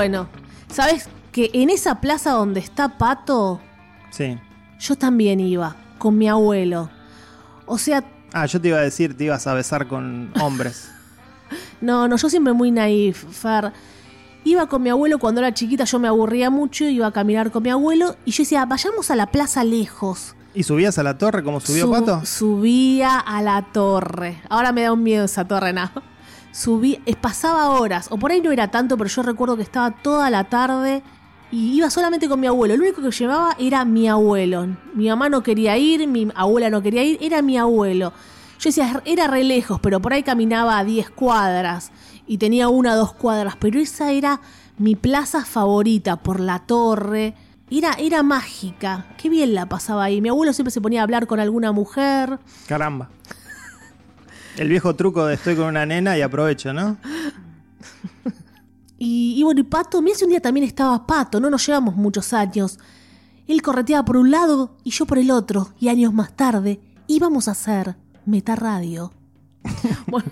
Bueno. 0.00 0.28
¿Sabes 0.72 1.08
que 1.30 1.50
en 1.52 1.68
esa 1.68 2.00
plaza 2.00 2.30
donde 2.30 2.60
está 2.60 2.96
Pato, 2.96 3.60
Sí. 4.10 4.38
yo 4.78 4.96
también 4.96 5.40
iba, 5.40 5.76
con 5.98 6.16
mi 6.16 6.26
abuelo? 6.26 6.88
O 7.66 7.76
sea, 7.76 8.02
Ah, 8.32 8.46
yo 8.46 8.58
te 8.60 8.68
iba 8.68 8.78
a 8.78 8.82
decir, 8.82 9.14
te 9.16 9.24
ibas 9.24 9.46
a 9.46 9.52
besar 9.54 9.88
con 9.88 10.32
hombres. 10.40 10.90
no, 11.82 12.08
no, 12.08 12.16
yo 12.16 12.30
siempre 12.30 12.52
muy 12.54 12.70
naif, 12.70 13.24
Fer. 13.30 13.72
Iba 14.44 14.68
con 14.68 14.82
mi 14.82 14.88
abuelo 14.88 15.18
cuando 15.18 15.40
era 15.42 15.52
chiquita, 15.52 15.84
yo 15.84 15.98
me 15.98 16.08
aburría 16.08 16.48
mucho, 16.48 16.84
iba 16.84 17.06
a 17.08 17.12
caminar 17.12 17.50
con 17.50 17.62
mi 17.62 17.68
abuelo 17.70 18.16
y 18.24 18.30
yo 18.30 18.42
decía, 18.42 18.64
vayamos 18.64 19.10
a 19.10 19.16
la 19.16 19.26
plaza 19.26 19.64
lejos. 19.64 20.34
¿Y 20.54 20.62
subías 20.62 20.96
a 20.98 21.02
la 21.02 21.18
torre 21.18 21.44
como 21.44 21.60
subió 21.60 21.84
Su- 21.84 21.90
Pato? 21.92 22.24
Subía 22.24 23.18
a 23.18 23.42
la 23.42 23.62
torre. 23.72 24.40
Ahora 24.48 24.72
me 24.72 24.80
da 24.82 24.92
un 24.94 25.02
miedo 25.02 25.26
esa 25.26 25.46
torre, 25.46 25.72
no. 25.74 25.90
Subí, 26.52 27.00
pasaba 27.20 27.70
horas, 27.70 28.08
o 28.10 28.18
por 28.18 28.32
ahí 28.32 28.40
no 28.40 28.50
era 28.50 28.70
tanto, 28.70 28.96
pero 28.96 29.08
yo 29.08 29.22
recuerdo 29.22 29.56
que 29.56 29.62
estaba 29.62 29.90
toda 29.90 30.30
la 30.30 30.44
tarde 30.44 31.02
y 31.52 31.76
iba 31.76 31.90
solamente 31.90 32.28
con 32.28 32.40
mi 32.40 32.46
abuelo. 32.46 32.76
Lo 32.76 32.82
único 32.82 33.02
que 33.02 33.10
llevaba 33.10 33.56
era 33.58 33.84
mi 33.84 34.08
abuelo. 34.08 34.66
Mi 34.94 35.08
mamá 35.08 35.28
no 35.28 35.42
quería 35.42 35.76
ir, 35.76 36.06
mi 36.06 36.28
abuela 36.34 36.70
no 36.70 36.82
quería 36.82 37.04
ir, 37.04 37.18
era 37.20 37.42
mi 37.42 37.56
abuelo. 37.56 38.12
Yo 38.58 38.68
decía, 38.68 39.02
era 39.04 39.26
re 39.26 39.42
lejos, 39.42 39.80
pero 39.80 40.00
por 40.00 40.12
ahí 40.12 40.22
caminaba 40.22 40.78
a 40.78 40.84
10 40.84 41.10
cuadras 41.10 41.92
y 42.26 42.38
tenía 42.38 42.68
una 42.68 42.92
o 42.92 42.96
dos 42.96 43.14
cuadras, 43.14 43.56
pero 43.56 43.80
esa 43.80 44.12
era 44.12 44.40
mi 44.78 44.96
plaza 44.96 45.44
favorita 45.44 46.16
por 46.16 46.40
la 46.40 46.60
torre. 46.60 47.34
Era, 47.70 47.94
era 47.94 48.22
mágica. 48.22 49.06
Qué 49.16 49.28
bien 49.28 49.54
la 49.54 49.66
pasaba 49.66 50.04
ahí. 50.04 50.20
Mi 50.20 50.28
abuelo 50.28 50.52
siempre 50.52 50.72
se 50.72 50.80
ponía 50.80 51.00
a 51.00 51.04
hablar 51.04 51.26
con 51.26 51.40
alguna 51.40 51.72
mujer. 51.72 52.38
Caramba. 52.66 53.08
El 54.56 54.68
viejo 54.68 54.94
truco 54.94 55.26
de 55.26 55.34
estoy 55.34 55.56
con 55.56 55.66
una 55.66 55.86
nena 55.86 56.16
y 56.18 56.22
aprovecho, 56.22 56.72
¿no? 56.72 56.96
Y, 58.98 59.34
y 59.38 59.42
bueno, 59.42 59.60
y 59.60 59.64
Pato, 59.64 60.02
mira 60.02 60.16
si 60.16 60.24
un 60.24 60.30
día 60.30 60.40
también 60.40 60.66
estaba 60.66 61.06
Pato, 61.06 61.40
no 61.40 61.48
nos 61.48 61.66
llevamos 61.66 61.96
muchos 61.96 62.34
años. 62.34 62.78
Él 63.46 63.62
correteaba 63.62 64.04
por 64.04 64.18
un 64.18 64.30
lado 64.30 64.76
y 64.84 64.90
yo 64.90 65.06
por 65.06 65.18
el 65.18 65.30
otro. 65.30 65.70
Y 65.80 65.88
años 65.88 66.12
más 66.12 66.36
tarde 66.36 66.80
íbamos 67.06 67.48
a 67.48 67.52
hacer 67.52 67.96
Meta 68.26 68.56
Radio. 68.56 69.12
bueno, 70.06 70.28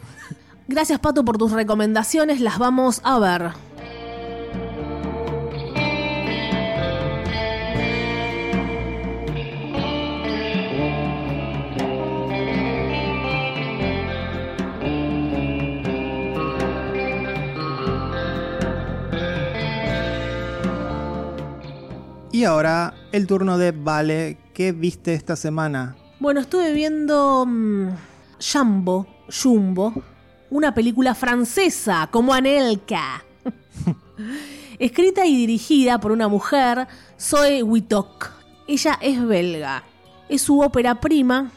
gracias 0.68 1.00
Pato 1.00 1.24
por 1.24 1.38
tus 1.38 1.52
recomendaciones, 1.52 2.40
las 2.40 2.58
vamos 2.58 3.00
a 3.04 3.18
ver. 3.18 3.67
Y 22.38 22.44
ahora 22.44 22.94
el 23.10 23.26
turno 23.26 23.58
de 23.58 23.72
Vale. 23.72 24.38
¿Qué 24.54 24.70
viste 24.70 25.12
esta 25.12 25.34
semana? 25.34 25.96
Bueno, 26.20 26.38
estuve 26.38 26.72
viendo 26.72 27.44
mm, 27.44 27.88
Jumbo, 28.38 29.08
Jumbo, 29.28 29.92
una 30.48 30.72
película 30.72 31.16
francesa 31.16 32.08
como 32.12 32.32
Anelka. 32.32 33.24
Escrita 34.78 35.26
y 35.26 35.36
dirigida 35.36 35.98
por 35.98 36.12
una 36.12 36.28
mujer, 36.28 36.86
Zoe 37.20 37.64
Wittok. 37.64 38.30
Ella 38.68 39.00
es 39.02 39.20
belga. 39.26 39.82
Es 40.28 40.42
su 40.42 40.60
ópera 40.60 41.00
prima, 41.00 41.50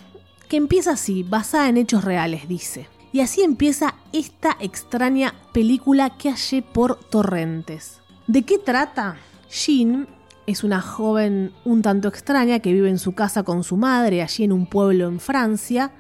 que 0.50 0.58
empieza 0.58 0.94
así, 0.94 1.22
basada 1.22 1.70
en 1.70 1.78
hechos 1.78 2.04
reales, 2.04 2.48
dice. 2.48 2.88
Y 3.14 3.20
así 3.20 3.44
empieza 3.44 3.94
esta 4.14 4.58
extraña 4.60 5.36
película 5.54 6.18
que 6.18 6.32
hallé 6.32 6.64
por 6.64 6.96
torrentes. 6.96 8.02
¿De 8.26 8.42
qué 8.42 8.58
trata? 8.58 9.18
Jean 9.48 10.08
es 10.48 10.64
una 10.64 10.82
joven 10.82 11.54
un 11.66 11.82
tanto 11.82 12.08
extraña 12.08 12.60
que 12.60 12.74
vive 12.74 12.90
en 12.90 13.00
su 13.00 13.14
casa 13.14 13.44
con 13.44 13.64
su 13.64 13.78
madre 13.78 14.22
allí 14.22 14.44
en 14.44 14.52
un 14.52 14.66
pueblo 14.66 15.08
en 15.08 15.20
Francia 15.20 15.92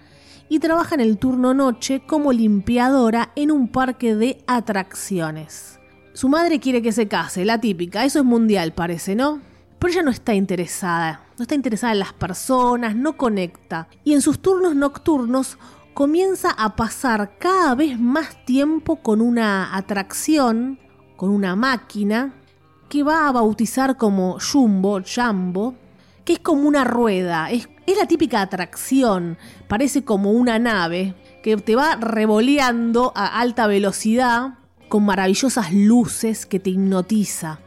y 0.49 0.59
trabaja 0.59 0.95
en 0.95 1.01
el 1.01 1.17
turno 1.17 1.53
noche 1.53 2.01
como 2.05 2.33
limpiadora 2.33 3.31
en 3.35 3.51
un 3.51 3.69
parque 3.69 4.15
de 4.15 4.43
atracciones. 4.47 5.79
Su 6.13 6.27
madre 6.27 6.59
quiere 6.59 6.81
que 6.81 6.91
se 6.91 7.07
case, 7.07 7.45
la 7.45 7.61
típica, 7.61 8.03
eso 8.03 8.19
es 8.19 8.25
mundial 8.25 8.73
parece, 8.73 9.15
¿no? 9.15 9.39
Pero 9.79 9.93
ella 9.93 10.03
no 10.03 10.11
está 10.11 10.33
interesada, 10.33 11.23
no 11.37 11.43
está 11.43 11.55
interesada 11.55 11.93
en 11.93 11.99
las 11.99 12.13
personas, 12.13 12.95
no 12.95 13.15
conecta. 13.15 13.87
Y 14.03 14.13
en 14.13 14.21
sus 14.21 14.39
turnos 14.39 14.75
nocturnos 14.75 15.57
comienza 15.93 16.51
a 16.51 16.75
pasar 16.75 17.37
cada 17.39 17.73
vez 17.75 17.97
más 17.97 18.45
tiempo 18.45 18.97
con 18.97 19.21
una 19.21 19.75
atracción, 19.75 20.79
con 21.15 21.29
una 21.29 21.55
máquina, 21.55 22.33
que 22.91 23.03
va 23.03 23.29
a 23.29 23.31
bautizar 23.31 23.95
como 23.95 24.37
Jumbo, 24.37 24.99
Jumbo, 25.01 25.75
que 26.25 26.33
es 26.33 26.39
como 26.39 26.67
una 26.67 26.83
rueda, 26.83 27.49
es, 27.49 27.69
es 27.87 27.97
la 27.97 28.05
típica 28.05 28.41
atracción, 28.41 29.37
parece 29.69 30.03
como 30.03 30.31
una 30.31 30.59
nave 30.59 31.15
que 31.41 31.55
te 31.55 31.77
va 31.77 31.95
revoleando 31.95 33.13
a 33.15 33.39
alta 33.39 33.65
velocidad 33.65 34.55
con 34.89 35.05
maravillosas 35.05 35.71
luces 35.71 36.45
que 36.45 36.59
te 36.59 36.71
hipnotiza. 36.71 37.59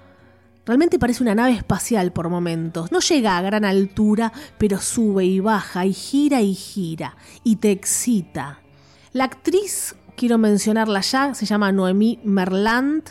Realmente 0.67 0.99
parece 0.99 1.23
una 1.23 1.35
nave 1.35 1.53
espacial 1.53 2.13
por 2.13 2.29
momentos. 2.29 2.93
No 2.93 3.01
llega 3.01 3.39
a 3.39 3.43
gran 3.43 3.65
altura, 3.65 4.31
pero 4.59 4.79
sube 4.79 5.25
y 5.25 5.41
baja 5.41 5.87
y 5.87 5.95
gira 5.95 6.43
y 6.43 6.55
gira 6.55 7.17
y 7.43 7.57
te 7.57 7.71
excita. 7.71 8.61
La 9.15 9.25
actriz, 9.25 9.97
quiero 10.19 10.37
mencionarla 10.37 11.01
ya, 11.01 11.33
se 11.33 11.47
llama 11.47 11.73
Noemí 11.73 12.21
Merland, 12.25 13.05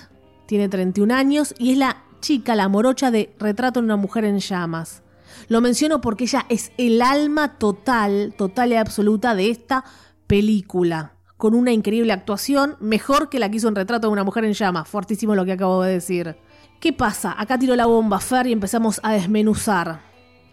tiene 0.45 0.70
31 0.70 1.14
años 1.16 1.55
y 1.57 1.72
es 1.72 1.78
la 1.78 2.03
chica, 2.24 2.55
la 2.55 2.69
morocha 2.69 3.11
de 3.11 3.36
Retrato 3.38 3.82
de 3.82 3.86
una 3.86 3.97
mujer 3.97 4.24
en 4.24 4.39
llamas. 4.39 5.03
Lo 5.49 5.59
menciono 5.59 5.99
porque 5.99 6.24
ella 6.24 6.45
es 6.47 6.71
el 6.78 7.01
alma 7.01 7.59
total, 7.59 8.34
total 8.38 8.71
y 8.71 8.76
absoluta 8.76 9.36
de 9.36 9.49
esta 9.49 9.84
película, 10.26 11.17
con 11.36 11.53
una 11.53 11.74
increíble 11.74 12.13
actuación, 12.13 12.78
mejor 12.80 13.30
que 13.30 13.39
la 13.39 13.49
que 13.49 13.57
hizo 13.57 13.67
en 13.67 13.76
Retrato 13.76 14.07
de 14.07 14.13
una 14.13 14.24
mujer 14.24 14.45
en 14.45 14.53
llamas. 14.53 14.88
Fuertísimo 14.88 15.36
lo 15.36 15.43
que 15.43 15.51
acabo 15.51 15.84
de 15.84 15.91
decir. 15.91 16.38
¿Qué 16.80 16.93
pasa? 16.93 17.36
Acá 17.38 17.59
tiro 17.59 17.76
la 17.76 17.88
bomba, 17.88 18.21
Fer, 18.21 18.47
y 18.47 18.53
empezamos 18.53 19.01
a 19.03 19.11
desmenuzar. 19.11 20.01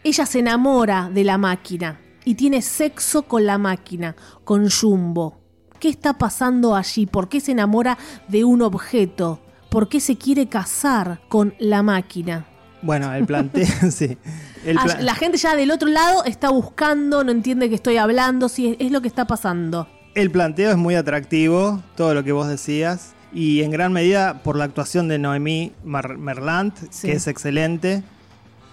Ella 0.03 0.27
se 0.27 0.41
enamora 0.41 1.09
de 1.14 1.23
la 1.23 1.39
máquina 1.39 2.01
y 2.25 2.35
tiene 2.35 2.62
sexo 2.62 3.23
con 3.23 3.47
la 3.47 3.59
máquina, 3.59 4.16
con 4.43 4.68
Jumbo. 4.68 5.39
¿Qué 5.79 5.89
está 5.89 6.18
pasando 6.18 6.75
allí? 6.75 7.07
¿Por 7.07 7.29
qué 7.29 7.39
se 7.39 7.53
enamora 7.53 7.97
de 8.27 8.43
un 8.43 8.61
objeto? 8.61 9.41
¿Por 9.71 9.89
qué 9.89 10.01
se 10.01 10.16
quiere 10.16 10.49
casar 10.49 11.21
con 11.29 11.55
la 11.59 11.83
máquina? 11.83 12.47
Bueno, 12.83 13.12
el 13.14 13.25
planteo, 13.27 13.66
sí. 13.91 14.16
El 14.64 14.79
Ah, 14.79 14.83
pla- 14.85 15.01
La 15.01 15.14
gente 15.14 15.39
ya 15.39 15.55
del 15.55 15.71
otro 15.71 15.89
lado 15.89 16.25
está 16.25 16.51
buscando, 16.51 17.23
no 17.25 17.31
entiende 17.31 17.68
que 17.68 17.75
estoy 17.75 17.97
hablando, 17.97 18.49
si 18.49 18.68
es, 18.68 18.77
es 18.81 18.91
lo 18.91 19.01
que 19.01 19.09
está 19.09 19.27
pasando. 19.27 19.87
El 20.14 20.31
planteo 20.31 20.71
es 20.71 20.77
muy 20.77 20.97
atractivo, 20.97 21.83
todo 21.97 22.14
lo 22.14 22.25
que 22.25 22.33
vos 22.33 22.49
decías, 22.49 23.12
y 23.33 23.62
en 23.62 23.71
gran 23.71 23.93
medida 23.93 24.43
por 24.43 24.57
la 24.57 24.64
actuación 24.64 25.07
de 25.07 25.18
Noemí 25.18 25.73
Mar- 25.85 26.18
Merlant, 26.18 26.77
Sí. 26.91 27.07
que 27.09 27.12
es 27.14 27.29
excelente. 27.29 28.03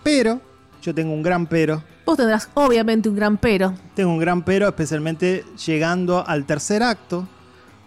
Pero, 0.03 0.41
yo 0.81 0.95
tengo 0.95 1.13
un 1.13 1.21
gran 1.21 1.45
pero, 1.45 1.83
Vos 2.05 2.15
tendrás 2.17 2.49
obviamente 2.53 3.09
un 3.09 3.15
gran 3.15 3.37
pero. 3.37 3.73
tengo 3.93 4.09
un 4.11 4.17
gran 4.19 4.41
pero, 4.43 4.67
especialmente 4.67 5.43
llegando 5.65 6.25
al 6.25 6.45
tercer 6.45 6.81
acto, 6.81 7.27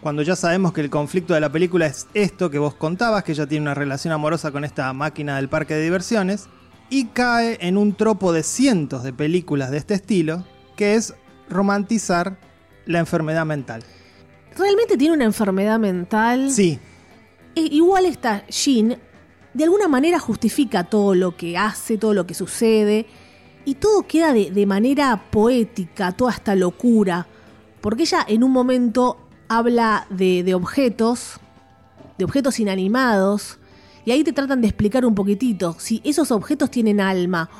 cuando 0.01 0.23
ya 0.23 0.35
sabemos 0.37 0.73
que 0.73 0.81
el 0.81 0.91
conflicto 0.91 1.35
de 1.35 1.41
la 1.41 1.53
película 1.53 1.87
es 1.87 2.07
esto 2.15 2.51
que 2.51 2.59
vos 2.59 2.75
contabas, 2.75 3.23
que 3.23 3.33
ella 3.33 3.47
tiene 3.47 3.63
una 3.63 3.75
relación 3.75 4.13
amorosa 4.13 4.51
con 4.51 4.65
esta 4.65 4.93
máquina 4.93 5.37
del 5.37 5.49
parque 5.49 5.75
de 5.75 5.83
diversiones, 5.83 6.49
y 6.89 7.07
cae 7.07 7.59
en 7.61 7.77
un 7.77 7.95
tropo 7.95 8.33
de 8.33 8.43
cientos 8.43 9.03
de 9.03 9.13
películas 9.13 9.71
de 9.71 9.77
este 9.79 9.95
estilo, 9.95 10.45
que 10.77 10.95
es 10.95 11.15
romantizar 11.49 12.39
la 12.87 12.99
enfermedad 12.99 13.45
mental. 13.45 13.85
¿Realmente 14.57 14.97
tiene 14.97 15.15
una 15.15 15.25
enfermedad 15.25 15.79
mental? 15.79 16.51
Sí, 16.51 16.79
E- 17.55 17.61
igual 17.61 18.07
esta 18.07 18.47
Jean 18.47 18.97
de 19.53 19.65
alguna 19.65 19.89
manera 19.89 20.19
justifica 20.19 20.85
todo 20.85 21.15
lo 21.15 21.37
que 21.37 21.59
hace, 21.59 21.99
todo 21.99 22.15
lo 22.15 22.27
que 22.27 22.35
sucede, 22.35 23.07
y 23.65 23.75
todo 23.75 24.07
queda 24.07 24.33
de, 24.33 24.51
de 24.51 24.67
manera 24.67 25.31
poética, 25.31 26.13
toda 26.13 26.33
esta 26.33 26.55
locura, 26.55 27.27
porque 27.81 28.05
ella 28.05 28.25
en 28.27 28.43
un 28.43 28.53
momento 28.53 29.19
habla 29.51 30.07
de, 30.11 30.43
de 30.45 30.55
objetos, 30.55 31.41
de 32.17 32.25
objetos 32.25 32.61
inanimados, 32.61 33.59
y 34.05 34.13
ahí 34.13 34.23
te 34.25 34.33
tratan 34.33 34.61
de 34.63 34.69
explicar 34.69 35.05
un 35.05 35.15
poquitito 35.15 35.75
si 35.79 36.01
esos 36.05 36.31
objetos 36.31 36.71
tienen 36.71 37.01
alma, 37.01 37.51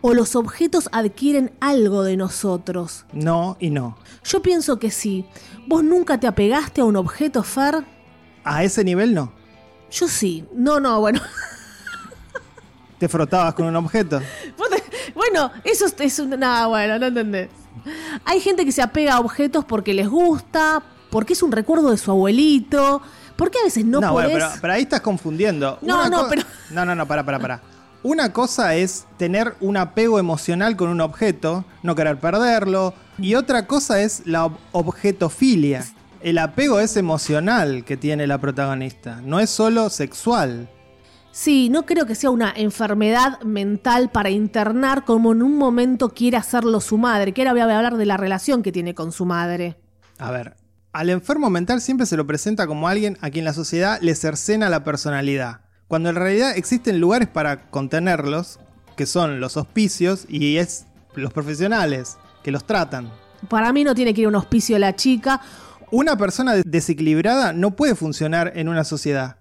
o 0.00 0.14
los 0.14 0.34
objetos 0.34 0.88
adquieren 0.92 1.52
algo 1.60 2.02
de 2.04 2.16
nosotros. 2.16 3.04
no 3.12 3.56
y 3.60 3.70
no. 3.70 3.96
Yo 4.24 4.40
pienso 4.42 4.78
que 4.78 4.90
sí. 4.90 5.24
¿Vos 5.68 5.84
nunca 5.84 6.18
te 6.18 6.26
apegaste 6.26 6.80
a 6.80 6.84
un 6.84 6.96
objeto, 6.96 7.42
Fer? 7.42 7.84
A 8.44 8.64
ese 8.64 8.82
nivel 8.82 9.14
no. 9.14 9.32
Yo 9.90 10.08
sí. 10.08 10.44
No, 10.54 10.80
no, 10.80 11.00
bueno. 11.00 11.20
Te 12.98 13.08
frotabas 13.08 13.54
con 13.54 13.66
un 13.66 13.76
objeto. 13.76 14.20
Bueno, 15.14 15.50
eso 15.64 15.86
es- 15.86 15.94
es 15.98 16.18
un... 16.18 16.30
Nada, 16.30 16.66
bueno, 16.66 16.98
no 16.98 17.06
entendés. 17.06 17.48
Hay 18.24 18.40
gente 18.40 18.64
que 18.64 18.72
se 18.72 18.82
apega 18.82 19.14
a 19.14 19.20
objetos 19.20 19.64
porque 19.64 19.92
les 19.94 20.08
gusta, 20.08 20.82
porque 21.16 21.32
es 21.32 21.42
un 21.42 21.50
recuerdo 21.50 21.90
de 21.92 21.96
su 21.96 22.10
abuelito, 22.10 23.00
¿Por 23.36 23.50
qué 23.50 23.58
a 23.58 23.64
veces 23.64 23.86
no, 23.86 24.00
No, 24.02 24.12
bueno, 24.12 24.28
pero, 24.34 24.48
pero 24.60 24.72
ahí 24.74 24.82
estás 24.82 25.00
confundiendo. 25.00 25.78
No, 25.80 26.00
Una 26.00 26.10
no, 26.10 26.28
pero- 26.28 26.42
No, 26.72 26.84
no, 26.84 26.94
no, 26.94 27.06
para, 27.06 27.24
para, 27.24 27.38
para. 27.38 27.62
Una 28.02 28.34
cosa 28.34 28.74
es 28.74 29.06
tener 29.16 29.54
un 29.62 29.78
apego 29.78 30.18
emocional 30.18 30.76
con 30.76 30.90
un 30.90 31.00
objeto, 31.00 31.64
no 31.82 31.94
querer 31.94 32.18
perderlo, 32.20 32.92
y 33.18 33.34
otra 33.34 33.66
cosa 33.66 34.02
es 34.02 34.26
la 34.26 34.44
ob- 34.44 34.58
objetofilia. 34.72 35.86
El 36.20 36.36
apego 36.36 36.80
es 36.80 36.98
emocional 36.98 37.82
que 37.86 37.96
tiene 37.96 38.26
la 38.26 38.36
protagonista, 38.36 39.22
no 39.24 39.40
es 39.40 39.48
solo 39.48 39.88
sexual. 39.88 40.68
Sí, 41.32 41.68
no 41.70 41.86
creo 41.86 42.04
que 42.04 42.14
sea 42.14 42.28
una 42.28 42.52
enfermedad 42.54 43.40
mental 43.40 44.10
para 44.10 44.28
internar 44.28 45.06
como 45.06 45.32
en 45.32 45.42
un 45.42 45.56
momento 45.56 46.10
quiere 46.10 46.36
hacerlo 46.36 46.80
su 46.82 46.98
madre, 46.98 47.32
que 47.32 47.40
ahora 47.40 47.52
voy 47.52 47.60
a 47.72 47.76
hablar 47.76 47.96
de 47.96 48.04
la 48.06 48.18
relación 48.18 48.62
que 48.62 48.70
tiene 48.72 48.94
con 48.94 49.12
su 49.12 49.24
madre. 49.24 49.76
A 50.18 50.30
ver, 50.30 50.56
al 50.96 51.10
enfermo 51.10 51.50
mental 51.50 51.80
siempre 51.80 52.06
se 52.06 52.16
lo 52.16 52.26
presenta 52.26 52.66
como 52.66 52.88
alguien 52.88 53.18
a 53.20 53.30
quien 53.30 53.44
la 53.44 53.52
sociedad 53.52 53.98
le 54.00 54.14
cercena 54.14 54.70
la 54.70 54.82
personalidad, 54.82 55.60
cuando 55.88 56.08
en 56.08 56.16
realidad 56.16 56.56
existen 56.56 57.00
lugares 57.00 57.28
para 57.28 57.68
contenerlos, 57.70 58.58
que 58.96 59.04
son 59.06 59.38
los 59.40 59.56
hospicios 59.56 60.24
y 60.28 60.56
es 60.56 60.86
los 61.14 61.32
profesionales 61.32 62.16
que 62.42 62.50
los 62.50 62.64
tratan. 62.64 63.10
Para 63.48 63.72
mí 63.72 63.84
no 63.84 63.94
tiene 63.94 64.14
que 64.14 64.22
ir 64.22 64.26
a 64.26 64.30
un 64.30 64.36
hospicio 64.36 64.78
la 64.78 64.96
chica. 64.96 65.40
Una 65.90 66.16
persona 66.16 66.54
des- 66.54 66.64
desequilibrada 66.66 67.52
no 67.52 67.76
puede 67.76 67.94
funcionar 67.94 68.52
en 68.56 68.68
una 68.68 68.84
sociedad. 68.84 69.36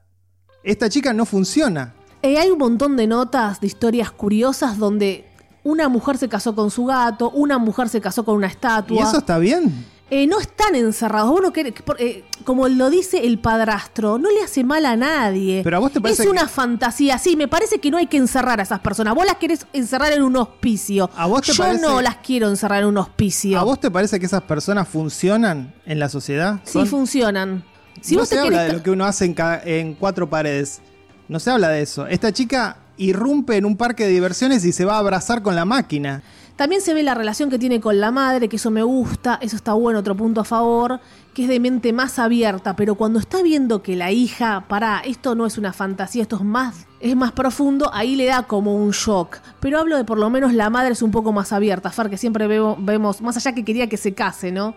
Esta 0.63 0.89
chica 0.89 1.13
no 1.13 1.25
funciona. 1.25 1.93
Eh, 2.21 2.37
hay 2.37 2.49
un 2.49 2.57
montón 2.59 2.97
de 2.97 3.07
notas, 3.07 3.61
de 3.61 3.67
historias 3.67 4.11
curiosas 4.11 4.77
donde 4.77 5.25
una 5.63 5.87
mujer 5.89 6.17
se 6.17 6.27
casó 6.27 6.53
con 6.53 6.69
su 6.69 6.85
gato, 6.85 7.29
una 7.31 7.57
mujer 7.57 7.87
se 7.87 8.01
casó 8.01 8.25
con 8.25 8.35
una 8.35 8.47
estatua. 8.47 8.97
¿Y 8.97 8.99
eso 9.01 9.19
está 9.19 9.37
bien? 9.37 9.85
Eh, 10.11 10.27
no 10.27 10.39
están 10.39 10.75
encerrados. 10.75 11.31
Vos 11.31 11.41
no 11.41 11.51
querés- 11.51 11.81
por- 11.81 11.99
eh, 11.99 12.23
como 12.43 12.67
lo 12.67 12.91
dice 12.91 13.25
el 13.25 13.39
padrastro, 13.39 14.19
no 14.19 14.29
le 14.29 14.43
hace 14.43 14.63
mal 14.63 14.85
a 14.85 14.95
nadie. 14.95 15.61
Pero 15.63 15.77
a 15.77 15.79
vos 15.79 15.91
te 15.91 15.99
parece 15.99 16.23
es 16.23 16.29
una 16.29 16.43
que- 16.43 16.47
fantasía. 16.49 17.17
Sí, 17.17 17.35
me 17.35 17.47
parece 17.47 17.79
que 17.79 17.89
no 17.89 17.97
hay 17.97 18.05
que 18.05 18.17
encerrar 18.17 18.59
a 18.59 18.63
esas 18.63 18.79
personas. 18.81 19.15
Vos 19.15 19.25
las 19.25 19.37
querés 19.37 19.65
encerrar 19.73 20.13
en 20.13 20.21
un 20.21 20.35
hospicio. 20.37 21.09
¿A 21.15 21.25
vos 21.25 21.41
te 21.41 21.53
Yo 21.53 21.63
parece- 21.63 21.81
no 21.81 22.01
las 22.01 22.17
quiero 22.17 22.47
encerrar 22.49 22.83
en 22.83 22.89
un 22.89 22.97
hospicio. 22.97 23.59
¿A 23.59 23.63
vos 23.63 23.79
te 23.79 23.89
parece 23.89 24.19
que 24.19 24.27
esas 24.27 24.43
personas 24.43 24.87
funcionan 24.87 25.73
en 25.87 25.97
la 25.99 26.07
sociedad? 26.07 26.59
Sí, 26.65 26.73
Son- 26.73 26.87
funcionan. 26.87 27.63
Si 28.01 28.13
no 28.13 28.19
vos 28.21 28.29
se 28.29 28.35
te 28.35 28.41
habla 28.41 28.51
querés 28.59 28.67
de 28.67 28.77
lo 28.77 28.83
que 28.83 28.91
uno 28.91 29.05
hace 29.05 29.25
en, 29.25 29.33
ca- 29.33 29.61
en 29.65 29.95
cuatro 29.95 30.29
paredes. 30.29 30.81
No 31.27 31.39
se 31.39 31.49
habla 31.49 31.69
de 31.69 31.81
eso. 31.81 32.05
Esta 32.05 32.31
chica 32.31 32.77
irrumpe 32.97 33.57
en 33.57 33.65
un 33.65 33.75
parque 33.75 34.03
de 34.05 34.11
diversiones 34.11 34.63
y 34.65 34.71
se 34.71 34.85
va 34.85 34.95
a 34.95 34.99
abrazar 34.99 35.41
con 35.41 35.55
la 35.55 35.65
máquina. 35.65 36.21
También 36.55 36.81
se 36.81 36.93
ve 36.93 37.03
la 37.03 37.13
relación 37.15 37.49
que 37.49 37.59
tiene 37.59 37.81
con 37.81 37.99
la 37.99 38.11
madre, 38.11 38.47
que 38.47 38.55
eso 38.55 38.71
me 38.71 38.81
gusta, 38.81 39.37
eso 39.41 39.57
está 39.57 39.73
bueno, 39.73 39.99
otro 39.99 40.15
punto 40.15 40.39
a 40.39 40.45
favor, 40.45 41.01
que 41.33 41.43
es 41.43 41.49
de 41.49 41.59
mente 41.59 41.91
más 41.91 42.17
abierta, 42.17 42.77
pero 42.77 42.95
cuando 42.95 43.19
está 43.19 43.43
viendo 43.43 43.83
que 43.83 43.97
la 43.97 44.13
hija, 44.13 44.63
pará, 44.69 45.01
esto 45.03 45.35
no 45.35 45.45
es 45.45 45.57
una 45.57 45.73
fantasía, 45.73 46.21
esto 46.21 46.37
es 46.37 46.43
más, 46.43 46.87
es 47.01 47.13
más 47.17 47.33
profundo, 47.33 47.91
ahí 47.93 48.15
le 48.15 48.27
da 48.27 48.43
como 48.43 48.73
un 48.73 48.91
shock. 48.91 49.39
Pero 49.59 49.79
hablo 49.79 49.97
de 49.97 50.05
por 50.05 50.17
lo 50.17 50.29
menos 50.29 50.53
la 50.53 50.69
madre 50.69 50.93
es 50.93 51.01
un 51.01 51.11
poco 51.11 51.33
más 51.33 51.51
abierta, 51.51 51.91
Far, 51.91 52.09
que 52.09 52.17
siempre 52.17 52.47
veo- 52.47 52.77
vemos, 52.79 53.21
más 53.21 53.35
allá 53.35 53.53
que 53.53 53.65
quería 53.65 53.89
que 53.89 53.97
se 53.97 54.13
case, 54.13 54.53
¿no? 54.53 54.75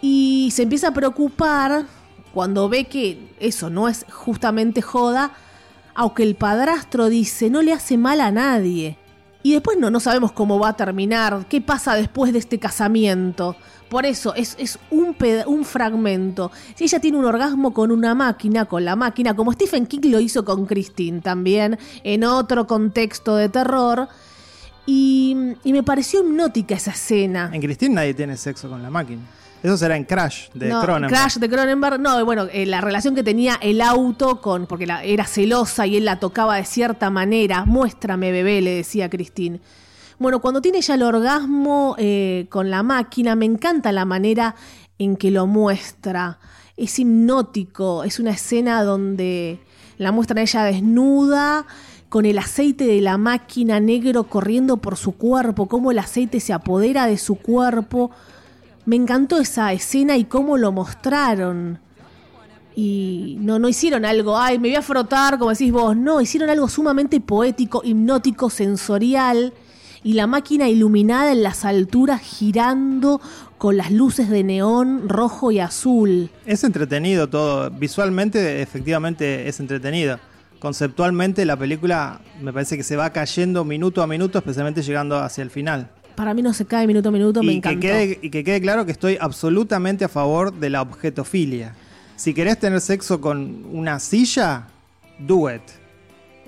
Y 0.00 0.50
se 0.52 0.64
empieza 0.64 0.88
a 0.88 0.92
preocupar 0.94 1.84
cuando 2.34 2.68
ve 2.68 2.86
que 2.86 3.28
eso 3.38 3.70
no 3.70 3.88
es 3.88 4.04
justamente 4.10 4.82
joda, 4.82 5.30
aunque 5.94 6.24
el 6.24 6.34
padrastro 6.34 7.08
dice 7.08 7.48
no 7.48 7.62
le 7.62 7.72
hace 7.72 7.96
mal 7.96 8.20
a 8.20 8.32
nadie. 8.32 8.98
Y 9.42 9.52
después 9.52 9.78
no, 9.78 9.90
no 9.90 9.98
sabemos 10.00 10.32
cómo 10.32 10.58
va 10.58 10.68
a 10.68 10.76
terminar, 10.76 11.46
qué 11.48 11.60
pasa 11.60 11.94
después 11.94 12.32
de 12.32 12.38
este 12.38 12.58
casamiento. 12.58 13.56
Por 13.88 14.06
eso 14.06 14.34
es, 14.34 14.56
es 14.58 14.78
un, 14.90 15.16
un 15.46 15.64
fragmento. 15.64 16.50
Si 16.74 16.84
ella 16.84 17.00
tiene 17.00 17.18
un 17.18 17.24
orgasmo 17.24 17.74
con 17.74 17.90
una 17.90 18.14
máquina, 18.14 18.64
con 18.64 18.84
la 18.84 18.96
máquina, 18.96 19.34
como 19.34 19.52
Stephen 19.52 19.86
King 19.86 20.10
lo 20.10 20.20
hizo 20.20 20.44
con 20.44 20.64
Christine 20.66 21.20
también, 21.20 21.78
en 22.04 22.24
otro 22.24 22.66
contexto 22.66 23.36
de 23.36 23.48
terror. 23.48 24.08
Y, 24.86 25.36
y 25.62 25.72
me 25.72 25.82
pareció 25.82 26.20
hipnótica 26.20 26.74
esa 26.74 26.92
escena. 26.92 27.50
En 27.52 27.60
Christine 27.60 27.94
nadie 27.94 28.14
tiene 28.14 28.36
sexo 28.36 28.68
con 28.68 28.82
la 28.82 28.90
máquina. 28.90 29.22
Eso 29.62 29.76
será 29.76 29.96
en 29.96 30.04
Crash 30.04 30.48
de 30.54 30.68
no, 30.68 30.80
Cronenberg. 30.82 31.12
Crash 31.12 31.36
de 31.36 31.48
Cronenberg. 31.48 32.00
No, 32.00 32.24
bueno, 32.24 32.46
eh, 32.52 32.66
la 32.66 32.80
relación 32.80 33.14
que 33.14 33.22
tenía 33.22 33.54
el 33.62 33.80
auto 33.80 34.40
con. 34.40 34.66
porque 34.66 34.86
la- 34.86 35.04
era 35.04 35.24
celosa 35.24 35.86
y 35.86 35.96
él 35.96 36.04
la 36.04 36.18
tocaba 36.18 36.56
de 36.56 36.64
cierta 36.64 37.10
manera. 37.10 37.64
Muéstrame, 37.64 38.32
bebé, 38.32 38.60
le 38.60 38.74
decía 38.74 39.08
Christine. 39.08 39.60
Bueno, 40.18 40.40
cuando 40.40 40.60
tiene 40.60 40.80
ya 40.80 40.94
el 40.94 41.02
orgasmo 41.02 41.94
eh, 41.98 42.46
con 42.48 42.70
la 42.70 42.82
máquina, 42.82 43.34
me 43.36 43.44
encanta 43.44 43.92
la 43.92 44.04
manera 44.04 44.54
en 44.98 45.16
que 45.16 45.30
lo 45.30 45.46
muestra. 45.46 46.38
Es 46.76 46.98
hipnótico, 46.98 48.02
es 48.04 48.18
una 48.18 48.30
escena 48.32 48.82
donde 48.82 49.60
la 49.98 50.10
muestran 50.12 50.38
a 50.38 50.42
ella 50.42 50.64
desnuda, 50.64 51.66
con 52.08 52.26
el 52.26 52.38
aceite 52.38 52.84
de 52.84 53.00
la 53.00 53.16
máquina 53.16 53.80
negro 53.80 54.24
corriendo 54.24 54.76
por 54.78 54.96
su 54.96 55.12
cuerpo, 55.12 55.66
cómo 55.68 55.90
el 55.90 55.98
aceite 55.98 56.40
se 56.40 56.52
apodera 56.52 57.06
de 57.06 57.16
su 57.18 57.36
cuerpo. 57.36 58.10
Me 58.84 58.96
encantó 58.96 59.38
esa 59.38 59.72
escena 59.72 60.16
y 60.16 60.24
cómo 60.24 60.56
lo 60.56 60.72
mostraron. 60.72 61.78
Y 62.74 63.36
no, 63.40 63.58
no 63.58 63.68
hicieron 63.68 64.04
algo, 64.04 64.38
ay, 64.38 64.58
me 64.58 64.68
voy 64.68 64.76
a 64.76 64.82
frotar, 64.82 65.38
como 65.38 65.50
decís 65.50 65.72
vos. 65.72 65.96
No, 65.96 66.20
hicieron 66.20 66.50
algo 66.50 66.68
sumamente 66.68 67.20
poético, 67.20 67.82
hipnótico, 67.84 68.50
sensorial. 68.50 69.52
Y 70.04 70.14
la 70.14 70.26
máquina 70.26 70.68
iluminada 70.68 71.30
en 71.30 71.44
las 71.44 71.64
alturas 71.64 72.20
girando 72.20 73.20
con 73.56 73.76
las 73.76 73.92
luces 73.92 74.28
de 74.28 74.42
neón 74.42 75.08
rojo 75.08 75.52
y 75.52 75.60
azul. 75.60 76.30
Es 76.44 76.64
entretenido 76.64 77.28
todo. 77.28 77.70
Visualmente, 77.70 78.62
efectivamente, 78.62 79.48
es 79.48 79.60
entretenido. 79.60 80.18
Conceptualmente, 80.58 81.44
la 81.44 81.56
película 81.56 82.20
me 82.40 82.52
parece 82.52 82.76
que 82.76 82.82
se 82.82 82.96
va 82.96 83.10
cayendo 83.10 83.64
minuto 83.64 84.02
a 84.02 84.08
minuto, 84.08 84.38
especialmente 84.38 84.82
llegando 84.82 85.18
hacia 85.18 85.42
el 85.42 85.50
final. 85.50 85.90
Para 86.14 86.34
mí 86.34 86.42
no 86.42 86.52
se 86.52 86.64
cae 86.64 86.86
minuto 86.86 87.08
a 87.08 87.12
minuto, 87.12 87.42
me 87.42 87.52
y, 87.52 87.60
que 87.60 87.68
encantó. 87.70 87.80
quede, 87.80 88.18
y 88.22 88.30
que 88.30 88.44
quede 88.44 88.60
claro 88.60 88.86
que 88.86 88.92
estoy 88.92 89.18
absolutamente 89.20 90.04
a 90.04 90.08
favor 90.08 90.52
de 90.52 90.70
la 90.70 90.82
objetofilia. 90.82 91.74
Si 92.16 92.34
querés 92.34 92.58
tener 92.58 92.80
sexo 92.80 93.20
con 93.20 93.64
una 93.72 93.98
silla, 93.98 94.68
do 95.18 95.50
it. 95.52 95.62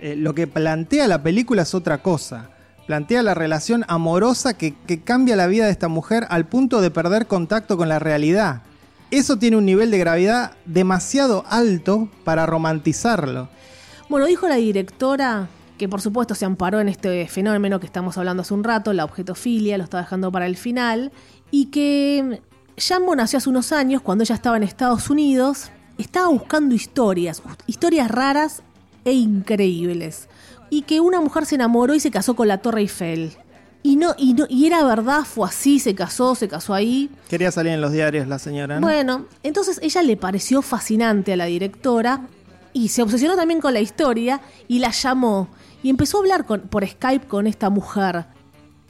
Eh, 0.00 0.16
lo 0.16 0.34
que 0.34 0.46
plantea 0.46 1.08
la 1.08 1.22
película 1.22 1.62
es 1.62 1.74
otra 1.74 1.98
cosa. 1.98 2.50
Plantea 2.86 3.22
la 3.22 3.34
relación 3.34 3.84
amorosa 3.88 4.54
que, 4.54 4.74
que 4.86 5.00
cambia 5.00 5.36
la 5.36 5.46
vida 5.46 5.64
de 5.64 5.72
esta 5.72 5.88
mujer 5.88 6.26
al 6.28 6.46
punto 6.46 6.80
de 6.80 6.90
perder 6.90 7.26
contacto 7.26 7.76
con 7.76 7.88
la 7.88 7.98
realidad. 7.98 8.62
Eso 9.10 9.38
tiene 9.38 9.56
un 9.56 9.64
nivel 9.64 9.90
de 9.90 9.98
gravedad 9.98 10.52
demasiado 10.66 11.44
alto 11.48 12.08
para 12.24 12.46
romantizarlo. 12.46 13.48
Bueno, 14.08 14.26
dijo 14.26 14.46
la 14.48 14.56
directora 14.56 15.48
que 15.78 15.88
por 15.88 16.00
supuesto 16.00 16.34
se 16.34 16.44
amparó 16.44 16.80
en 16.80 16.88
este 16.88 17.26
fenómeno 17.26 17.80
que 17.80 17.86
estamos 17.86 18.16
hablando 18.18 18.42
hace 18.42 18.54
un 18.54 18.64
rato, 18.64 18.92
la 18.92 19.04
objetofilia, 19.04 19.78
lo 19.78 19.84
está 19.84 19.98
dejando 19.98 20.30
para 20.30 20.46
el 20.46 20.56
final, 20.56 21.12
y 21.50 21.66
que 21.66 22.40
Jambo 22.76 23.14
nació 23.16 23.38
hace 23.38 23.50
unos 23.50 23.72
años, 23.72 24.02
cuando 24.02 24.22
ella 24.22 24.34
estaba 24.34 24.56
en 24.56 24.62
Estados 24.62 25.10
Unidos, 25.10 25.70
estaba 25.98 26.28
buscando 26.28 26.74
historias, 26.74 27.42
historias 27.66 28.10
raras 28.10 28.62
e 29.04 29.12
increíbles, 29.12 30.28
y 30.70 30.82
que 30.82 31.00
una 31.00 31.20
mujer 31.20 31.46
se 31.46 31.56
enamoró 31.56 31.94
y 31.94 32.00
se 32.00 32.10
casó 32.10 32.34
con 32.34 32.48
la 32.48 32.58
Torre 32.58 32.82
Eiffel. 32.82 33.36
Y, 33.82 33.96
no, 33.96 34.14
y, 34.16 34.32
no, 34.32 34.46
y 34.48 34.66
era 34.66 34.82
verdad, 34.82 35.24
fue 35.24 35.46
así, 35.46 35.78
se 35.78 35.94
casó, 35.94 36.34
se 36.34 36.48
casó 36.48 36.72
ahí. 36.72 37.10
Quería 37.28 37.52
salir 37.52 37.72
en 37.72 37.82
los 37.82 37.92
diarios 37.92 38.26
la 38.26 38.38
señora, 38.38 38.80
¿no? 38.80 38.86
Bueno, 38.86 39.26
entonces 39.42 39.78
ella 39.82 40.02
le 40.02 40.16
pareció 40.16 40.62
fascinante 40.62 41.34
a 41.34 41.36
la 41.36 41.44
directora 41.44 42.22
y 42.72 42.88
se 42.88 43.02
obsesionó 43.02 43.36
también 43.36 43.60
con 43.60 43.74
la 43.74 43.80
historia 43.80 44.40
y 44.68 44.78
la 44.78 44.90
llamó 44.90 45.48
y 45.84 45.90
empezó 45.90 46.16
a 46.16 46.20
hablar 46.22 46.44
con, 46.46 46.62
por 46.62 46.84
Skype 46.84 47.26
con 47.28 47.46
esta 47.46 47.70
mujer. 47.70 48.24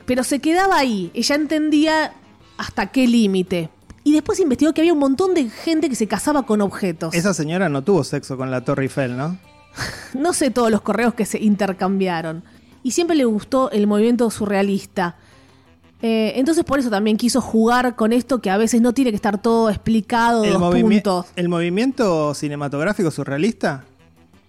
Pero 0.07 0.25
se 0.25 0.39
quedaba 0.39 0.79
ahí, 0.79 1.11
ella 1.13 1.35
entendía 1.35 2.15
hasta 2.57 2.87
qué 2.87 3.07
límite. 3.07 3.69
Y 4.05 4.13
después 4.13 4.39
investigó 4.41 4.73
que 4.73 4.81
había 4.83 4.93
un 4.93 4.99
montón 4.99 5.35
de 5.35 5.49
gente 5.51 5.89
que 5.89 5.95
se 5.97 6.07
casaba 6.07 6.45
con 6.47 6.61
objetos. 6.61 7.15
Esa 7.15 7.35
señora 7.35 7.69
no 7.69 7.83
tuvo 7.83 8.05
sexo 8.05 8.37
con 8.37 8.51
la 8.51 8.65
Torre 8.65 8.85
Eiffel, 8.85 9.17
¿no? 9.17 9.37
No 10.15 10.33
sé 10.33 10.51
todos 10.51 10.71
los 10.71 10.81
correos 10.83 11.15
que 11.15 11.27
se 11.27 11.39
intercambiaron. 11.43 12.45
Y 12.83 12.93
siempre 12.93 13.17
le 13.17 13.25
gustó 13.25 13.71
el 13.71 13.87
movimiento 13.87 14.31
surrealista. 14.31 15.17
Eh, 16.03 16.35
entonces 16.37 16.65
por 16.65 16.79
eso 16.79 16.91
también 16.91 17.17
quiso 17.17 17.41
jugar 17.41 17.97
con 17.97 18.13
esto 18.13 18.41
que 18.43 18.51
a 18.51 18.59
veces 18.59 18.83
no 18.83 18.93
tiene 18.93 19.11
que 19.11 19.17
estar 19.17 19.41
todo 19.41 19.71
explicado, 19.71 20.45
el, 20.45 20.55
movimi- 20.57 20.83
puntos. 21.03 21.27
el 21.35 21.49
movimiento 21.49 22.35
cinematográfico 22.35 23.11
surrealista, 23.11 23.85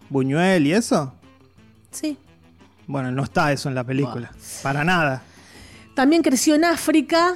Buñuel 0.09 0.67
y 0.67 0.73
eso, 0.73 1.13
Sí. 1.91 2.17
Bueno, 2.87 3.11
no 3.11 3.23
está 3.23 3.51
eso 3.51 3.69
en 3.69 3.75
la 3.75 3.83
película, 3.83 4.31
para 4.63 4.83
nada. 4.83 5.23
También 5.95 6.21
creció 6.21 6.55
en 6.55 6.65
África 6.65 7.33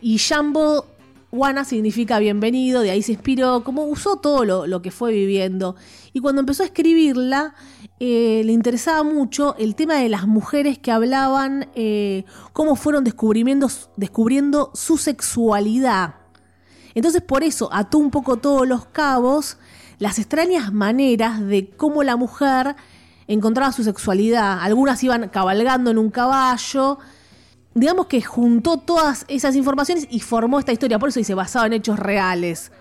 y 0.00 0.18
Jambo 0.18 0.86
Wana 1.32 1.64
significa 1.64 2.18
bienvenido, 2.18 2.80
de 2.80 2.90
ahí 2.90 3.02
se 3.02 3.12
inspiró, 3.12 3.62
como 3.62 3.84
usó 3.84 4.16
todo 4.16 4.44
lo, 4.44 4.66
lo 4.66 4.82
que 4.82 4.90
fue 4.90 5.12
viviendo. 5.12 5.76
Y 6.12 6.20
cuando 6.20 6.40
empezó 6.40 6.64
a 6.64 6.66
escribirla, 6.66 7.54
eh, 8.00 8.42
le 8.44 8.52
interesaba 8.52 9.02
mucho 9.02 9.54
el 9.58 9.74
tema 9.74 9.96
de 9.96 10.08
las 10.08 10.26
mujeres 10.26 10.78
que 10.78 10.90
hablaban 10.90 11.68
eh, 11.74 12.24
cómo 12.52 12.74
fueron 12.74 13.04
descubriendo, 13.04 13.70
descubriendo 13.96 14.70
su 14.74 14.96
sexualidad. 14.96 16.14
Entonces 16.94 17.22
por 17.22 17.44
eso 17.44 17.68
ató 17.72 17.98
un 17.98 18.10
poco 18.10 18.38
todos 18.38 18.66
los 18.66 18.86
cabos 18.86 19.58
las 19.98 20.18
extrañas 20.18 20.72
maneras 20.72 21.46
de 21.46 21.68
cómo 21.68 22.02
la 22.02 22.16
mujer 22.16 22.74
encontraba 23.32 23.72
su 23.72 23.82
sexualidad. 23.84 24.60
Algunas 24.60 25.02
iban 25.02 25.28
cabalgando 25.28 25.90
en 25.90 25.98
un 25.98 26.10
caballo. 26.10 26.98
Digamos 27.74 28.06
que 28.06 28.20
juntó 28.20 28.78
todas 28.78 29.24
esas 29.28 29.54
informaciones 29.56 30.06
y 30.10 30.20
formó 30.20 30.58
esta 30.58 30.72
historia. 30.72 30.98
Por 30.98 31.08
eso 31.08 31.20
dice 31.20 31.34
basado 31.34 31.66
en 31.66 31.72
hechos 31.74 31.98
reales. 31.98 32.72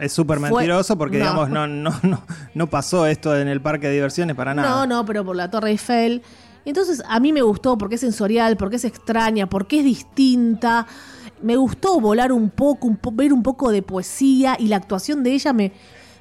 Es 0.00 0.12
súper 0.12 0.38
mentiroso 0.40 0.96
porque, 0.96 1.18
no. 1.18 1.24
digamos, 1.24 1.50
no, 1.50 1.66
no, 1.66 1.92
no, 2.02 2.22
no 2.54 2.66
pasó 2.70 3.06
esto 3.06 3.36
en 3.36 3.48
el 3.48 3.60
parque 3.60 3.88
de 3.88 3.94
diversiones 3.94 4.36
para 4.36 4.54
nada. 4.54 4.68
No, 4.68 4.86
no, 4.86 5.04
pero 5.04 5.24
por 5.24 5.36
la 5.36 5.50
Torre 5.50 5.70
Eiffel. 5.70 6.22
Entonces 6.64 7.02
a 7.08 7.18
mí 7.20 7.32
me 7.32 7.42
gustó 7.42 7.76
porque 7.78 7.96
es 7.96 8.00
sensorial, 8.00 8.56
porque 8.56 8.76
es 8.76 8.84
extraña, 8.84 9.48
porque 9.48 9.78
es 9.80 9.84
distinta. 9.84 10.86
Me 11.42 11.56
gustó 11.56 12.00
volar 12.00 12.32
un 12.32 12.50
poco, 12.50 12.86
un 12.86 12.96
po- 12.96 13.12
ver 13.12 13.32
un 13.32 13.42
poco 13.42 13.70
de 13.70 13.82
poesía 13.82 14.56
y 14.58 14.68
la 14.68 14.76
actuación 14.76 15.22
de 15.22 15.32
ella 15.32 15.52
me, 15.52 15.72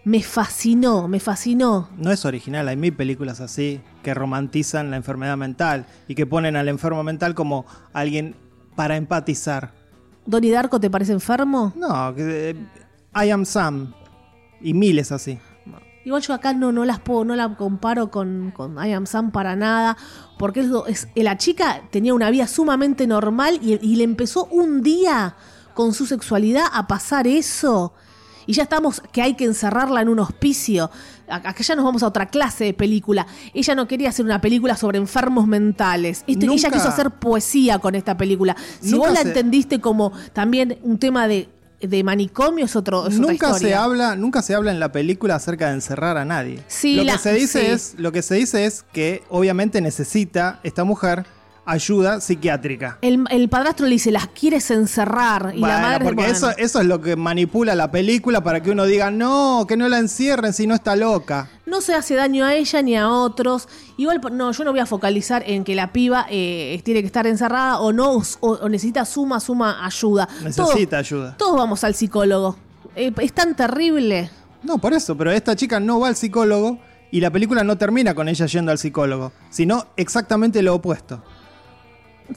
me 0.07 0.23
fascinó, 0.23 1.09
me 1.09 1.19
fascinó. 1.19 1.89
No 1.97 2.13
es 2.13 2.23
original, 2.23 2.69
hay 2.69 2.77
mil 2.77 2.93
películas 2.93 3.41
así 3.41 3.81
que 4.03 4.13
romantizan 4.13 4.89
la 4.89 4.95
enfermedad 4.95 5.35
mental 5.35 5.85
y 6.07 6.15
que 6.15 6.25
ponen 6.25 6.55
al 6.55 6.69
enfermo 6.69 7.03
mental 7.03 7.35
como 7.35 7.65
alguien 7.91 8.33
para 8.77 8.95
empatizar. 8.95 9.73
¿Donnie 10.25 10.51
Darko 10.51 10.79
te 10.79 10.89
parece 10.89 11.11
enfermo? 11.11 11.73
No, 11.75 12.13
eh, 12.15 12.55
I 13.21 13.31
am 13.31 13.43
Sam 13.43 13.93
y 14.61 14.73
miles 14.73 15.11
así. 15.11 15.39
Igual 16.05 16.21
yo 16.21 16.33
acá 16.33 16.53
no, 16.53 16.71
no 16.71 16.85
las 16.85 17.01
puedo, 17.01 17.25
no 17.25 17.35
la 17.35 17.57
comparo 17.57 18.09
con, 18.09 18.51
con 18.51 18.77
I 18.77 18.93
Am 18.93 19.05
Sam 19.05 19.31
para 19.31 19.57
nada, 19.57 19.97
porque 20.39 20.65
es, 20.87 21.09
la 21.15 21.37
chica 21.37 21.81
tenía 21.91 22.13
una 22.13 22.29
vida 22.29 22.47
sumamente 22.47 23.07
normal 23.07 23.59
y, 23.61 23.73
y 23.85 23.97
le 23.97 24.05
empezó 24.05 24.45
un 24.45 24.81
día 24.83 25.35
con 25.73 25.93
su 25.93 26.05
sexualidad 26.05 26.63
a 26.71 26.87
pasar 26.87 27.27
eso. 27.27 27.93
Y 28.47 28.53
ya 28.53 28.63
estamos 28.63 29.01
que 29.11 29.21
hay 29.21 29.35
que 29.35 29.43
encerrarla 29.45 30.01
en 30.01 30.09
un 30.09 30.19
hospicio. 30.19 30.89
Acá 31.29 31.53
ya 31.61 31.75
nos 31.75 31.83
vamos 31.85 32.01
a 32.03 32.07
otra 32.07 32.27
clase 32.27 32.63
de 32.63 32.73
película. 32.73 33.27
Ella 33.53 33.75
no 33.75 33.87
quería 33.87 34.09
hacer 34.09 34.23
una 34.25 34.39
película 34.41 34.75
sobre 34.77 34.97
enfermos 34.97 35.45
mentales. 35.45 36.23
Esto- 36.25 36.45
ella 36.51 36.71
quiso 36.71 36.87
hacer 36.87 37.11
poesía 37.11 37.79
con 37.79 37.93
esta 37.95 38.15
película. 38.17 38.55
Si 38.81 38.95
vos 38.95 39.09
la 39.11 39.21
se- 39.21 39.27
entendiste 39.27 39.81
como 39.81 40.13
también 40.33 40.79
un 40.83 40.97
tema 40.97 41.27
de, 41.27 41.49
de 41.81 42.03
manicomio, 42.03 42.63
es, 42.65 42.75
otro, 42.77 43.07
es 43.07 43.19
otra 43.19 43.31
Nunca 43.33 43.53
se 43.59 43.75
habla, 43.75 44.15
nunca 44.15 44.41
se 44.41 44.55
habla 44.55 44.71
en 44.71 44.79
la 44.79 44.91
película 44.93 45.35
acerca 45.35 45.67
de 45.67 45.73
encerrar 45.73 46.17
a 46.17 46.23
nadie. 46.23 46.63
Sí, 46.67 46.95
lo 46.95 47.03
la- 47.03 47.13
que 47.13 47.19
se 47.19 47.33
dice 47.33 47.59
sí. 47.59 47.65
es, 47.67 47.95
lo 47.97 48.11
que 48.13 48.21
se 48.21 48.35
dice 48.35 48.65
es 48.65 48.83
que 48.93 49.23
obviamente 49.29 49.81
necesita 49.81 50.59
esta 50.63 50.85
mujer 50.85 51.25
ayuda 51.67 52.19
psiquiátrica. 52.21 52.97
El, 53.01 53.25
el 53.29 53.49
padrastro 53.49 53.85
le 53.85 53.91
dice, 53.93 54.11
las 54.11 54.27
quieres 54.27 54.71
encerrar. 54.71 55.51
Y 55.55 55.59
la 55.59 55.79
madre. 55.79 56.05
porque 56.05 56.15
bueno. 56.23 56.31
eso, 56.33 56.49
eso 56.57 56.79
es 56.79 56.85
lo 56.87 57.01
que 57.01 57.15
manipula 57.15 57.75
la 57.75 57.91
película 57.91 58.41
para 58.41 58.63
que 58.63 58.71
uno 58.71 58.85
diga, 58.85 59.11
no, 59.11 59.65
que 59.67 59.77
no 59.77 59.87
la 59.89 59.99
encierren 59.99 60.53
si 60.53 60.65
no 60.65 60.73
está 60.73 60.95
loca. 60.95 61.49
No 61.65 61.81
se 61.81 61.93
hace 61.93 62.15
daño 62.15 62.45
a 62.45 62.55
ella 62.55 62.81
ni 62.81 62.95
a 62.95 63.09
otros. 63.09 63.67
Igual, 63.97 64.21
no, 64.31 64.51
yo 64.51 64.63
no 64.63 64.71
voy 64.71 64.79
a 64.79 64.85
focalizar 64.85 65.43
en 65.45 65.63
que 65.63 65.75
la 65.75 65.91
piba 65.91 66.25
eh, 66.29 66.81
tiene 66.83 67.01
que 67.01 67.07
estar 67.07 67.27
encerrada 67.27 67.79
o 67.79 67.91
no, 67.91 68.11
o, 68.39 68.49
o 68.51 68.69
necesita 68.69 69.03
suma, 69.05 69.39
suma 69.39 69.85
ayuda. 69.85 70.27
Necesita 70.43 70.63
Todos- 70.63 70.93
ayuda. 70.93 71.37
Todos 71.37 71.57
vamos 71.57 71.83
al 71.83 71.93
psicólogo. 71.93 72.55
Eh, 72.95 73.11
es 73.19 73.33
tan 73.33 73.55
terrible. 73.55 74.29
No, 74.63 74.77
por 74.79 74.93
eso, 74.93 75.15
pero 75.17 75.31
esta 75.31 75.55
chica 75.55 75.79
no 75.79 75.99
va 75.99 76.07
al 76.07 76.15
psicólogo 76.15 76.79
y 77.11 77.19
la 77.21 77.29
película 77.31 77.63
no 77.63 77.77
termina 77.77 78.15
con 78.15 78.27
ella 78.27 78.45
yendo 78.47 78.71
al 78.71 78.77
psicólogo, 78.77 79.31
sino 79.49 79.85
exactamente 79.97 80.61
lo 80.61 80.75
opuesto. 80.75 81.23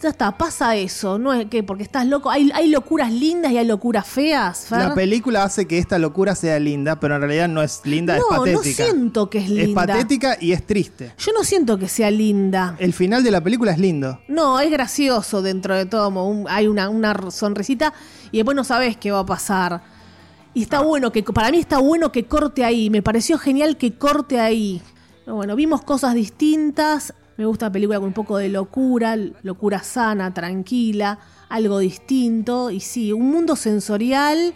Ya 0.01 0.11
está, 0.11 0.39
pasa 0.39 0.77
eso. 0.77 1.19
No 1.19 1.33
es 1.33 1.47
que 1.47 1.63
porque 1.65 1.83
estás 1.83 2.07
loco. 2.07 2.31
Hay, 2.31 2.51
hay 2.55 2.69
locuras 2.69 3.13
lindas 3.13 3.51
y 3.51 3.59
hay 3.59 3.67
locuras 3.67 4.07
feas. 4.07 4.67
Fer. 4.67 4.79
La 4.79 4.95
película 4.95 5.43
hace 5.43 5.67
que 5.67 5.79
esta 5.79 5.99
locura 5.99 6.35
sea 6.37 6.61
linda, 6.61 7.01
pero 7.01 7.17
en 7.17 7.23
realidad 7.23 7.49
no 7.49 7.61
es 7.61 7.81
linda, 7.85 8.17
es 8.17 8.23
no, 8.31 8.37
no 8.37 8.43
patética. 8.45 8.85
siento 8.85 9.29
que 9.29 9.39
es 9.39 9.45
es 9.45 9.51
linda. 9.51 9.87
patética 9.87 10.37
y 10.41 10.53
es 10.53 10.65
triste. 10.65 11.13
Yo 11.19 11.33
no 11.33 11.43
siento 11.43 11.77
que 11.77 11.89
sea 11.89 12.11
linda. 12.11 12.77
El 12.79 12.93
final 12.93 13.25
de 13.25 13.33
la 13.33 13.41
película 13.43 13.73
es 13.73 13.79
lindo. 13.79 14.21
No, 14.29 14.61
es 14.61 14.71
gracioso 14.71 15.43
dentro 15.43 15.75
de 15.75 15.87
todo. 15.87 16.09
un- 16.25 16.47
hay 16.49 16.69
una, 16.69 16.89
una 16.89 17.31
sonrisita 17.31 17.93
y 18.31 18.37
después 18.39 18.55
no 18.55 18.63
sabes 18.65 18.97
qué 18.97 19.11
va 19.11 19.21
a 19.21 19.27
pasar. 19.27 19.83
Y 20.55 20.61
Ah. 20.61 20.63
está 20.63 20.81
bueno 20.83 21.11
que, 21.11 21.23
para 21.25 21.51
mí 21.51 21.59
está 21.59 21.79
bueno 21.79 22.13
que 22.13 22.27
corte 22.27 22.65
ahí. 22.65 22.91
Me 22.91 23.03
pareció 23.03 23.39
genial 23.39 23.77
que 23.77 23.95
corte 23.95 24.39
ahí. 24.39 24.81
Bueno, 25.27 25.55
vimos 25.57 25.83
cosas 25.83 26.15
distintas. 26.15 27.13
Me 27.41 27.47
gusta 27.47 27.65
la 27.67 27.73
película 27.73 27.99
con 27.99 28.09
un 28.09 28.13
poco 28.13 28.37
de 28.37 28.51
locura, 28.51 29.17
locura 29.17 29.83
sana, 29.83 30.35
tranquila, 30.35 31.19
algo 31.49 31.79
distinto. 31.79 32.71
Y 32.71 32.81
sí, 32.81 33.15
un 33.15 33.31
mundo 33.31 33.57
sensorial 33.57 34.53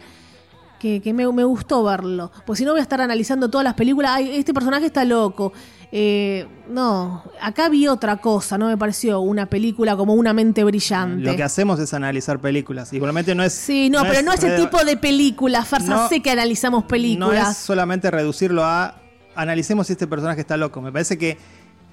que, 0.79 1.01
que 1.01 1.15
me, 1.15 1.27
me 1.33 1.45
gustó 1.45 1.83
verlo. 1.83 2.31
Pues 2.45 2.59
si 2.59 2.67
no 2.67 2.73
voy 2.73 2.81
a 2.81 2.83
estar 2.83 3.01
analizando 3.01 3.49
todas 3.49 3.65
las 3.65 3.73
películas, 3.73 4.11
ay, 4.17 4.37
este 4.37 4.53
personaje 4.53 4.85
está 4.85 5.03
loco. 5.07 5.55
Eh, 5.93 6.47
no, 6.69 7.25
acá 7.41 7.71
vi 7.71 7.89
otra 7.89 8.19
cosa, 8.19 8.59
no 8.59 8.67
me 8.67 8.77
pareció 8.77 9.21
una 9.21 9.47
película 9.47 9.97
como 9.97 10.13
una 10.13 10.35
mente 10.35 10.63
brillante. 10.63 11.25
Lo 11.25 11.35
que 11.37 11.43
hacemos 11.43 11.81
es 11.81 11.95
analizar 11.95 12.39
películas. 12.39 12.93
Igualmente 12.93 13.35
no 13.35 13.43
es. 13.45 13.55
Sí, 13.55 13.89
no, 13.89 14.03
pero 14.03 14.21
no 14.21 14.35
ese 14.35 14.51
re- 14.51 14.63
tipo 14.63 14.85
de 14.85 14.99
películas, 14.99 15.67
Farsa, 15.67 15.89
No- 15.95 16.09
sé 16.11 16.21
que 16.21 16.31
analizamos 16.33 16.83
No 16.83 16.89
películas. 16.89 17.51
es 17.53 17.57
solamente 17.57 18.11
reducirlo 18.11 18.63
a 18.63 18.97
analicemos 19.37 19.87
si 19.87 19.95
este 19.95 20.07
personaje 20.07 20.43
está 20.43 20.59
loco. 20.59 20.83
Me 20.83 20.93
parece 20.93 21.17
que 21.17 21.39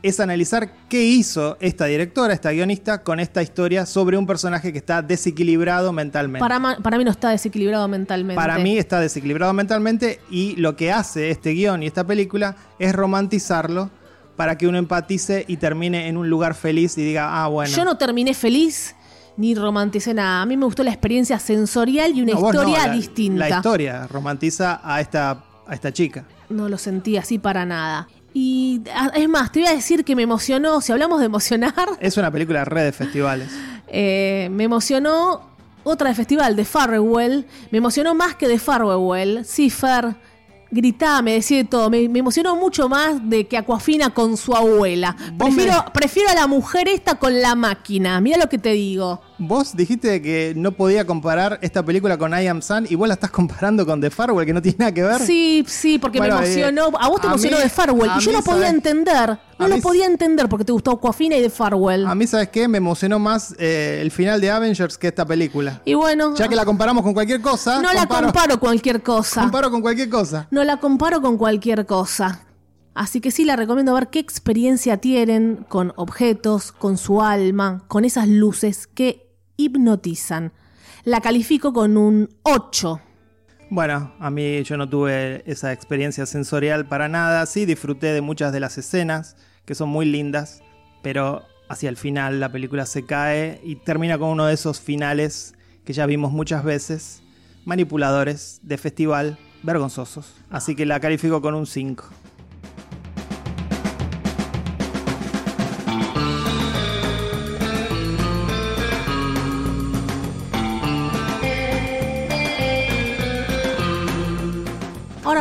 es 0.03 0.19
analizar 0.19 0.73
qué 0.89 1.03
hizo 1.03 1.57
esta 1.59 1.85
directora, 1.85 2.33
esta 2.33 2.51
guionista, 2.51 3.03
con 3.03 3.19
esta 3.19 3.41
historia 3.41 3.85
sobre 3.85 4.17
un 4.17 4.25
personaje 4.25 4.71
que 4.71 4.79
está 4.79 5.01
desequilibrado 5.01 5.93
mentalmente. 5.93 6.39
para, 6.39 6.97
mí 6.97 7.03
no 7.03 7.11
está 7.11 7.29
desequilibrado 7.29 7.87
mentalmente. 7.87 8.35
Para 8.35 8.57
mí 8.57 8.77
está 8.77 8.99
desequilibrado 8.99 9.53
mentalmente 9.53 10.19
y 10.29 10.55
lo 10.55 10.75
que 10.75 10.91
hace 10.91 11.29
este 11.29 11.51
guion 11.51 11.83
y 11.83 11.87
esta 11.87 12.05
película 12.05 12.55
es 12.79 12.93
romantizarlo 12.93 13.91
para 14.35 14.57
que 14.57 14.67
uno 14.67 14.77
empatice 14.77 15.45
y 15.47 15.57
termine 15.57 16.07
en 16.07 16.17
un 16.17 16.29
lugar 16.29 16.55
feliz 16.55 16.97
y 16.97 17.03
diga, 17.03 17.43
ah, 17.43 17.47
bueno. 17.47 17.71
Yo 17.75 17.85
no 17.85 17.97
terminé 17.97 18.33
feliz 18.33 18.95
ni 19.37 19.53
romanticé 19.55 20.13
nada. 20.13 20.41
A 20.41 20.45
mí 20.45 20.57
me 20.57 20.65
gustó 20.65 20.83
la 20.83 20.91
experiencia 20.91 21.37
sensorial 21.37 22.11
y 22.17 22.21
una 22.23 22.33
No, 22.33 22.41
vos 22.41 22.53
no, 22.55 22.63
historia 22.63 22.87
la- 22.87 22.93
distinta. 22.93 23.49
La 23.49 23.55
historia 23.57 24.07
romantiza 24.07 24.81
a 24.83 24.99
esta, 24.99 25.43
a 25.67 25.73
esta 25.75 25.93
chica. 25.93 26.25
No 26.49 26.69
lo 26.69 26.77
sentí 26.77 27.17
así 27.17 27.37
para 27.37 27.65
nada. 27.65 28.07
Y 28.33 28.81
ah, 28.93 29.11
es 29.15 29.27
más, 29.27 29.51
te 29.51 29.59
voy 29.59 29.67
a 29.69 29.73
decir 29.75 30.05
que 30.05 30.15
me 30.15 30.21
emocionó, 30.23 30.79
si 30.81 30.91
hablamos 30.91 31.19
de 31.19 31.25
emocionar, 31.25 31.73
Es 31.99 32.17
una 32.17 32.31
película 32.31 32.63
red 32.65 32.85
de 32.85 32.91
festivales. 32.91 33.49
eh, 33.87 34.47
me 34.51 34.63
emocionó 34.63 35.41
otra 35.83 36.09
de 36.09 36.15
festival, 36.15 36.55
de 36.55 36.63
Farewell. 36.65 37.45
Me 37.71 37.79
emocionó 37.79 38.13
más 38.15 38.35
que 38.35 38.47
de 38.47 38.57
Farewell. 38.59 39.43
Sí, 39.43 39.69
Fer, 39.69 40.15
gritaba, 40.69 41.21
me 41.21 41.33
decía 41.33 41.57
de 41.57 41.63
todo. 41.65 41.89
Me, 41.89 42.07
me 42.07 42.19
emocionó 42.19 42.55
mucho 42.55 42.87
más 42.87 43.27
de 43.29 43.47
que 43.47 43.57
Aquafina 43.57 44.11
con 44.11 44.37
su 44.37 44.55
abuela. 44.55 45.15
Prefiero, 45.37 45.73
me- 45.85 45.91
prefiero 45.91 46.29
a 46.29 46.35
la 46.35 46.47
mujer 46.47 46.87
esta 46.87 47.15
con 47.15 47.41
la 47.41 47.55
máquina. 47.55 48.21
Mira 48.21 48.37
lo 48.37 48.47
que 48.47 48.59
te 48.59 48.69
digo. 48.73 49.21
Vos 49.43 49.75
dijiste 49.75 50.21
que 50.21 50.53
no 50.55 50.71
podía 50.73 51.05
comparar 51.07 51.57
esta 51.63 51.83
película 51.83 52.15
con 52.15 52.31
I 52.31 52.45
Am 52.45 52.61
Sun 52.61 52.85
y 52.87 52.93
vos 52.93 53.07
la 53.07 53.15
estás 53.15 53.31
comparando 53.31 53.87
con 53.87 53.99
The 53.99 54.11
Farewell, 54.11 54.45
que 54.45 54.53
no 54.53 54.61
tiene 54.61 54.77
nada 54.77 54.91
que 54.93 55.01
ver. 55.01 55.19
Sí, 55.19 55.65
sí, 55.67 55.97
porque 55.97 56.19
Bueno, 56.19 56.35
me 56.39 56.45
emocionó. 56.45 56.89
eh, 56.89 56.99
a 56.99 57.09
vos 57.09 57.21
te 57.21 57.25
a 57.27 57.31
emocionó 57.31 57.57
mí- 57.57 57.63
de 57.63 57.69
Farewell. 57.69 58.11
Y 58.17 58.19
yo 58.21 58.31
no 58.33 58.43
podía 58.43 58.67
¿sabes? 58.67 58.73
entender. 58.75 59.39
No 59.57 59.67
lo 59.67 59.75
mí- 59.77 59.81
podía 59.81 60.05
entender 60.05 60.47
porque 60.47 60.63
te 60.65 60.71
gustó 60.71 60.91
Aquafina 60.91 61.35
y 61.37 61.41
de 61.41 61.49
Farewell. 61.49 62.05
A 62.05 62.13
mí, 62.13 62.27
¿sabes 62.27 62.49
qué? 62.49 62.67
Me 62.67 62.77
emocionó 62.77 63.17
más 63.17 63.55
eh, 63.57 63.97
el 64.01 64.11
final 64.11 64.39
de 64.39 64.51
Avengers 64.51 64.95
que 64.97 65.07
esta 65.07 65.25
película. 65.25 65.81
Y 65.85 65.95
bueno, 65.95 66.35
Ya 66.35 66.47
que 66.47 66.55
la 66.55 66.63
comparamos 66.63 67.03
con 67.03 67.13
cualquier 67.13 67.41
cosa. 67.41 67.81
no 67.81 67.91
la 67.93 68.01
comparo, 68.01 68.27
comparo 68.27 68.59
cualquier 68.59 69.01
cosa. 69.01 69.41
comparo 69.41 69.71
con 69.71 69.81
cualquier 69.81 70.09
cosa. 70.09 70.47
No 70.51 70.63
la 70.63 70.77
comparo 70.79 71.19
con 71.19 71.37
cualquier 71.37 71.87
cosa. 71.87 72.45
Así 72.93 73.21
que 73.21 73.31
sí, 73.31 73.45
la 73.45 73.55
recomiendo 73.55 73.93
ver 73.95 74.09
qué 74.09 74.19
experiencia 74.19 74.97
tienen 74.97 75.65
con 75.69 75.93
objetos, 75.95 76.71
con 76.73 76.97
su 76.99 77.21
alma, 77.23 77.85
con 77.87 78.03
esas 78.05 78.27
luces 78.27 78.85
que 78.85 79.30
hipnotizan. 79.65 80.51
La 81.03 81.21
califico 81.21 81.73
con 81.73 81.97
un 81.97 82.29
8. 82.43 83.01
Bueno, 83.69 84.13
a 84.19 84.29
mí 84.29 84.63
yo 84.63 84.75
no 84.77 84.89
tuve 84.89 85.43
esa 85.45 85.71
experiencia 85.71 86.25
sensorial 86.25 86.87
para 86.87 87.07
nada. 87.07 87.45
Sí, 87.45 87.65
disfruté 87.65 88.07
de 88.07 88.21
muchas 88.21 88.51
de 88.51 88.59
las 88.59 88.77
escenas, 88.77 89.37
que 89.65 89.75
son 89.75 89.89
muy 89.89 90.05
lindas, 90.05 90.61
pero 91.01 91.43
hacia 91.69 91.89
el 91.89 91.95
final 91.95 92.39
la 92.39 92.51
película 92.51 92.85
se 92.85 93.05
cae 93.05 93.61
y 93.63 93.77
termina 93.77 94.17
con 94.17 94.29
uno 94.29 94.45
de 94.45 94.53
esos 94.53 94.81
finales 94.81 95.55
que 95.85 95.93
ya 95.93 96.05
vimos 96.05 96.31
muchas 96.31 96.63
veces, 96.63 97.23
manipuladores 97.63 98.59
de 98.61 98.77
festival, 98.77 99.37
vergonzosos. 99.63 100.33
Así 100.49 100.75
que 100.75 100.85
la 100.85 100.99
califico 100.99 101.41
con 101.41 101.55
un 101.55 101.65
5. 101.65 102.03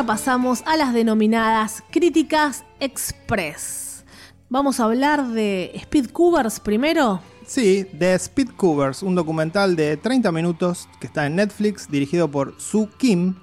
Pasamos 0.06 0.62
a 0.66 0.76
las 0.78 0.94
denominadas 0.94 1.84
críticas 1.90 2.64
express. 2.80 4.02
Vamos 4.48 4.80
a 4.80 4.84
hablar 4.84 5.28
de 5.28 5.72
Speed 5.74 6.10
Cougars 6.10 6.58
primero. 6.58 7.20
Sí, 7.46 7.86
The 7.98 8.14
Speed 8.14 8.50
Cougars, 8.56 9.02
un 9.02 9.14
documental 9.14 9.76
de 9.76 9.98
30 9.98 10.32
minutos 10.32 10.88
que 11.00 11.06
está 11.06 11.26
en 11.26 11.36
Netflix, 11.36 11.88
dirigido 11.90 12.30
por 12.30 12.58
Sue 12.58 12.88
Kim, 12.96 13.34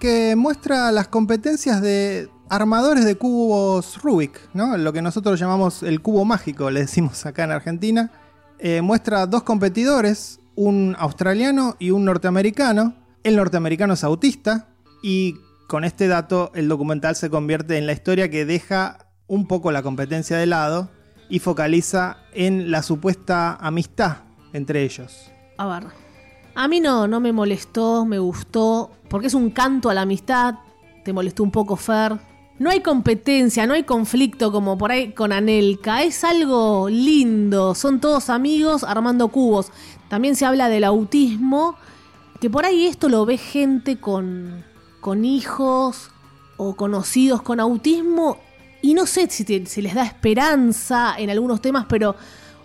que 0.00 0.36
muestra 0.36 0.92
las 0.92 1.08
competencias 1.08 1.80
de 1.80 2.28
armadores 2.50 3.06
de 3.06 3.16
cubos 3.16 4.00
Rubik, 4.02 4.38
¿no? 4.52 4.76
Lo 4.76 4.92
que 4.92 5.00
nosotros 5.00 5.40
llamamos 5.40 5.82
el 5.82 6.02
cubo 6.02 6.26
mágico, 6.26 6.70
le 6.70 6.80
decimos 6.80 7.24
acá 7.24 7.44
en 7.44 7.52
Argentina. 7.52 8.12
Eh, 8.58 8.82
muestra 8.82 9.26
dos 9.26 9.44
competidores, 9.44 10.40
un 10.56 10.94
australiano 10.98 11.76
y 11.78 11.90
un 11.90 12.04
norteamericano. 12.04 12.94
El 13.24 13.36
norteamericano 13.36 13.94
es 13.94 14.04
autista 14.04 14.68
y 15.02 15.36
con 15.66 15.84
este 15.84 16.08
dato 16.08 16.50
el 16.54 16.68
documental 16.68 17.16
se 17.16 17.30
convierte 17.30 17.78
en 17.78 17.86
la 17.86 17.92
historia 17.92 18.30
que 18.30 18.44
deja 18.44 19.06
un 19.26 19.46
poco 19.46 19.72
la 19.72 19.82
competencia 19.82 20.36
de 20.36 20.46
lado 20.46 20.90
y 21.28 21.38
focaliza 21.38 22.18
en 22.34 22.70
la 22.70 22.82
supuesta 22.82 23.54
amistad 23.54 24.18
entre 24.52 24.82
ellos. 24.82 25.30
A 25.56 25.66
ver. 25.66 25.84
A 26.54 26.68
mí 26.68 26.80
no, 26.80 27.08
no 27.08 27.20
me 27.20 27.32
molestó, 27.32 28.04
me 28.04 28.18
gustó, 28.18 28.90
porque 29.08 29.28
es 29.28 29.34
un 29.34 29.50
canto 29.50 29.88
a 29.88 29.94
la 29.94 30.02
amistad. 30.02 30.56
Te 31.04 31.12
molestó 31.12 31.42
un 31.42 31.50
poco, 31.50 31.76
Fer. 31.76 32.18
No 32.58 32.68
hay 32.68 32.80
competencia, 32.80 33.66
no 33.66 33.72
hay 33.72 33.84
conflicto 33.84 34.52
como 34.52 34.76
por 34.76 34.92
ahí 34.92 35.12
con 35.12 35.32
Anelka. 35.32 36.02
Es 36.02 36.22
algo 36.24 36.88
lindo. 36.90 37.74
Son 37.74 38.00
todos 38.00 38.28
amigos 38.28 38.84
armando 38.84 39.28
cubos. 39.28 39.72
También 40.08 40.36
se 40.36 40.44
habla 40.44 40.68
del 40.68 40.84
autismo, 40.84 41.76
que 42.40 42.50
por 42.50 42.66
ahí 42.66 42.86
esto 42.86 43.08
lo 43.08 43.24
ve 43.24 43.38
gente 43.38 43.98
con, 43.98 44.64
con 45.02 45.24
hijos 45.24 46.10
o 46.56 46.76
conocidos 46.76 47.42
con 47.42 47.58
autismo. 47.58 48.38
Y 48.80 48.94
no 48.94 49.04
sé 49.04 49.28
si 49.28 49.44
se 49.66 49.82
les 49.82 49.94
da 49.94 50.04
esperanza 50.04 51.16
en 51.18 51.28
algunos 51.28 51.60
temas, 51.60 51.86
pero 51.88 52.14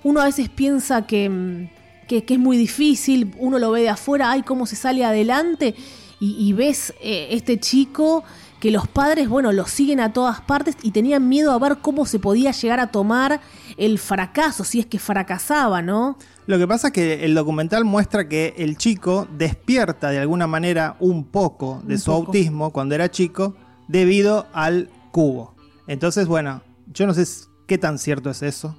uno 0.04 0.22
a 0.22 0.26
veces 0.26 0.48
piensa 0.48 1.08
que, 1.08 1.28
mm, 1.30 1.70
que, 2.08 2.24
que 2.24 2.36
es 2.36 2.40
muy 2.40 2.56
difícil. 2.56 3.34
Uno 3.40 3.58
lo 3.58 3.72
ve 3.72 3.82
de 3.82 3.90
afuera, 3.90 4.32
ay, 4.32 4.44
cómo 4.44 4.68
se 4.68 4.76
sale 4.76 5.04
adelante. 5.04 5.76
Y, 6.20 6.54
ves 6.54 6.94
eh, 7.02 7.28
este 7.32 7.60
chico 7.60 8.24
que 8.60 8.72
los 8.72 8.88
padres, 8.88 9.30
bueno, 9.30 9.52
lo 9.52 9.68
siguen 9.68 10.00
a 10.00 10.14
todas 10.14 10.42
partes 10.42 10.76
y 10.82 10.90
tenían 10.90 11.30
miedo 11.30 11.52
a 11.52 11.60
ver 11.60 11.78
cómo 11.80 12.08
se 12.08 12.18
podía 12.18 12.52
llegar 12.52 12.80
a 12.80 12.88
tomar 12.88 13.40
el 13.78 14.00
fracaso, 14.00 14.64
si 14.64 14.80
es 14.80 14.88
que 14.88 14.98
fracasaba, 14.98 15.84
¿no? 15.84 16.18
Lo 16.48 16.58
que 16.58 16.68
pasa 16.68 16.88
es 16.88 16.94
que 16.94 17.26
el 17.26 17.36
documental 17.36 17.84
muestra 17.86 18.28
que 18.30 18.54
el 18.58 18.78
chico 18.78 19.28
despierta 19.38 20.10
de 20.10 20.20
alguna 20.20 20.48
manera 20.48 20.96
un 21.00 21.26
poco 21.26 21.82
de 21.86 21.96
Un 21.96 22.00
su 22.00 22.12
poco. 22.12 22.26
autismo 22.28 22.72
cuando 22.72 22.96
era 22.96 23.12
chico 23.12 23.56
debido 23.90 24.48
al 24.54 24.90
cubo. 25.12 25.56
Entonces, 25.88 26.26
bueno, 26.28 26.62
yo 26.94 27.06
no 27.06 27.14
sé 27.14 27.26
qué 27.68 27.78
tan 27.78 28.00
cierto 28.00 28.30
es 28.30 28.42
eso. 28.44 28.76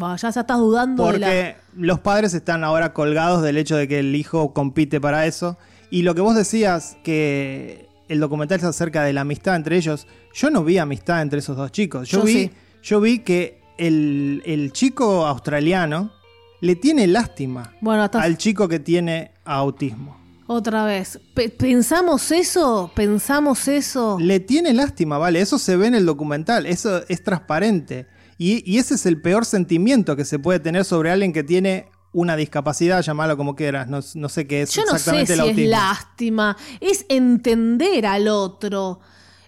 Va, 0.00 0.16
ya 0.16 0.32
se 0.32 0.40
estás 0.40 0.58
dudando 0.58 1.06
de 1.06 1.18
la... 1.20 1.26
Porque 1.28 1.56
los 1.76 2.00
padres 2.00 2.34
están 2.34 2.64
ahora 2.64 2.92
colgados 2.92 3.42
del 3.42 3.58
hecho 3.58 3.76
de 3.76 3.86
que 3.86 4.00
el 4.00 4.14
hijo 4.16 4.52
compite 4.52 5.00
para 5.00 5.24
eso. 5.26 5.56
Y 5.90 6.02
lo 6.02 6.16
que 6.16 6.20
vos 6.20 6.34
decías, 6.34 6.96
que 7.04 7.88
el 8.08 8.18
documental 8.18 8.58
se 8.58 8.66
acerca 8.66 9.04
de 9.04 9.12
la 9.12 9.20
amistad 9.20 9.54
entre 9.54 9.76
ellos, 9.76 10.08
yo 10.34 10.50
no 10.50 10.64
vi 10.64 10.78
amistad 10.78 11.22
entre 11.22 11.38
esos 11.38 11.56
dos 11.56 11.70
chicos. 11.70 12.08
Yo, 12.08 12.18
Yo 12.18 12.24
vi, 12.24 12.32
sí. 12.32 12.50
yo 12.82 13.00
vi 13.00 13.20
que 13.20 13.60
el, 13.78 14.42
el 14.46 14.72
chico 14.72 15.26
australiano 15.26 16.10
le 16.64 16.76
tiene 16.76 17.06
lástima 17.06 17.72
Bueno, 17.80 18.02
hasta 18.02 18.20
al 18.22 18.36
chico 18.38 18.66
que 18.68 18.78
tiene 18.80 19.32
autismo. 19.44 20.16
otra 20.46 20.84
vez. 20.84 21.20
Pe- 21.34 21.48
¿Pensamos 21.50 22.30
eso? 22.32 22.90
¿Pensamos 22.94 23.68
eso? 23.68 24.16
Le 24.20 24.40
tiene 24.40 24.72
lástima, 24.72 25.18
¿vale? 25.18 25.40
Eso 25.40 25.58
se 25.58 25.76
ve 25.76 25.86
en 25.88 25.94
el 25.94 26.06
documental, 26.06 26.66
eso 26.66 27.02
es 27.08 27.22
transparente. 27.22 28.06
Y, 28.38 28.62
y 28.70 28.78
ese 28.78 28.94
es 28.94 29.06
el 29.06 29.20
peor 29.20 29.44
sentimiento 29.44 30.16
que 30.16 30.24
se 30.24 30.38
puede 30.38 30.58
tener 30.58 30.84
sobre 30.84 31.10
alguien 31.10 31.32
que 31.32 31.44
tiene 31.44 31.86
una 32.12 32.36
discapacidad, 32.36 33.02
llamarlo 33.02 33.36
como 33.36 33.56
quieras, 33.56 33.88
no, 33.88 34.00
no 34.14 34.28
sé 34.28 34.46
qué 34.46 34.62
es 34.62 34.70
Yo 34.70 34.82
no 34.82 34.92
sé 34.92 34.96
exactamente 34.96 35.26
si 35.26 35.32
el 35.32 35.40
es 35.40 35.46
autismo. 35.48 35.70
lástima, 35.70 36.56
es 36.80 37.06
entender 37.08 38.06
al 38.06 38.28
otro. 38.28 39.00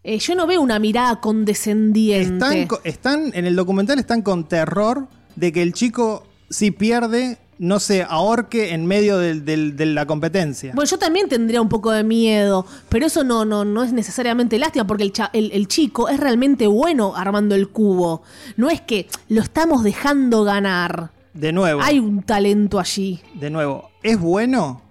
Eh, 0.02 0.18
yo 0.18 0.34
no 0.34 0.46
veo 0.46 0.60
una 0.60 0.78
mirada 0.78 1.20
condescendiente. 1.20 2.62
Están, 2.62 2.80
están, 2.84 3.30
en 3.34 3.44
el 3.46 3.56
documental 3.56 3.98
están 3.98 4.22
con 4.22 4.48
terror 4.48 5.08
de 5.34 5.52
que 5.52 5.62
el 5.62 5.72
chico, 5.72 6.26
si 6.51 6.70
pierde, 6.70 7.38
no 7.59 7.80
se 7.80 8.03
ahorque 8.03 8.74
en 8.74 8.84
medio 8.86 9.16
de 9.18 9.86
la 9.86 10.05
competencia. 10.07 10.72
Bueno, 10.74 10.90
yo 10.90 10.99
también 10.99 11.28
tendría 11.28 11.62
un 11.62 11.68
poco 11.70 11.90
de 11.90 12.05
miedo, 12.05 12.66
pero 12.90 13.07
eso 13.07 13.24
no, 13.24 13.44
no, 13.47 13.64
no 13.64 13.82
es 13.82 13.92
necesariamente 13.92 14.59
lástima, 14.59 14.86
porque 14.86 15.05
el, 15.05 15.12
cha- 15.12 15.30
el- 15.32 15.51
el 15.53 15.66
chico 15.66 16.09
es 16.11 16.20
realmente 16.20 16.66
bueno 16.66 17.16
armando 17.16 17.55
el 17.55 17.68
cubo. 17.68 18.22
No 18.57 18.68
es 18.68 18.80
que 18.82 19.09
lo 19.28 19.40
estamos 19.40 19.82
dejando 19.84 20.44
ganar. 20.44 21.11
de 21.32 21.53
nuevo, 21.53 21.80
Hay 21.82 21.99
un 21.99 22.22
talento 22.22 22.78
allí. 22.78 23.20
de 23.34 23.49
nuevo, 23.51 23.90
es 24.03 24.18
bueno 24.20 24.82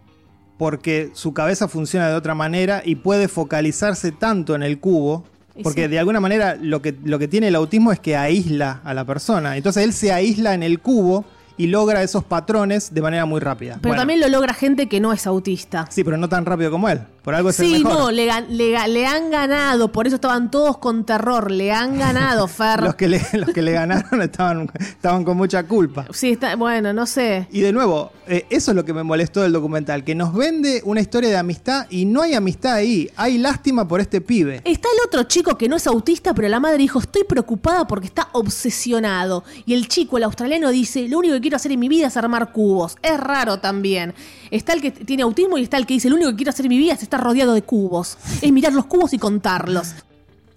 porque 0.57 1.11
su 1.13 1.33
cabeza 1.33 1.67
funciona 1.67 2.07
de 2.09 2.15
otra 2.15 2.33
manera 2.33 2.81
y 2.85 2.95
puede 2.95 3.27
focalizarse 3.27 4.11
tanto 4.11 4.55
en 4.55 4.63
el 4.63 4.79
cubo. 4.79 5.25
Porque 5.63 5.83
sí. 5.83 5.87
de 5.89 5.99
alguna 5.99 6.19
manera 6.19 6.57
lo 6.59 6.81
que, 6.81 6.95
lo 7.05 7.17
que 7.19 7.27
tiene 7.29 7.47
el 7.47 7.55
autismo 7.55 7.91
es 7.93 7.99
que 7.99 8.15
aísla 8.17 8.81
a 8.83 8.93
la 8.93 9.05
persona. 9.05 9.55
Entonces 9.55 9.83
él 9.83 9.93
se 9.93 10.11
aísla 10.11 10.53
en 10.53 10.63
el 10.63 10.79
cubo 10.79 11.23
y 11.57 11.67
logra 11.67 12.03
esos 12.03 12.23
patrones 12.23 12.93
de 12.93 13.01
manera 13.01 13.25
muy 13.25 13.39
rápida. 13.39 13.75
Pero 13.75 13.89
Bueno, 13.89 14.01
también 14.01 14.19
lo 14.19 14.27
logra 14.27 14.53
gente 14.53 14.87
que 14.87 14.99
no 14.99 15.13
es 15.13 15.25
autista. 15.27 15.87
Sí, 15.89 16.03
pero 16.03 16.17
no 16.17 16.27
tan 16.29 16.45
rápido 16.45 16.71
como 16.71 16.89
él. 16.89 17.01
Por 17.25 17.33
algo 17.33 17.49
es 17.49 17.59
el 17.59 17.65
Sí, 17.65 17.83
mejor. 17.83 17.99
no, 17.99 18.11
le, 18.11 19.07
han 19.07 19.31
ganado, 19.31 19.91
por 19.91 20.05
eso 20.05 20.17
estaban 20.17 20.51
todos 20.51 20.77
con 20.77 21.05
terror, 21.05 21.49
le 21.49 21.71
han 21.71 21.97
ganado, 21.97 22.47
Fer. 22.55 22.83
Los 22.83 22.93
que 22.93 23.07
le, 23.07 23.19
los 23.33 23.49
que 23.49 23.63
le 23.63 23.71
ganaron 23.71 24.21
estaban, 24.21 24.69
estaban 24.79 25.23
con 25.23 25.35
mucha 25.35 25.63
culpa. 25.63 26.05
Sí, 26.13 26.33
está, 26.33 26.55
bueno, 26.55 26.93
no 26.93 27.07
sé. 27.07 27.47
Y 27.51 27.61
de 27.61 27.73
nuevo, 27.73 28.11
eh, 28.27 28.45
eso 28.51 28.69
es 28.69 28.75
lo 28.75 28.85
que 28.85 28.93
me 28.93 29.01
molestó 29.01 29.41
del 29.41 29.53
documental, 29.53 30.03
que 30.03 30.13
nos 30.13 30.35
vende 30.35 30.83
una 30.85 31.01
historia 31.01 31.31
de 31.31 31.37
amistad 31.37 31.87
y 31.89 32.05
no 32.05 32.21
hay 32.21 32.35
amistad 32.35 32.73
ahí, 32.73 33.09
hay 33.15 33.39
lástima 33.39 33.87
por 33.87 34.01
este 34.01 34.21
pibe. 34.21 34.61
Está 34.63 34.87
el 34.93 35.07
otro 35.07 35.23
chico 35.23 35.57
que 35.57 35.67
no 35.67 35.77
es 35.77 35.87
autista, 35.87 36.35
pero 36.35 36.47
la 36.47 36.59
madre 36.59 36.77
dijo, 36.77 36.99
estoy 36.99 37.23
preocupada 37.23 37.87
porque 37.87 38.05
está 38.05 38.29
obsesionado. 38.33 39.43
Y 39.65 39.73
el 39.73 39.87
chico, 39.87 40.17
el 40.17 40.23
australiano, 40.25 40.69
dice, 40.69 41.07
lo 41.07 41.17
único 41.17 41.33
que 41.33 41.41
quiero 41.41 41.57
hacer 41.57 41.71
en 41.71 41.79
mi 41.79 41.89
vida 41.89 42.05
es 42.05 42.17
armar 42.17 42.51
cubos. 42.51 42.97
Es 43.01 43.19
raro 43.19 43.57
también. 43.57 44.13
Está 44.51 44.73
el 44.73 44.81
que 44.81 44.91
tiene 44.91 45.23
autismo 45.23 45.57
y 45.57 45.63
está 45.63 45.77
el 45.77 45.87
que 45.87 45.95
dice, 45.95 46.07
lo 46.07 46.17
único 46.17 46.29
que 46.29 46.37
quiero 46.37 46.51
hacer 46.51 46.65
en 46.67 46.69
mi 46.69 46.77
vida 46.77 46.93
es 46.93 47.01
estar 47.01 47.14
rodeado 47.17 47.53
de 47.53 47.61
cubos. 47.61 48.17
Es 48.41 48.51
mirar 48.51 48.73
los 48.73 48.85
cubos 48.85 49.13
y 49.13 49.17
contarlos. 49.17 49.93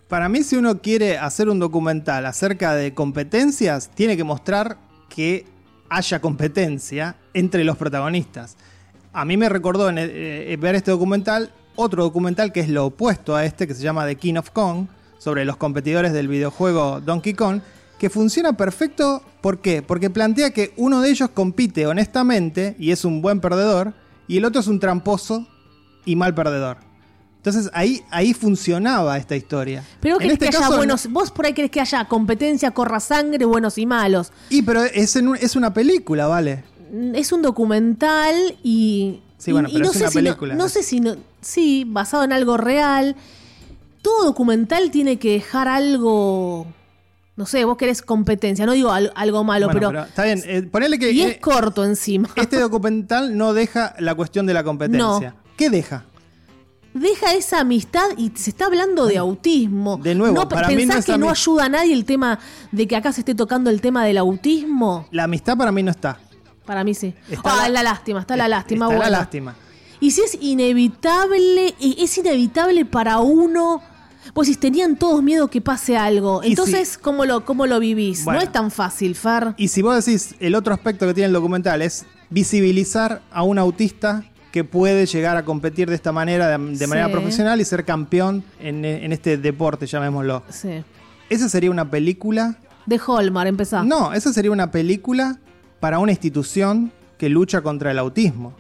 Para 0.09 0.29
mí, 0.29 0.43
si 0.43 0.57
uno 0.57 0.81
quiere 0.81 1.19
hacer 1.19 1.49
un 1.49 1.59
documental 1.59 2.25
acerca 2.25 2.75
de 2.75 2.95
competencias, 2.95 3.91
tiene 3.95 4.17
que 4.17 4.25
mostrar 4.25 4.79
que 5.09 5.45
haya 5.91 6.21
competencia 6.21 7.17
entre 7.35 7.65
los 7.65 7.77
protagonistas. 7.77 8.57
A 9.13 9.25
mí 9.25 9.37
me 9.37 9.49
recordó 9.49 9.89
en, 9.89 9.97
eh, 9.99 10.57
ver 10.61 10.75
este 10.75 10.91
documental 10.91 11.53
otro 11.77 12.03
documental 12.03 12.53
que 12.53 12.61
es 12.61 12.69
lo 12.69 12.87
opuesto 12.87 13.37
a 13.37 13.45
este, 13.45 13.67
que 13.67 13.75
se 13.75 13.83
llama 13.83 14.05
The 14.05 14.17
King 14.17 14.35
of 14.35 14.51
Kong, 14.51 14.87
sobre 15.19 15.45
los 15.45 15.57
competidores 15.57 16.13
del 16.13 16.27
videojuego 16.27 17.01
Donkey 17.01 17.35
Kong, 17.35 17.61
que 17.99 18.11
funciona 18.11 18.57
perfecto. 18.57 19.23
¿Por 19.41 19.61
qué? 19.61 19.83
Porque 19.83 20.11
plantea 20.11 20.51
que 20.51 20.73
uno 20.77 21.01
de 21.01 21.11
ellos 21.11 21.31
compite 21.31 21.87
honestamente 21.87 22.75
y 22.79 22.91
es 22.91 23.05
un 23.05 23.23
buen 23.23 23.41
perdedor, 23.41 23.93
y 24.27 24.39
el 24.39 24.45
otro 24.45 24.61
es 24.61 24.67
un 24.67 24.81
tramposo 24.81 25.47
y 26.11 26.17
mal 26.17 26.35
perdedor. 26.35 26.79
Entonces 27.37 27.71
ahí, 27.73 28.03
ahí 28.11 28.35
funcionaba 28.35 29.17
esta 29.17 29.37
historia. 29.37 29.85
Pero 30.01 30.17
vos 30.17 30.25
En 30.25 30.31
este 30.33 30.47
que 30.47 30.57
haya 30.57 30.61
caso, 30.67 30.77
buenos, 30.77 31.07
vos 31.11 31.31
por 31.31 31.47
ahí 31.47 31.53
querés 31.53 31.71
que 31.71 31.81
haya 31.81 32.05
competencia, 32.07 32.73
corra 32.73 32.99
sangre, 33.01 33.45
buenos 33.45 33.79
y 33.79 33.87
malos. 33.87 34.33
Y 34.51 34.63
pero 34.63 34.83
es, 34.83 35.15
en 35.17 35.29
un- 35.29 35.37
es 35.37 35.55
una 35.57 35.73
película, 35.73 36.27
¿vale? 36.27 36.65
Es 37.15 37.33
un 37.33 37.43
documental 37.43 38.35
y. 38.63 39.21
Sí, 39.39 39.53
bueno, 39.53 39.69
y- 39.69 39.73
y 39.73 39.75
pero 39.75 39.85
no 39.87 39.91
es 39.93 39.97
una 40.01 40.09
si 40.11 40.17
no- 40.19 40.23
película. 40.25 40.55
No, 40.57 40.69
sé 40.69 40.83
si 40.83 41.01
no. 41.01 41.17
Sí, 41.41 41.85
basado 41.87 42.25
en 42.25 42.33
algo 42.33 42.57
real. 42.57 43.15
Todo 44.03 44.25
documental 44.25 44.91
tiene 44.91 45.19
que 45.19 45.33
dejar 45.33 45.69
algo. 45.69 46.67
No 47.37 47.47
sé, 47.47 47.65
vos 47.65 47.77
querés 47.77 48.03
competencia, 48.03 48.67
no 48.67 48.73
digo 48.73 48.91
al- 48.91 49.13
algo 49.15 49.45
malo, 49.45 49.67
Bueno, 49.67 49.89
pero, 49.91 50.03
está 50.05 50.25
bien. 50.25 50.43
eh, 50.45 50.63
ponele 50.63 50.99
que 50.99 51.13
Y 51.13 51.21
eh, 51.23 51.29
es 51.33 51.39
corto 51.39 51.85
encima. 51.85 52.29
este 52.35 52.59
documental 52.59 53.37
no 53.37 53.55
deja 53.55 53.95
la 54.01 54.17
cuestión 54.17 54.45
de 54.47 54.55
la 54.55 54.65
competencia. 54.65 55.37
¿Qué 55.59 55.69
deja? 55.71 56.05
Deja 56.95 57.35
esa 57.35 57.61
amistad 57.61 58.07
y 58.17 58.31
se 58.37 58.51
está 58.51 58.67
hablando 58.67 59.07
de 59.07 59.19
autismo. 59.19 59.99
De 59.99 60.15
nuevo, 60.15 60.35
¿No, 60.35 60.49
para 60.49 60.69
mí 60.69 60.75
no 60.75 60.79
¿Pensás 60.79 60.99
es 61.01 61.07
que 61.07 61.19
no 61.19 61.29
ayuda 61.29 61.65
a 61.65 61.69
nadie 61.69 61.93
el 61.93 62.05
tema 62.05 62.39
de 62.71 62.87
que 62.87 62.95
acá 62.97 63.13
se 63.13 63.21
esté 63.23 63.35
tocando 63.35 63.69
el 63.69 63.81
tema 63.81 64.05
del 64.05 64.19
autismo? 64.19 65.07
La 65.11 65.25
amistad 65.25 65.57
para 65.57 65.73
mí 65.73 65.83
no 65.83 65.91
está. 65.91 66.21
Para 66.65 66.85
mí 66.85 66.95
sí. 66.95 67.13
Está 67.29 67.65
ah, 67.65 67.69
la- 67.69 67.69
la, 67.69 67.83
lástima, 67.83 68.21
está 68.21 68.37
la 68.37 68.47
lástima. 68.47 68.87
Está 68.87 68.99
la 68.99 69.11
lástima. 69.11 69.57
Y 70.01 70.13
si 70.13 70.21
es 70.21 70.39
inevitable, 70.41 71.75
es 71.81 72.17
inevitable 72.17 72.85
para 72.85 73.19
uno. 73.19 73.83
Pues 74.33 74.47
si 74.47 74.55
tenían 74.55 74.97
todos 74.97 75.23
miedo 75.23 75.49
que 75.49 75.61
pase 75.61 75.97
algo. 75.97 76.43
Entonces, 76.45 76.99
¿cómo, 76.99 77.25
lo, 77.25 77.45
¿cómo 77.45 77.67
lo 77.67 77.81
vivís? 77.81 78.25
Bueno. 78.25 78.39
No 78.39 78.47
es 78.47 78.53
tan 78.53 78.71
fácil, 78.71 79.17
Fer. 79.17 79.55
Y 79.57 79.69
si 79.69 79.83
vos 79.83 80.05
decís, 80.05 80.37
el 80.39 80.55
otro 80.55 80.73
aspecto 80.73 81.07
que 81.07 81.15
tiene 81.15 81.27
el 81.27 81.33
documental 81.33 81.83
es 81.83 82.07
visibilizar 82.31 83.23
a 83.33 83.43
un 83.43 83.59
autista 83.59 84.25
que 84.53 84.65
puede 84.65 85.07
llegar 85.07 85.37
a 85.37 85.45
competir 85.45 85.89
de 85.89 85.95
esta 85.95 86.11
manera, 86.13 86.49
de, 86.57 86.77
de 86.77 86.87
manera 86.87 87.07
Sí. 87.09 87.13
profesional 87.13 87.61
y 87.61 87.65
ser 87.65 87.85
campeón 87.85 88.43
en, 88.61 88.85
en 88.85 89.13
este 89.13 89.37
deporte, 89.37 89.87
llamémoslo. 89.87 90.43
Sí. 90.49 90.83
¿Esa 91.29 91.49
sería 91.49 91.71
una 91.71 91.91
película? 91.91 92.57
De 92.87 92.99
Holmar, 93.07 93.47
empezá. 93.47 93.83
No, 93.85 94.15
esa 94.15 94.33
sería 94.33 94.51
una 94.51 94.71
película 94.71 95.39
para 95.81 95.99
una 95.99 96.13
institución 96.13 96.91
que 97.19 97.29
lucha 97.29 97.61
contra 97.61 97.91
el 97.91 97.99
autismo, 97.99 98.55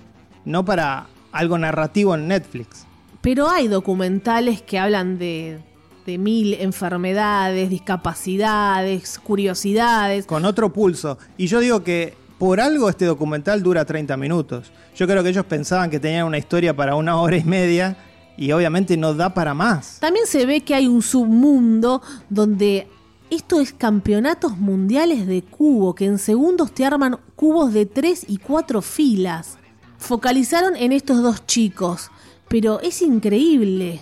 no 0.45 0.64
para 0.64 1.07
algo 1.32 1.57
narrativo 1.57 2.14
en 2.14 2.28
Netflix. 2.28 2.84
Pero 3.22 3.49
hay 3.49 3.68
documentales 3.68 4.61
que 4.62 4.78
hablan 4.78 5.18
de, 5.18 5.59
de 6.07 6.18
mil 6.18 6.55
enfermedades, 6.55 7.70
discapacidades, 7.70 9.18
curiosidades. 9.18 10.26
Con 10.26 10.45
otro 10.45 10.72
pulso. 10.72 11.18
Y 11.36 11.47
yo 11.47 11.61
digo 11.61 11.82
que 11.82 12.14
por 12.39 12.61
algo 12.61 12.89
este 12.89 13.05
documental 13.05 13.62
dura 13.62 13.84
30 13.84 14.16
minutos. 14.16 14.70
Yo 14.97 15.07
creo 15.07 15.22
que 15.22 15.30
ellos 15.30 15.45
pensaban 15.47 15.91
que 15.91 15.99
tenían 16.01 16.26
una 16.26 16.39
historia 16.39 16.74
para 16.74 16.95
una 16.95 17.16
hora 17.20 17.36
y 17.36 17.45
media 17.45 17.97
y 18.36 18.53
obviamente 18.53 18.97
no 18.97 19.14
da 19.14 19.34
para 19.34 19.55
más. 19.55 19.99
También 20.01 20.26
se 20.26 20.47
ve 20.47 20.61
que 20.61 20.74
hay 20.74 20.86
un 20.86 21.03
submundo 21.03 22.01
donde 22.30 22.86
esto 23.30 23.61
es 23.61 23.72
campeonatos 23.72 24.57
mundiales 24.57 25.26
de 25.26 25.43
cubo, 25.43 25.95
que 25.95 26.07
en 26.07 26.18
segundos 26.18 26.72
te 26.72 26.84
arman 26.84 27.18
cubos 27.36 27.72
de 27.72 27.84
3 27.86 28.26
y 28.28 28.39
4 28.39 28.80
filas. 28.80 29.59
Focalizaron 29.99 30.76
en 30.76 30.93
estos 30.93 31.22
dos 31.22 31.45
chicos, 31.47 32.11
pero 32.49 32.80
es 32.80 33.03
increíble. 33.03 34.01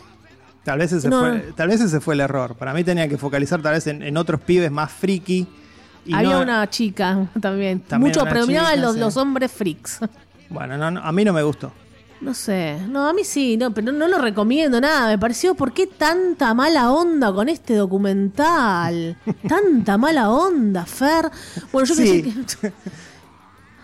Tal 0.62 0.78
vez 0.78 0.92
ese, 0.92 1.08
No. 1.08 1.20
fue, 1.20 1.52
tal 1.56 1.68
vez 1.68 1.80
ese 1.80 2.00
fue 2.00 2.14
el 2.14 2.20
error. 2.20 2.54
Para 2.56 2.74
mí 2.74 2.84
tenía 2.84 3.08
que 3.08 3.16
focalizar 3.16 3.62
tal 3.62 3.72
vez 3.74 3.86
en, 3.86 4.02
en 4.02 4.16
otros 4.16 4.40
pibes 4.42 4.70
más 4.70 4.92
friki. 4.92 5.46
Y 6.06 6.14
Había 6.14 6.30
no- 6.36 6.42
una 6.42 6.68
chica 6.70 7.26
también. 7.40 7.80
También 7.80 8.10
Mucho 8.12 8.24
predominaban 8.24 8.80
los, 8.80 8.94
sí. 8.94 9.00
los 9.00 9.16
hombres 9.16 9.50
freaks. 9.52 10.00
Bueno, 10.48 10.76
no, 10.78 10.90
no, 10.90 11.00
a 11.00 11.12
mí 11.12 11.24
no 11.24 11.32
me 11.32 11.42
gustó. 11.42 11.72
No 12.20 12.32
sé, 12.32 12.78
no, 12.88 13.06
a 13.08 13.12
mí 13.12 13.24
sí, 13.24 13.58
no, 13.58 13.72
pero 13.74 13.92
no 13.92 14.08
lo 14.08 14.16
recomiendo 14.18 14.80
nada. 14.80 15.08
Me 15.08 15.18
pareció, 15.18 15.54
¿por 15.54 15.72
qué 15.74 15.86
tanta 15.86 16.54
mala 16.54 16.90
onda 16.90 17.30
con 17.32 17.48
este 17.50 17.74
documental? 17.74 19.16
tanta 19.48 19.98
mala 19.98 20.30
onda, 20.30 20.86
Fer. 20.86 21.30
Bueno, 21.72 21.86
yo 21.86 21.94
Sí. 21.94 22.22
pensé 22.22 22.56
que. 22.60 22.72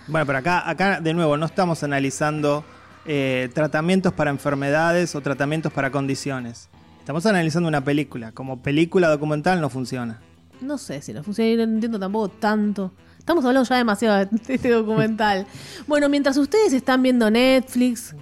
Bueno, 0.08 0.26
pero 0.26 0.38
acá, 0.38 0.68
acá 0.68 1.00
de 1.00 1.14
nuevo 1.14 1.36
no 1.36 1.46
estamos 1.46 1.82
analizando 1.84 2.64
eh, 3.06 3.50
tratamientos 3.54 4.12
para 4.12 4.30
enfermedades 4.30 5.14
o 5.14 5.20
tratamientos 5.20 5.72
para 5.72 5.90
condiciones. 5.92 6.68
Estamos 6.98 7.24
analizando 7.26 7.68
una 7.68 7.82
película. 7.84 8.32
Como 8.32 8.62
película 8.62 9.08
documental 9.08 9.60
no 9.60 9.70
funciona. 9.70 10.18
No 10.62 10.78
sé 10.78 11.02
si 11.02 11.12
no 11.12 11.22
funciona, 11.22 11.66
no 11.66 11.74
entiendo 11.74 11.98
tampoco 11.98 12.28
tanto. 12.28 12.92
Estamos 13.18 13.44
hablando 13.44 13.68
ya 13.68 13.76
demasiado 13.76 14.24
de 14.24 14.28
este 14.54 14.70
documental. 14.70 15.46
bueno, 15.86 16.08
mientras 16.08 16.36
ustedes 16.36 16.72
están 16.72 17.02
viendo 17.02 17.30
Netflix, 17.30 18.14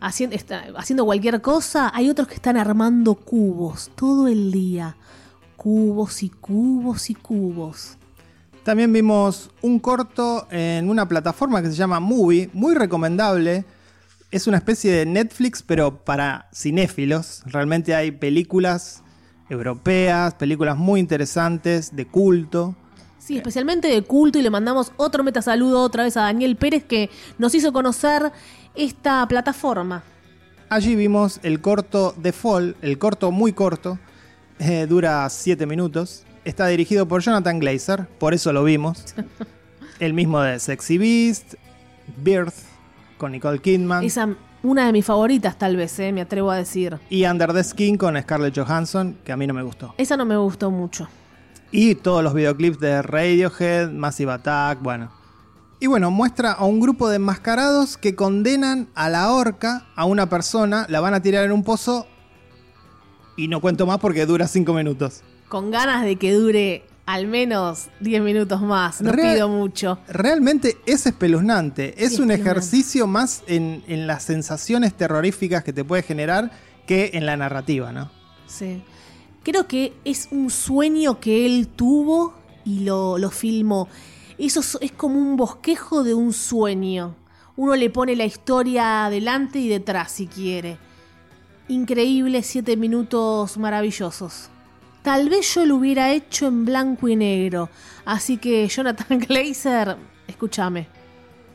haciendo, 0.00 0.36
haciendo 0.76 1.04
cualquier 1.04 1.40
cosa, 1.40 1.90
hay 1.94 2.10
otros 2.10 2.28
que 2.28 2.34
están 2.34 2.56
armando 2.56 3.14
cubos 3.14 3.90
todo 3.94 4.28
el 4.28 4.50
día. 4.50 4.96
Cubos 5.56 6.22
y 6.22 6.28
cubos 6.28 7.10
y 7.10 7.14
cubos. 7.14 7.96
También 8.62 8.92
vimos 8.92 9.50
un 9.62 9.78
corto 9.78 10.46
en 10.50 10.90
una 10.90 11.08
plataforma 11.08 11.62
que 11.62 11.68
se 11.68 11.74
llama 11.74 12.00
Movie, 12.00 12.50
muy 12.52 12.74
recomendable. 12.74 13.64
Es 14.30 14.46
una 14.46 14.58
especie 14.58 14.92
de 14.92 15.06
Netflix, 15.06 15.62
pero 15.62 16.04
para 16.04 16.48
cinéfilos. 16.54 17.42
Realmente 17.46 17.94
hay 17.94 18.10
películas 18.10 19.02
europeas, 19.48 20.34
películas 20.34 20.76
muy 20.76 21.00
interesantes, 21.00 21.94
de 21.94 22.06
culto. 22.06 22.74
Sí, 23.18 23.36
especialmente 23.36 23.88
de 23.88 24.02
culto 24.02 24.38
y 24.38 24.42
le 24.42 24.50
mandamos 24.50 24.92
otro 24.96 25.22
metasaludo 25.24 25.82
otra 25.82 26.04
vez 26.04 26.16
a 26.16 26.22
Daniel 26.22 26.56
Pérez 26.56 26.84
que 26.84 27.10
nos 27.36 27.54
hizo 27.54 27.72
conocer 27.72 28.32
esta 28.74 29.26
plataforma. 29.28 30.02
Allí 30.70 30.96
vimos 30.96 31.40
el 31.42 31.60
corto 31.60 32.14
The 32.20 32.32
Fall, 32.32 32.76
el 32.82 32.98
corto 32.98 33.30
muy 33.30 33.52
corto, 33.52 33.98
eh, 34.58 34.86
dura 34.88 35.28
7 35.28 35.66
minutos. 35.66 36.24
Está 36.44 36.66
dirigido 36.68 37.06
por 37.06 37.22
Jonathan 37.22 37.58
Glazer, 37.58 38.06
por 38.18 38.34
eso 38.34 38.52
lo 38.52 38.64
vimos. 38.64 39.14
el 39.98 40.14
mismo 40.14 40.40
de 40.40 40.58
Sexy 40.58 40.98
Beast, 40.98 41.54
Birth, 42.22 42.54
con 43.16 43.32
Nicole 43.32 43.58
Kidman. 43.60 44.04
Esa 44.04 44.28
una 44.62 44.86
de 44.86 44.92
mis 44.92 45.04
favoritas 45.04 45.58
tal 45.58 45.76
vez, 45.76 45.98
eh, 45.98 46.12
me 46.12 46.20
atrevo 46.20 46.50
a 46.50 46.56
decir. 46.56 46.98
Y 47.10 47.24
Under 47.24 47.52
the 47.52 47.62
Skin 47.62 47.96
con 47.96 48.20
Scarlett 48.20 48.58
Johansson, 48.58 49.18
que 49.24 49.32
a 49.32 49.36
mí 49.36 49.46
no 49.46 49.54
me 49.54 49.62
gustó. 49.62 49.94
Esa 49.98 50.16
no 50.16 50.24
me 50.24 50.36
gustó 50.36 50.70
mucho. 50.70 51.08
Y 51.70 51.94
todos 51.96 52.24
los 52.24 52.34
videoclips 52.34 52.80
de 52.80 53.02
Radiohead, 53.02 53.90
Massive 53.90 54.32
Attack, 54.32 54.82
bueno. 54.82 55.10
Y 55.80 55.86
bueno, 55.86 56.10
muestra 56.10 56.52
a 56.52 56.64
un 56.64 56.80
grupo 56.80 57.08
de 57.08 57.16
enmascarados 57.16 57.96
que 57.96 58.16
condenan 58.16 58.88
a 58.94 59.08
la 59.08 59.32
horca 59.32 59.86
a 59.94 60.06
una 60.06 60.28
persona, 60.28 60.86
la 60.88 61.00
van 61.00 61.14
a 61.14 61.22
tirar 61.22 61.44
en 61.44 61.52
un 61.52 61.62
pozo 61.62 62.06
y 63.36 63.46
no 63.46 63.60
cuento 63.60 63.86
más 63.86 63.98
porque 63.98 64.26
dura 64.26 64.48
5 64.48 64.72
minutos. 64.74 65.22
Con 65.48 65.70
ganas 65.70 66.04
de 66.04 66.16
que 66.16 66.32
dure 66.32 66.84
al 67.10 67.26
menos 67.26 67.88
10 68.00 68.20
minutos 68.22 68.60
más. 68.60 69.00
No 69.00 69.12
Real- 69.12 69.34
pido 69.34 69.48
mucho. 69.48 69.98
Realmente 70.08 70.76
es 70.84 71.06
espeluznante. 71.06 71.94
Es 71.96 72.18
un 72.18 72.30
espeluznante. 72.30 72.34
ejercicio 72.42 73.06
más 73.06 73.42
en, 73.46 73.82
en 73.88 74.06
las 74.06 74.24
sensaciones 74.24 74.92
terroríficas 74.94 75.64
que 75.64 75.72
te 75.72 75.84
puede 75.84 76.02
generar 76.02 76.50
que 76.86 77.10
en 77.14 77.24
la 77.24 77.36
narrativa, 77.38 77.92
¿no? 77.92 78.10
Sí. 78.46 78.82
Creo 79.42 79.66
que 79.66 79.94
es 80.04 80.28
un 80.30 80.50
sueño 80.50 81.18
que 81.18 81.46
él 81.46 81.68
tuvo 81.68 82.34
y 82.66 82.80
lo, 82.80 83.16
lo 83.16 83.30
filmó. 83.30 83.88
Eso 84.36 84.60
es, 84.60 84.76
es 84.82 84.92
como 84.92 85.18
un 85.18 85.36
bosquejo 85.38 86.04
de 86.04 86.12
un 86.12 86.34
sueño. 86.34 87.14
Uno 87.56 87.74
le 87.74 87.88
pone 87.88 88.16
la 88.16 88.26
historia 88.26 89.06
adelante 89.06 89.58
y 89.60 89.68
detrás 89.68 90.12
si 90.12 90.26
quiere. 90.26 90.76
Increíble, 91.68 92.42
siete 92.42 92.76
minutos 92.76 93.56
maravillosos. 93.58 94.50
Tal 95.02 95.28
vez 95.28 95.54
yo 95.54 95.64
lo 95.64 95.76
hubiera 95.76 96.12
hecho 96.12 96.48
en 96.48 96.64
blanco 96.64 97.08
y 97.08 97.16
negro. 97.16 97.68
Así 98.04 98.36
que 98.36 98.66
Jonathan 98.68 99.18
Glazer, 99.28 99.96
escúchame. 100.26 100.88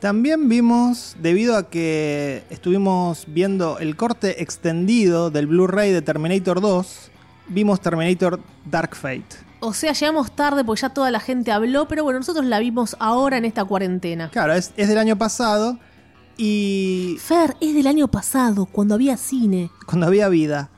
También 0.00 0.48
vimos, 0.48 1.16
debido 1.20 1.56
a 1.56 1.70
que 1.70 2.44
estuvimos 2.50 3.24
viendo 3.26 3.78
el 3.78 3.96
corte 3.96 4.42
extendido 4.42 5.30
del 5.30 5.46
Blu-ray 5.46 5.92
de 5.92 6.02
Terminator 6.02 6.60
2, 6.60 7.10
vimos 7.48 7.80
Terminator 7.80 8.38
Dark 8.70 8.94
Fate. 8.94 9.24
O 9.60 9.72
sea, 9.72 9.92
llegamos 9.92 10.36
tarde 10.36 10.62
porque 10.62 10.82
ya 10.82 10.90
toda 10.90 11.10
la 11.10 11.20
gente 11.20 11.52
habló, 11.52 11.88
pero 11.88 12.04
bueno, 12.04 12.18
nosotros 12.18 12.44
la 12.44 12.58
vimos 12.58 12.96
ahora 12.98 13.38
en 13.38 13.46
esta 13.46 13.64
cuarentena. 13.64 14.28
Claro, 14.30 14.52
es, 14.52 14.72
es 14.76 14.88
del 14.88 14.98
año 14.98 15.16
pasado 15.16 15.78
y 16.36 17.16
Fer, 17.20 17.56
es 17.60 17.74
del 17.74 17.86
año 17.86 18.08
pasado, 18.08 18.66
cuando 18.66 18.94
había 18.94 19.16
cine. 19.16 19.70
cuando 19.86 20.06
había 20.06 20.28
vida. 20.28 20.68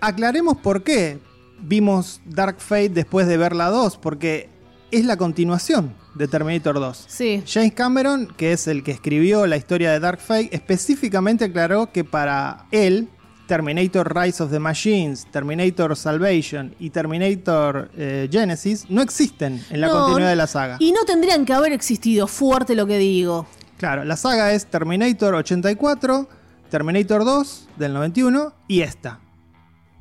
Aclaremos 0.00 0.58
por 0.58 0.82
qué 0.82 1.20
vimos 1.60 2.20
Dark 2.24 2.60
Fate 2.60 2.90
después 2.90 3.26
de 3.26 3.36
ver 3.36 3.54
la 3.54 3.68
2, 3.68 3.98
porque 3.98 4.48
es 4.90 5.04
la 5.04 5.16
continuación 5.16 5.94
de 6.14 6.28
Terminator 6.28 6.76
2. 6.76 7.04
Sí. 7.08 7.42
James 7.46 7.72
Cameron, 7.74 8.32
que 8.36 8.52
es 8.52 8.66
el 8.66 8.82
que 8.82 8.92
escribió 8.92 9.46
la 9.46 9.56
historia 9.56 9.92
de 9.92 10.00
Dark 10.00 10.20
Fate, 10.20 10.48
específicamente 10.52 11.46
aclaró 11.46 11.92
que 11.92 12.04
para 12.04 12.66
él, 12.70 13.08
Terminator 13.46 14.16
Rise 14.16 14.42
of 14.42 14.50
the 14.50 14.58
Machines, 14.58 15.26
Terminator 15.30 15.96
Salvation 15.96 16.74
y 16.80 16.90
Terminator 16.90 17.90
eh, 17.96 18.28
Genesis 18.30 18.86
no 18.88 19.02
existen 19.02 19.64
en 19.70 19.80
la 19.80 19.86
No, 19.88 20.00
continuidad 20.00 20.30
de 20.30 20.36
la 20.36 20.46
saga. 20.46 20.76
Y 20.80 20.92
no 20.92 21.04
tendrían 21.04 21.44
que 21.44 21.52
haber 21.52 21.72
existido, 21.72 22.26
fuerte 22.26 22.74
lo 22.74 22.86
que 22.86 22.98
digo. 22.98 23.46
Claro, 23.78 24.04
la 24.04 24.16
saga 24.16 24.52
es 24.52 24.66
Terminator 24.66 25.34
84, 25.34 26.28
Terminator 26.70 27.24
2 27.24 27.68
del 27.76 27.92
91 27.92 28.52
y 28.68 28.80
esta. 28.80 29.20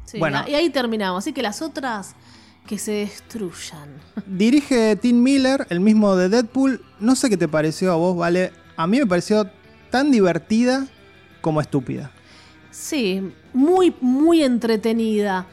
Sí, 0.05 0.19
Bueno. 0.19 0.43
Y 0.47 0.55
ahí 0.55 0.69
terminamos. 0.69 1.23
Así 1.23 1.33
que 1.33 1.41
las 1.41 1.61
otras 1.61 2.15
que 2.67 2.77
se 2.77 2.91
destruyan. 2.91 3.89
Dirige 4.25 4.95
Tim 4.95 5.21
Miller, 5.21 5.67
el 5.69 5.79
mismo 5.79 6.15
de 6.15 6.29
Deadpool. 6.29 6.83
No 6.99 7.15
sé 7.15 7.29
qué 7.29 7.37
te 7.37 7.47
pareció 7.47 7.91
a 7.91 7.95
vos, 7.95 8.15
¿vale? 8.15 8.51
A 8.75 8.87
mí 8.87 8.99
me 8.99 9.05
pareció 9.05 9.49
tan 9.89 10.11
divertida 10.11 10.87
como 11.41 11.61
estúpida. 11.61 12.11
Sí, 12.71 13.31
muy, 13.53 13.95
muy 14.01 14.43
entretenida. 14.43 15.45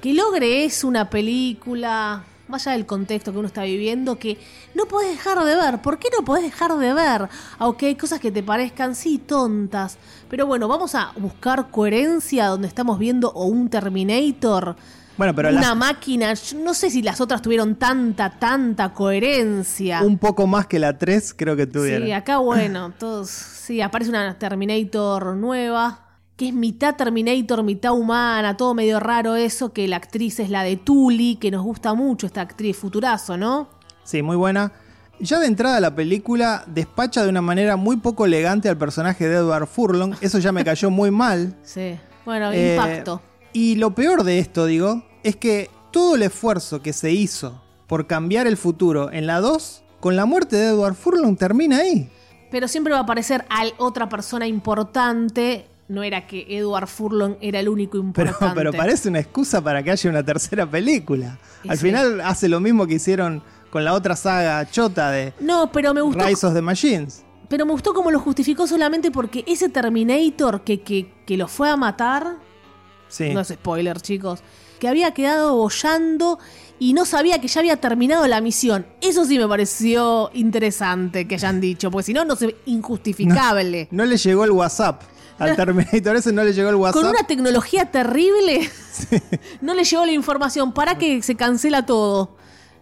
Que 0.00 0.12
logre 0.12 0.64
es 0.64 0.84
una 0.84 1.08
película, 1.08 2.24
vaya 2.48 2.72
del 2.72 2.86
contexto 2.86 3.32
que 3.32 3.38
uno 3.38 3.46
está 3.48 3.62
viviendo, 3.64 4.18
que 4.18 4.38
no 4.74 4.86
podés 4.86 5.10
dejar 5.10 5.42
de 5.44 5.54
ver. 5.56 5.80
¿Por 5.82 5.98
qué 5.98 6.08
no 6.16 6.24
podés 6.24 6.42
dejar 6.44 6.76
de 6.76 6.92
ver? 6.92 7.28
Aunque 7.58 7.86
hay 7.86 7.94
cosas 7.94 8.20
que 8.20 8.30
te 8.30 8.42
parezcan, 8.42 8.94
sí, 8.94 9.18
tontas. 9.18 9.96
Pero 10.28 10.46
bueno, 10.46 10.68
vamos 10.68 10.94
a 10.94 11.12
buscar 11.16 11.70
coherencia 11.70 12.46
donde 12.46 12.68
estamos 12.68 12.98
viendo 12.98 13.30
o 13.30 13.46
un 13.46 13.68
Terminator. 13.70 14.76
Bueno, 15.16 15.32
pero 15.32 15.50
una 15.50 15.60
las- 15.60 15.76
máquina, 15.76 16.34
yo 16.34 16.58
no 16.58 16.74
sé 16.74 16.90
si 16.90 17.00
las 17.00 17.20
otras 17.20 17.40
tuvieron 17.40 17.76
tanta, 17.76 18.30
tanta 18.30 18.92
coherencia. 18.92 20.02
un 20.02 20.18
poco 20.18 20.46
más 20.48 20.66
que 20.66 20.80
la 20.80 20.98
3 20.98 21.34
creo 21.34 21.54
que 21.56 21.66
tuvieron. 21.68 22.06
Sí, 22.06 22.12
acá 22.12 22.38
bueno, 22.38 22.92
todos. 22.98 23.30
Sí, 23.30 23.80
aparece 23.80 24.10
una 24.10 24.36
Terminator 24.38 25.36
nueva. 25.36 26.00
Que 26.36 26.48
es 26.48 26.54
mitad 26.54 26.96
Terminator, 26.96 27.62
mitad 27.62 27.92
humana, 27.92 28.56
todo 28.56 28.74
medio 28.74 28.98
raro 28.98 29.36
eso, 29.36 29.72
que 29.72 29.86
la 29.86 29.96
actriz 29.96 30.40
es 30.40 30.50
la 30.50 30.64
de 30.64 30.76
Tully, 30.76 31.36
que 31.36 31.52
nos 31.52 31.62
gusta 31.62 31.94
mucho 31.94 32.26
esta 32.26 32.40
actriz 32.40 32.76
futurazo, 32.76 33.36
¿no? 33.36 33.68
Sí, 34.02 34.20
muy 34.20 34.34
buena. 34.36 34.72
Ya 35.20 35.38
de 35.38 35.46
entrada 35.46 35.78
la 35.78 35.94
película 35.94 36.64
despacha 36.66 37.22
de 37.22 37.28
una 37.28 37.40
manera 37.40 37.76
muy 37.76 37.98
poco 37.98 38.24
elegante 38.24 38.68
al 38.68 38.76
personaje 38.76 39.28
de 39.28 39.36
Edward 39.36 39.68
Furlong. 39.68 40.14
Eso 40.20 40.40
ya 40.40 40.50
me 40.50 40.64
cayó 40.64 40.90
muy 40.90 41.10
mal. 41.12 41.56
Sí. 41.62 41.96
Bueno, 42.24 42.50
Eh, 42.52 42.74
impacto. 42.74 43.20
Y 43.52 43.76
lo 43.76 43.94
peor 43.94 44.24
de 44.24 44.40
esto, 44.40 44.66
digo, 44.66 45.04
es 45.22 45.36
que 45.36 45.70
todo 45.92 46.16
el 46.16 46.22
esfuerzo 46.22 46.82
que 46.82 46.92
se 46.92 47.12
hizo 47.12 47.62
por 47.86 48.08
cambiar 48.08 48.48
el 48.48 48.56
futuro 48.56 49.12
en 49.12 49.28
la 49.28 49.38
2, 49.40 49.84
con 50.00 50.16
la 50.16 50.24
muerte 50.26 50.56
de 50.56 50.70
Edward 50.70 50.94
Furlong 50.94 51.36
termina 51.36 51.76
ahí. 51.78 52.10
Pero 52.50 52.66
siempre 52.66 52.92
va 52.92 53.00
a 53.00 53.02
aparecer 53.02 53.44
a 53.50 53.64
otra 53.78 54.08
persona 54.08 54.46
importante 54.48 55.66
no 55.88 56.02
era 56.02 56.26
que 56.26 56.46
Edward 56.48 56.86
Furlong 56.86 57.36
era 57.40 57.60
el 57.60 57.68
único 57.68 57.96
importante. 57.98 58.38
Pero, 58.54 58.54
pero 58.54 58.72
parece 58.72 59.08
una 59.08 59.20
excusa 59.20 59.62
para 59.62 59.82
que 59.82 59.90
haya 59.90 60.10
una 60.10 60.22
tercera 60.24 60.64
película. 60.70 61.38
Y 61.62 61.68
Al 61.68 61.76
sí. 61.78 61.86
final 61.86 62.20
hace 62.22 62.48
lo 62.48 62.60
mismo 62.60 62.86
que 62.86 62.94
hicieron 62.94 63.42
con 63.70 63.84
la 63.84 63.92
otra 63.92 64.16
saga 64.16 64.64
chota 64.70 65.10
de 65.10 65.32
No, 65.40 65.70
pero 65.72 65.92
me 65.92 66.00
gustó. 66.00 66.24
Rise 66.24 66.46
of 66.46 66.54
the 66.54 66.62
Machines. 66.62 67.24
Pero 67.48 67.66
me 67.66 67.72
gustó 67.72 67.92
como 67.92 68.10
lo 68.10 68.18
justificó 68.20 68.66
solamente 68.66 69.10
porque 69.10 69.44
ese 69.46 69.68
Terminator 69.68 70.62
que, 70.62 70.80
que, 70.80 71.12
que 71.26 71.36
lo 71.36 71.48
fue 71.48 71.68
a 71.68 71.76
matar, 71.76 72.36
Sí. 73.08 73.30
no 73.34 73.40
es 73.40 73.48
spoiler, 73.48 74.00
chicos, 74.00 74.40
que 74.80 74.88
había 74.88 75.12
quedado 75.12 75.54
bollando 75.56 76.38
y 76.78 76.94
no 76.94 77.04
sabía 77.04 77.40
que 77.40 77.46
ya 77.48 77.60
había 77.60 77.76
terminado 77.80 78.26
la 78.26 78.40
misión. 78.40 78.86
Eso 79.00 79.24
sí 79.24 79.38
me 79.38 79.46
pareció 79.46 80.30
interesante 80.34 81.28
que 81.28 81.34
hayan 81.34 81.60
dicho, 81.60 81.90
porque 81.90 82.06
si 82.06 82.12
no, 82.14 82.24
no 82.24 82.34
se 82.36 82.56
injustificable. 82.66 83.88
No 83.90 84.04
le 84.04 84.16
llegó 84.16 84.44
el 84.44 84.50
WhatsApp. 84.50 85.02
Al 85.38 85.56
Terminator 85.56 86.16
ese 86.16 86.32
no 86.32 86.44
le 86.44 86.52
llegó 86.52 86.68
el 86.70 86.76
WhatsApp. 86.76 87.02
Con 87.02 87.10
una 87.10 87.26
tecnología 87.26 87.90
terrible, 87.90 88.68
no 89.60 89.74
le 89.74 89.84
llegó 89.84 90.04
la 90.06 90.12
información. 90.12 90.72
¿Para 90.72 90.96
que 90.98 91.22
se 91.22 91.34
cancela 91.34 91.86
todo? 91.86 92.36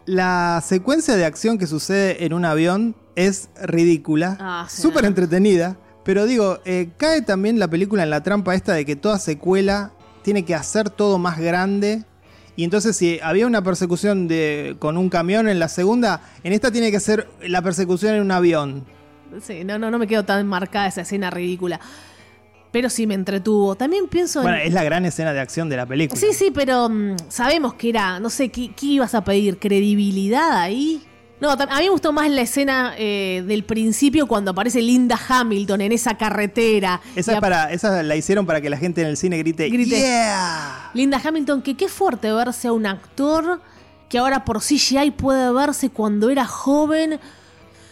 La 0.04 0.62
secuencia 0.64 1.14
de 1.16 1.24
acción 1.24 1.58
que 1.58 1.66
sucede 1.66 2.24
en 2.24 2.32
un 2.32 2.44
avión 2.44 2.96
es 3.14 3.50
ridícula, 3.62 4.36
Ah, 4.40 4.66
sí. 4.68 4.82
súper 4.82 5.04
entretenida, 5.04 5.76
pero 6.04 6.26
digo, 6.26 6.58
eh, 6.64 6.90
cae 6.96 7.22
también 7.22 7.58
la 7.58 7.68
película 7.68 8.02
en 8.02 8.10
la 8.10 8.22
trampa 8.22 8.54
esta 8.54 8.72
de 8.72 8.84
que 8.84 8.96
toda 8.96 9.18
secuela 9.18 9.92
tiene 10.22 10.44
que 10.44 10.54
hacer 10.54 10.90
todo 10.90 11.18
más 11.18 11.38
grande. 11.38 12.04
Y 12.56 12.64
entonces 12.64 12.96
si 12.96 13.18
había 13.22 13.46
una 13.46 13.62
persecución 13.62 14.28
de, 14.28 14.76
con 14.78 14.96
un 14.98 15.08
camión 15.08 15.48
en 15.48 15.58
la 15.58 15.68
segunda, 15.68 16.20
en 16.42 16.52
esta 16.52 16.70
tiene 16.72 16.90
que 16.90 17.00
ser 17.00 17.28
la 17.46 17.62
persecución 17.62 18.14
en 18.14 18.22
un 18.22 18.30
avión. 18.32 18.84
Sí, 19.40 19.64
no, 19.64 19.78
no, 19.78 19.90
no 19.90 19.98
me 19.98 20.06
quedo 20.06 20.24
tan 20.24 20.46
marcada 20.46 20.88
esa 20.88 21.00
escena 21.02 21.30
ridícula. 21.30 21.80
Pero 22.72 22.90
sí 22.90 23.06
me 23.06 23.14
entretuvo. 23.14 23.76
También 23.76 24.08
pienso 24.08 24.40
en. 24.40 24.44
Bueno, 24.44 24.58
es 24.58 24.72
la 24.72 24.82
gran 24.82 25.04
escena 25.04 25.32
de 25.32 25.40
acción 25.40 25.68
de 25.68 25.76
la 25.76 25.86
película. 25.86 26.20
Sí, 26.20 26.32
sí, 26.32 26.50
pero 26.50 26.88
mm, 26.88 27.16
sabemos 27.28 27.74
que 27.74 27.90
era, 27.90 28.18
no 28.18 28.30
sé, 28.30 28.48
¿qué, 28.48 28.72
qué 28.74 28.86
ibas 28.86 29.14
a 29.14 29.22
pedir? 29.22 29.58
¿Credibilidad 29.58 30.58
ahí? 30.58 31.06
No, 31.42 31.50
a 31.50 31.56
mí 31.56 31.66
me 31.82 31.88
gustó 31.88 32.12
más 32.12 32.30
la 32.30 32.42
escena 32.42 32.94
eh, 32.96 33.42
del 33.44 33.64
principio 33.64 34.28
cuando 34.28 34.52
aparece 34.52 34.80
Linda 34.80 35.18
Hamilton 35.28 35.80
en 35.80 35.90
esa 35.90 36.16
carretera. 36.16 37.00
Esa, 37.16 37.32
es 37.32 37.40
para, 37.40 37.72
esa 37.72 38.00
la 38.04 38.14
hicieron 38.14 38.46
para 38.46 38.60
que 38.60 38.70
la 38.70 38.76
gente 38.76 39.00
en 39.00 39.08
el 39.08 39.16
cine 39.16 39.38
grite, 39.38 39.68
Grite. 39.68 39.98
¡Yeah! 39.98 40.92
Linda 40.94 41.20
Hamilton, 41.22 41.60
que 41.62 41.76
qué 41.76 41.88
fuerte 41.88 42.30
verse 42.30 42.68
a 42.68 42.72
un 42.72 42.86
actor 42.86 43.60
que 44.08 44.18
ahora 44.18 44.44
por 44.44 44.60
CGI 44.60 45.10
puede 45.10 45.52
verse 45.52 45.90
cuando 45.90 46.30
era 46.30 46.46
joven. 46.46 47.18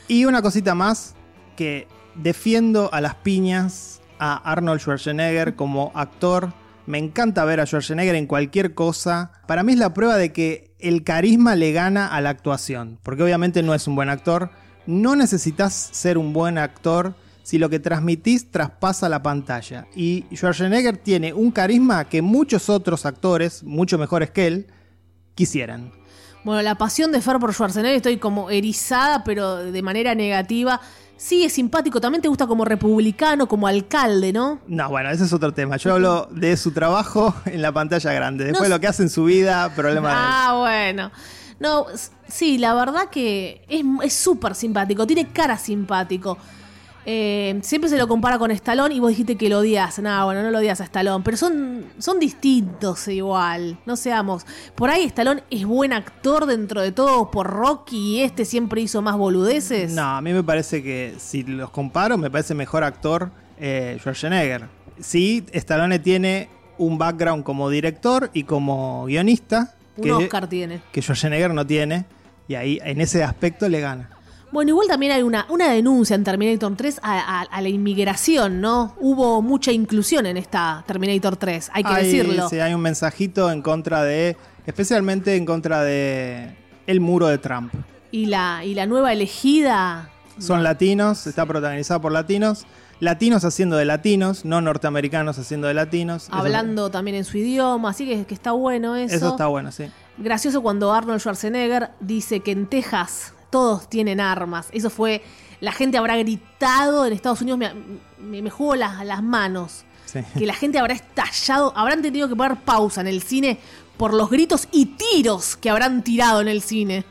Y 0.06 0.26
una 0.26 0.42
cosita 0.42 0.76
más, 0.76 1.16
que 1.56 1.88
defiendo 2.14 2.88
a 2.92 3.00
las 3.00 3.16
piñas 3.16 3.99
a 4.20 4.36
Arnold 4.36 4.80
Schwarzenegger 4.80 5.56
como 5.56 5.90
actor. 5.94 6.52
Me 6.86 6.98
encanta 6.98 7.44
ver 7.44 7.60
a 7.60 7.66
Schwarzenegger 7.66 8.14
en 8.14 8.26
cualquier 8.26 8.74
cosa. 8.74 9.32
Para 9.48 9.62
mí 9.64 9.72
es 9.72 9.78
la 9.78 9.94
prueba 9.94 10.16
de 10.16 10.32
que 10.32 10.74
el 10.78 11.02
carisma 11.02 11.56
le 11.56 11.72
gana 11.72 12.06
a 12.06 12.20
la 12.20 12.30
actuación. 12.30 12.98
Porque 13.02 13.22
obviamente 13.22 13.62
no 13.62 13.74
es 13.74 13.88
un 13.88 13.96
buen 13.96 14.10
actor. 14.10 14.50
No 14.86 15.16
necesitas 15.16 15.74
ser 15.74 16.18
un 16.18 16.32
buen 16.32 16.58
actor 16.58 17.14
si 17.42 17.58
lo 17.58 17.68
que 17.68 17.80
transmitís 17.80 18.50
traspasa 18.50 19.08
la 19.08 19.22
pantalla. 19.22 19.86
Y 19.96 20.26
Schwarzenegger 20.32 20.98
tiene 20.98 21.32
un 21.32 21.50
carisma 21.50 22.04
que 22.04 22.22
muchos 22.22 22.68
otros 22.68 23.06
actores, 23.06 23.64
mucho 23.64 23.98
mejores 23.98 24.30
que 24.30 24.46
él, 24.46 24.66
quisieran. 25.34 25.92
Bueno, 26.44 26.62
la 26.62 26.76
pasión 26.76 27.12
de 27.12 27.20
Fer 27.20 27.38
por 27.38 27.52
Schwarzenegger 27.52 27.96
estoy 27.96 28.16
como 28.18 28.50
erizada, 28.50 29.24
pero 29.24 29.56
de 29.56 29.82
manera 29.82 30.14
negativa. 30.14 30.80
Sí, 31.20 31.44
es 31.44 31.52
simpático. 31.52 32.00
También 32.00 32.22
te 32.22 32.28
gusta 32.28 32.46
como 32.46 32.64
republicano, 32.64 33.46
como 33.46 33.66
alcalde, 33.66 34.32
¿no? 34.32 34.58
No, 34.66 34.88
bueno, 34.88 35.10
ese 35.10 35.24
es 35.24 35.32
otro 35.34 35.52
tema. 35.52 35.76
Yo 35.76 35.92
hablo 35.92 36.26
de 36.30 36.56
su 36.56 36.72
trabajo 36.72 37.34
en 37.44 37.60
la 37.60 37.72
pantalla 37.72 38.10
grande. 38.14 38.44
Después 38.44 38.70
No 38.70 38.76
lo 38.76 38.80
que 38.80 38.86
hace 38.86 39.02
en 39.02 39.10
su 39.10 39.24
vida, 39.24 39.68
problema. 39.76 40.08
Ah, 40.14 40.58
bueno. 40.60 41.12
No, 41.58 41.84
sí, 42.26 42.56
la 42.56 42.72
verdad 42.72 43.10
que 43.10 43.66
es 43.68 43.84
es 44.02 44.14
súper 44.14 44.54
simpático, 44.54 45.06
tiene 45.06 45.28
cara 45.28 45.58
simpático. 45.58 46.38
Eh, 47.12 47.58
siempre 47.62 47.90
se 47.90 47.98
lo 47.98 48.06
compara 48.06 48.38
con 48.38 48.52
Stallone 48.52 48.94
y 48.94 49.00
vos 49.00 49.08
dijiste 49.08 49.34
que 49.34 49.48
lo 49.48 49.58
odias. 49.58 49.98
No, 49.98 50.26
bueno, 50.26 50.44
no 50.44 50.52
lo 50.52 50.58
odias 50.58 50.80
a 50.80 50.84
Stallone, 50.84 51.24
pero 51.24 51.36
son, 51.36 51.84
son 51.98 52.20
distintos 52.20 53.08
igual, 53.08 53.80
no 53.84 53.96
seamos. 53.96 54.46
Por 54.76 54.90
ahí 54.90 55.06
Stallone 55.06 55.42
es 55.50 55.66
buen 55.66 55.92
actor 55.92 56.46
dentro 56.46 56.80
de 56.80 56.92
todo 56.92 57.32
por 57.32 57.48
Rocky 57.48 58.18
y 58.18 58.20
este 58.22 58.44
siempre 58.44 58.80
hizo 58.80 59.02
más 59.02 59.16
boludeces. 59.16 59.90
No, 59.90 60.04
a 60.04 60.20
mí 60.20 60.32
me 60.32 60.44
parece 60.44 60.84
que 60.84 61.16
si 61.18 61.42
los 61.42 61.70
comparo, 61.70 62.16
me 62.16 62.30
parece 62.30 62.54
mejor 62.54 62.84
actor 62.84 63.32
eh, 63.58 63.96
Schwarzenegger. 63.98 64.68
Sí, 65.00 65.44
Stallone 65.50 65.98
tiene 65.98 66.48
un 66.78 66.96
background 66.96 67.42
como 67.42 67.70
director 67.70 68.30
y 68.34 68.44
como 68.44 69.06
guionista 69.06 69.74
Un 69.96 70.04
que, 70.04 70.12
Oscar 70.12 70.46
tiene. 70.46 70.80
que 70.92 71.02
Schwarzenegger 71.02 71.52
no 71.52 71.66
tiene. 71.66 72.04
Y 72.46 72.54
ahí 72.54 72.78
en 72.84 73.00
ese 73.00 73.24
aspecto 73.24 73.68
le 73.68 73.80
gana. 73.80 74.10
Bueno, 74.52 74.70
igual 74.70 74.88
también 74.88 75.12
hay 75.12 75.22
una, 75.22 75.46
una 75.48 75.70
denuncia 75.70 76.16
en 76.16 76.24
Terminator 76.24 76.74
3 76.76 77.00
a, 77.02 77.40
a- 77.40 77.42
a 77.42 77.60
la 77.60 77.68
inmigración, 77.68 78.60
¿no? 78.60 78.94
Hubo 78.98 79.42
mucha 79.42 79.70
inclusión 79.70 80.26
en 80.26 80.36
esta 80.36 80.82
Terminator 80.86 81.36
3, 81.36 81.70
hay 81.72 81.84
que 81.84 81.92
Hay- 81.92 82.04
decirlo. 82.06 82.48
sí, 82.48 82.58
hay 82.58 82.74
un 82.74 82.80
mensajito 82.80 83.50
en 83.52 83.62
contra 83.62 84.02
de, 84.02 84.36
especialmente 84.66 85.36
en 85.36 85.46
contra 85.46 85.82
de 85.84 86.56
el 86.86 87.00
muro 87.00 87.28
de 87.28 87.38
Trump. 87.38 87.72
Y 88.10 88.26
la, 88.26 88.64
y 88.64 88.74
la 88.74 88.86
nueva 88.86 89.12
elegida. 89.12 90.10
Son 90.38 90.62
latinos, 90.64 91.26
está 91.28 91.46
protagonizada 91.46 92.00
por 92.00 92.10
latinos. 92.10 92.66
Latinos 92.98 93.44
haciendo 93.44 93.76
de 93.76 93.84
latinos, 93.84 94.44
no 94.44 94.60
norteamericanos 94.60 95.38
haciendo 95.38 95.68
de 95.68 95.74
latinos. 95.74 96.24
Eso- 96.24 96.34
Hablando 96.34 96.90
también 96.90 97.16
en 97.16 97.24
su 97.24 97.38
idioma, 97.38 97.90
así 97.90 98.04
que, 98.06 98.24
que 98.26 98.34
está 98.34 98.52
bueno 98.52 98.96
eso. 98.96 99.14
Eso, 99.14 99.28
está 99.30 99.46
bueno, 99.46 99.70
sí. 99.70 99.84
Gracioso 100.18 100.60
cuando 100.60 100.92
Arnold 100.92 101.20
Schwarzenegger 101.20 101.90
dice 102.00 102.40
que 102.40 102.50
en 102.50 102.66
Texas 102.66 103.32
todos 103.50 103.88
tienen 103.88 104.20
armas. 104.20 104.68
Eso 104.72 104.90
fue. 104.90 105.22
La 105.60 105.72
gente 105.72 105.98
habrá 105.98 106.16
gritado 106.16 107.04
en 107.04 107.12
Estados 107.12 107.42
Unidos, 107.42 107.58
me, 107.58 107.74
me, 108.18 108.42
me 108.42 108.50
juego 108.50 108.76
las, 108.76 109.04
las 109.04 109.22
manos. 109.22 109.84
Sí. 110.06 110.20
Que 110.38 110.46
la 110.46 110.54
gente 110.54 110.78
habrá 110.78 110.94
estallado, 110.94 111.72
habrán 111.76 112.02
tenido 112.02 112.28
que 112.28 112.34
poner 112.34 112.56
pausa 112.56 113.00
en 113.00 113.06
el 113.06 113.22
cine 113.22 113.58
por 113.96 114.14
los 114.14 114.30
gritos 114.30 114.66
y 114.72 114.86
tiros 114.86 115.56
que 115.56 115.70
habrán 115.70 116.02
tirado 116.02 116.40
en 116.40 116.48
el 116.48 116.62
cine. 116.62 117.04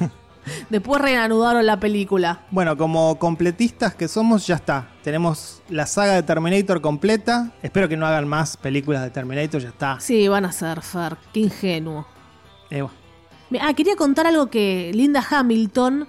Después 0.70 1.00
reanudaron 1.00 1.64
la 1.66 1.78
película. 1.78 2.40
Bueno, 2.50 2.76
como 2.76 3.18
completistas 3.18 3.94
que 3.94 4.08
somos, 4.08 4.46
ya 4.46 4.56
está. 4.56 4.88
Tenemos 5.02 5.62
la 5.68 5.86
saga 5.86 6.14
de 6.14 6.22
Terminator 6.22 6.80
completa. 6.80 7.52
Espero 7.62 7.88
que 7.88 7.96
no 7.96 8.06
hagan 8.06 8.26
más 8.26 8.56
películas 8.56 9.02
de 9.02 9.10
Terminator, 9.10 9.60
ya 9.60 9.68
está. 9.68 10.00
Sí, 10.00 10.26
van 10.28 10.44
a 10.44 10.52
ser, 10.52 10.80
Fer. 10.82 11.16
Qué 11.32 11.40
ingenuo. 11.40 12.06
Eh, 12.70 12.82
bueno. 12.82 12.99
Ah, 13.60 13.74
quería 13.74 13.96
contar 13.96 14.26
algo 14.26 14.48
que 14.48 14.90
Linda 14.94 15.24
Hamilton 15.28 16.06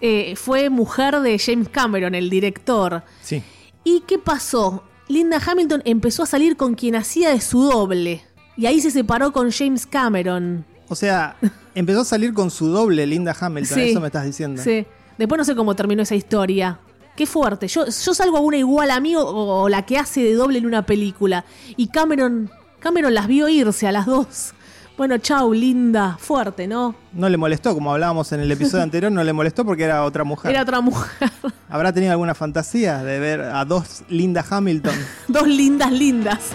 eh, 0.00 0.34
fue 0.36 0.68
mujer 0.70 1.20
de 1.20 1.38
James 1.38 1.68
Cameron, 1.68 2.14
el 2.14 2.30
director. 2.30 3.02
sí. 3.22 3.42
¿Y 3.84 4.00
qué 4.00 4.18
pasó? 4.18 4.82
Linda 5.06 5.40
Hamilton 5.46 5.80
empezó 5.84 6.24
a 6.24 6.26
salir 6.26 6.56
con 6.56 6.74
quien 6.74 6.96
hacía 6.96 7.30
de 7.30 7.40
su 7.40 7.62
doble. 7.62 8.24
Y 8.56 8.66
ahí 8.66 8.80
se 8.80 8.90
separó 8.90 9.32
con 9.32 9.52
James 9.52 9.86
Cameron. 9.86 10.64
O 10.88 10.96
sea, 10.96 11.36
empezó 11.74 12.00
a 12.00 12.04
salir 12.04 12.34
con 12.34 12.50
su 12.50 12.66
doble 12.66 13.06
Linda 13.06 13.36
Hamilton, 13.38 13.78
Sí. 13.78 13.90
eso 13.90 14.00
me 14.00 14.08
estás 14.08 14.24
diciendo. 14.24 14.60
Sí. 14.60 14.84
Después 15.18 15.38
no 15.38 15.44
sé 15.44 15.54
cómo 15.54 15.76
terminó 15.76 16.02
esa 16.02 16.16
historia. 16.16 16.80
Qué 17.14 17.26
fuerte. 17.26 17.68
Yo, 17.68 17.84
yo 17.86 18.12
salgo 18.12 18.38
a 18.38 18.40
una 18.40 18.56
igual 18.56 18.90
a 18.90 18.98
mí 18.98 19.14
o, 19.14 19.24
o 19.24 19.68
la 19.68 19.86
que 19.86 19.98
hace 19.98 20.20
de 20.24 20.34
doble 20.34 20.58
en 20.58 20.66
una 20.66 20.84
película. 20.84 21.44
Y 21.76 21.86
Cameron, 21.86 22.50
Cameron 22.80 23.14
las 23.14 23.28
vio 23.28 23.48
irse 23.48 23.86
a 23.86 23.92
las 23.92 24.06
dos. 24.06 24.52
Bueno, 24.96 25.18
chau, 25.18 25.52
linda. 25.52 26.16
Fuerte, 26.18 26.66
¿no? 26.66 26.94
No 27.12 27.28
le 27.28 27.36
molestó, 27.36 27.74
como 27.74 27.92
hablábamos 27.92 28.32
en 28.32 28.40
el 28.40 28.50
episodio 28.50 28.82
anterior, 28.82 29.12
no 29.12 29.22
le 29.22 29.32
molestó 29.32 29.64
porque 29.64 29.84
era 29.84 30.02
otra 30.04 30.24
mujer. 30.24 30.50
Era 30.50 30.62
otra 30.62 30.80
mujer. 30.80 31.30
¿Habrá 31.68 31.92
tenido 31.92 32.12
alguna 32.12 32.34
fantasía 32.34 33.02
de 33.04 33.18
ver 33.18 33.40
a 33.42 33.64
dos 33.66 34.04
Linda 34.08 34.44
Hamilton? 34.48 34.94
Dos 35.28 35.46
lindas, 35.46 35.92
lindas. 35.92 36.50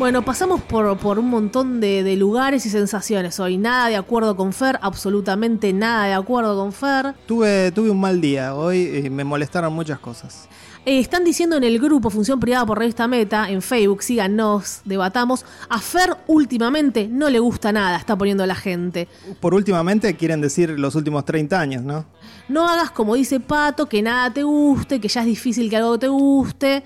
Bueno, 0.00 0.24
pasamos 0.24 0.62
por, 0.62 0.96
por 0.96 1.18
un 1.18 1.28
montón 1.28 1.78
de, 1.78 2.02
de 2.02 2.16
lugares 2.16 2.64
y 2.64 2.70
sensaciones 2.70 3.38
hoy. 3.38 3.58
Nada 3.58 3.88
de 3.88 3.96
acuerdo 3.96 4.34
con 4.34 4.54
Fer, 4.54 4.78
absolutamente 4.80 5.74
nada 5.74 6.06
de 6.06 6.14
acuerdo 6.14 6.56
con 6.56 6.72
Fer. 6.72 7.12
tuve, 7.26 7.70
tuve 7.70 7.90
un 7.90 8.00
mal 8.00 8.18
día 8.18 8.54
hoy 8.54 9.02
y 9.04 9.10
me 9.10 9.24
molestaron 9.24 9.74
muchas 9.74 9.98
cosas. 9.98 10.48
Eh, 10.86 11.00
están 11.00 11.22
diciendo 11.22 11.58
en 11.58 11.64
el 11.64 11.78
grupo 11.78 12.08
Función 12.08 12.40
Privada 12.40 12.64
por 12.64 12.78
Revista 12.78 13.06
Meta, 13.08 13.50
en 13.50 13.60
Facebook, 13.60 14.02
síganos, 14.02 14.80
debatamos. 14.86 15.44
A 15.68 15.80
Fer 15.80 16.16
últimamente 16.28 17.06
no 17.06 17.28
le 17.28 17.38
gusta 17.38 17.70
nada, 17.70 17.98
está 17.98 18.16
poniendo 18.16 18.46
la 18.46 18.54
gente. 18.54 19.06
Por 19.38 19.52
últimamente 19.52 20.16
quieren 20.16 20.40
decir 20.40 20.70
los 20.80 20.94
últimos 20.94 21.26
30 21.26 21.60
años, 21.60 21.82
¿no? 21.82 22.06
No 22.48 22.66
hagas 22.66 22.90
como 22.90 23.16
dice 23.16 23.38
Pato, 23.38 23.84
que 23.84 24.00
nada 24.00 24.32
te 24.32 24.44
guste, 24.44 24.98
que 24.98 25.08
ya 25.08 25.20
es 25.20 25.26
difícil 25.26 25.68
que 25.68 25.76
algo 25.76 25.98
te 25.98 26.08
guste. 26.08 26.84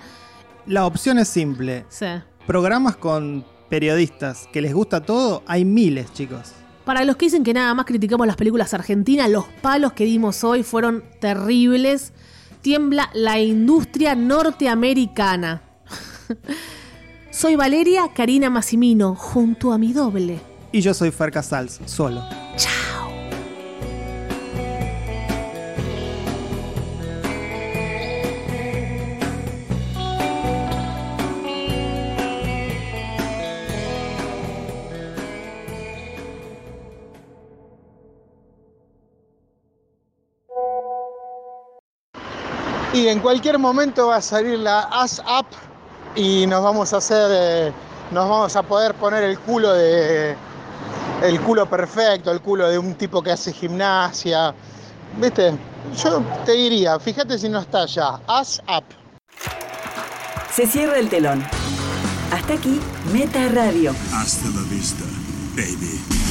La 0.65 0.85
opción 0.85 1.17
es 1.17 1.29
simple. 1.29 1.85
Sí. 1.87 2.07
Programas 2.47 2.95
con 2.95 3.43
periodistas 3.69 4.47
que 4.53 4.61
les 4.61 4.73
gusta 4.73 5.01
todo, 5.01 5.43
hay 5.47 5.65
miles, 5.65 6.13
chicos. 6.13 6.53
Para 6.85 7.03
los 7.03 7.15
que 7.15 7.25
dicen 7.25 7.43
que 7.43 7.53
nada 7.53 7.73
más 7.73 7.85
criticamos 7.85 8.27
las 8.27 8.35
películas 8.35 8.73
argentinas, 8.75 9.29
los 9.29 9.45
palos 9.61 9.93
que 9.93 10.05
dimos 10.05 10.43
hoy 10.43 10.61
fueron 10.61 11.03
terribles. 11.19 12.13
Tiembla 12.61 13.09
la 13.13 13.39
industria 13.39 14.13
norteamericana. 14.13 15.63
Soy 17.31 17.55
Valeria 17.55 18.11
Karina 18.13 18.49
Massimino, 18.49 19.15
junto 19.15 19.73
a 19.73 19.77
mi 19.77 19.91
doble. 19.91 20.39
Y 20.71 20.81
yo 20.81 20.93
soy 20.93 21.11
Fer 21.11 21.31
Casals, 21.31 21.81
solo. 21.85 22.23
Chao. 22.55 23.04
Y 42.95 43.09
en 43.09 43.19
cualquier 43.19 43.59
momento 43.59 44.07
va 44.07 44.15
a 44.15 44.21
salir 44.21 44.57
la 44.57 44.83
As 44.83 45.19
Up 45.19 45.47
y 46.15 46.47
nos 46.47 46.63
vamos 46.63 46.93
a 46.93 46.97
hacer, 46.97 47.29
eh, 47.29 47.73
nos 48.09 48.29
vamos 48.29 48.55
a 48.55 48.63
poder 48.63 48.93
poner 48.93 49.21
el 49.21 49.37
culo 49.37 49.73
de, 49.73 50.33
el 51.21 51.41
culo 51.41 51.69
perfecto, 51.69 52.31
el 52.31 52.39
culo 52.39 52.69
de 52.69 52.79
un 52.79 52.95
tipo 52.95 53.21
que 53.21 53.33
hace 53.33 53.51
gimnasia. 53.51 54.55
¿Viste? 55.17 55.57
Yo 56.01 56.23
te 56.45 56.53
diría, 56.53 56.97
fíjate 56.97 57.37
si 57.37 57.49
no 57.49 57.59
está 57.59 57.85
ya. 57.85 58.17
As 58.27 58.61
Up. 58.69 58.85
Se 60.53 60.65
cierra 60.65 60.97
el 60.97 61.09
telón. 61.09 61.45
Hasta 62.31 62.53
aquí, 62.53 62.79
Meta 63.11 63.45
Radio. 63.49 63.93
Hasta 64.13 64.47
la 64.51 64.61
vista, 64.69 65.03
baby. 65.53 66.24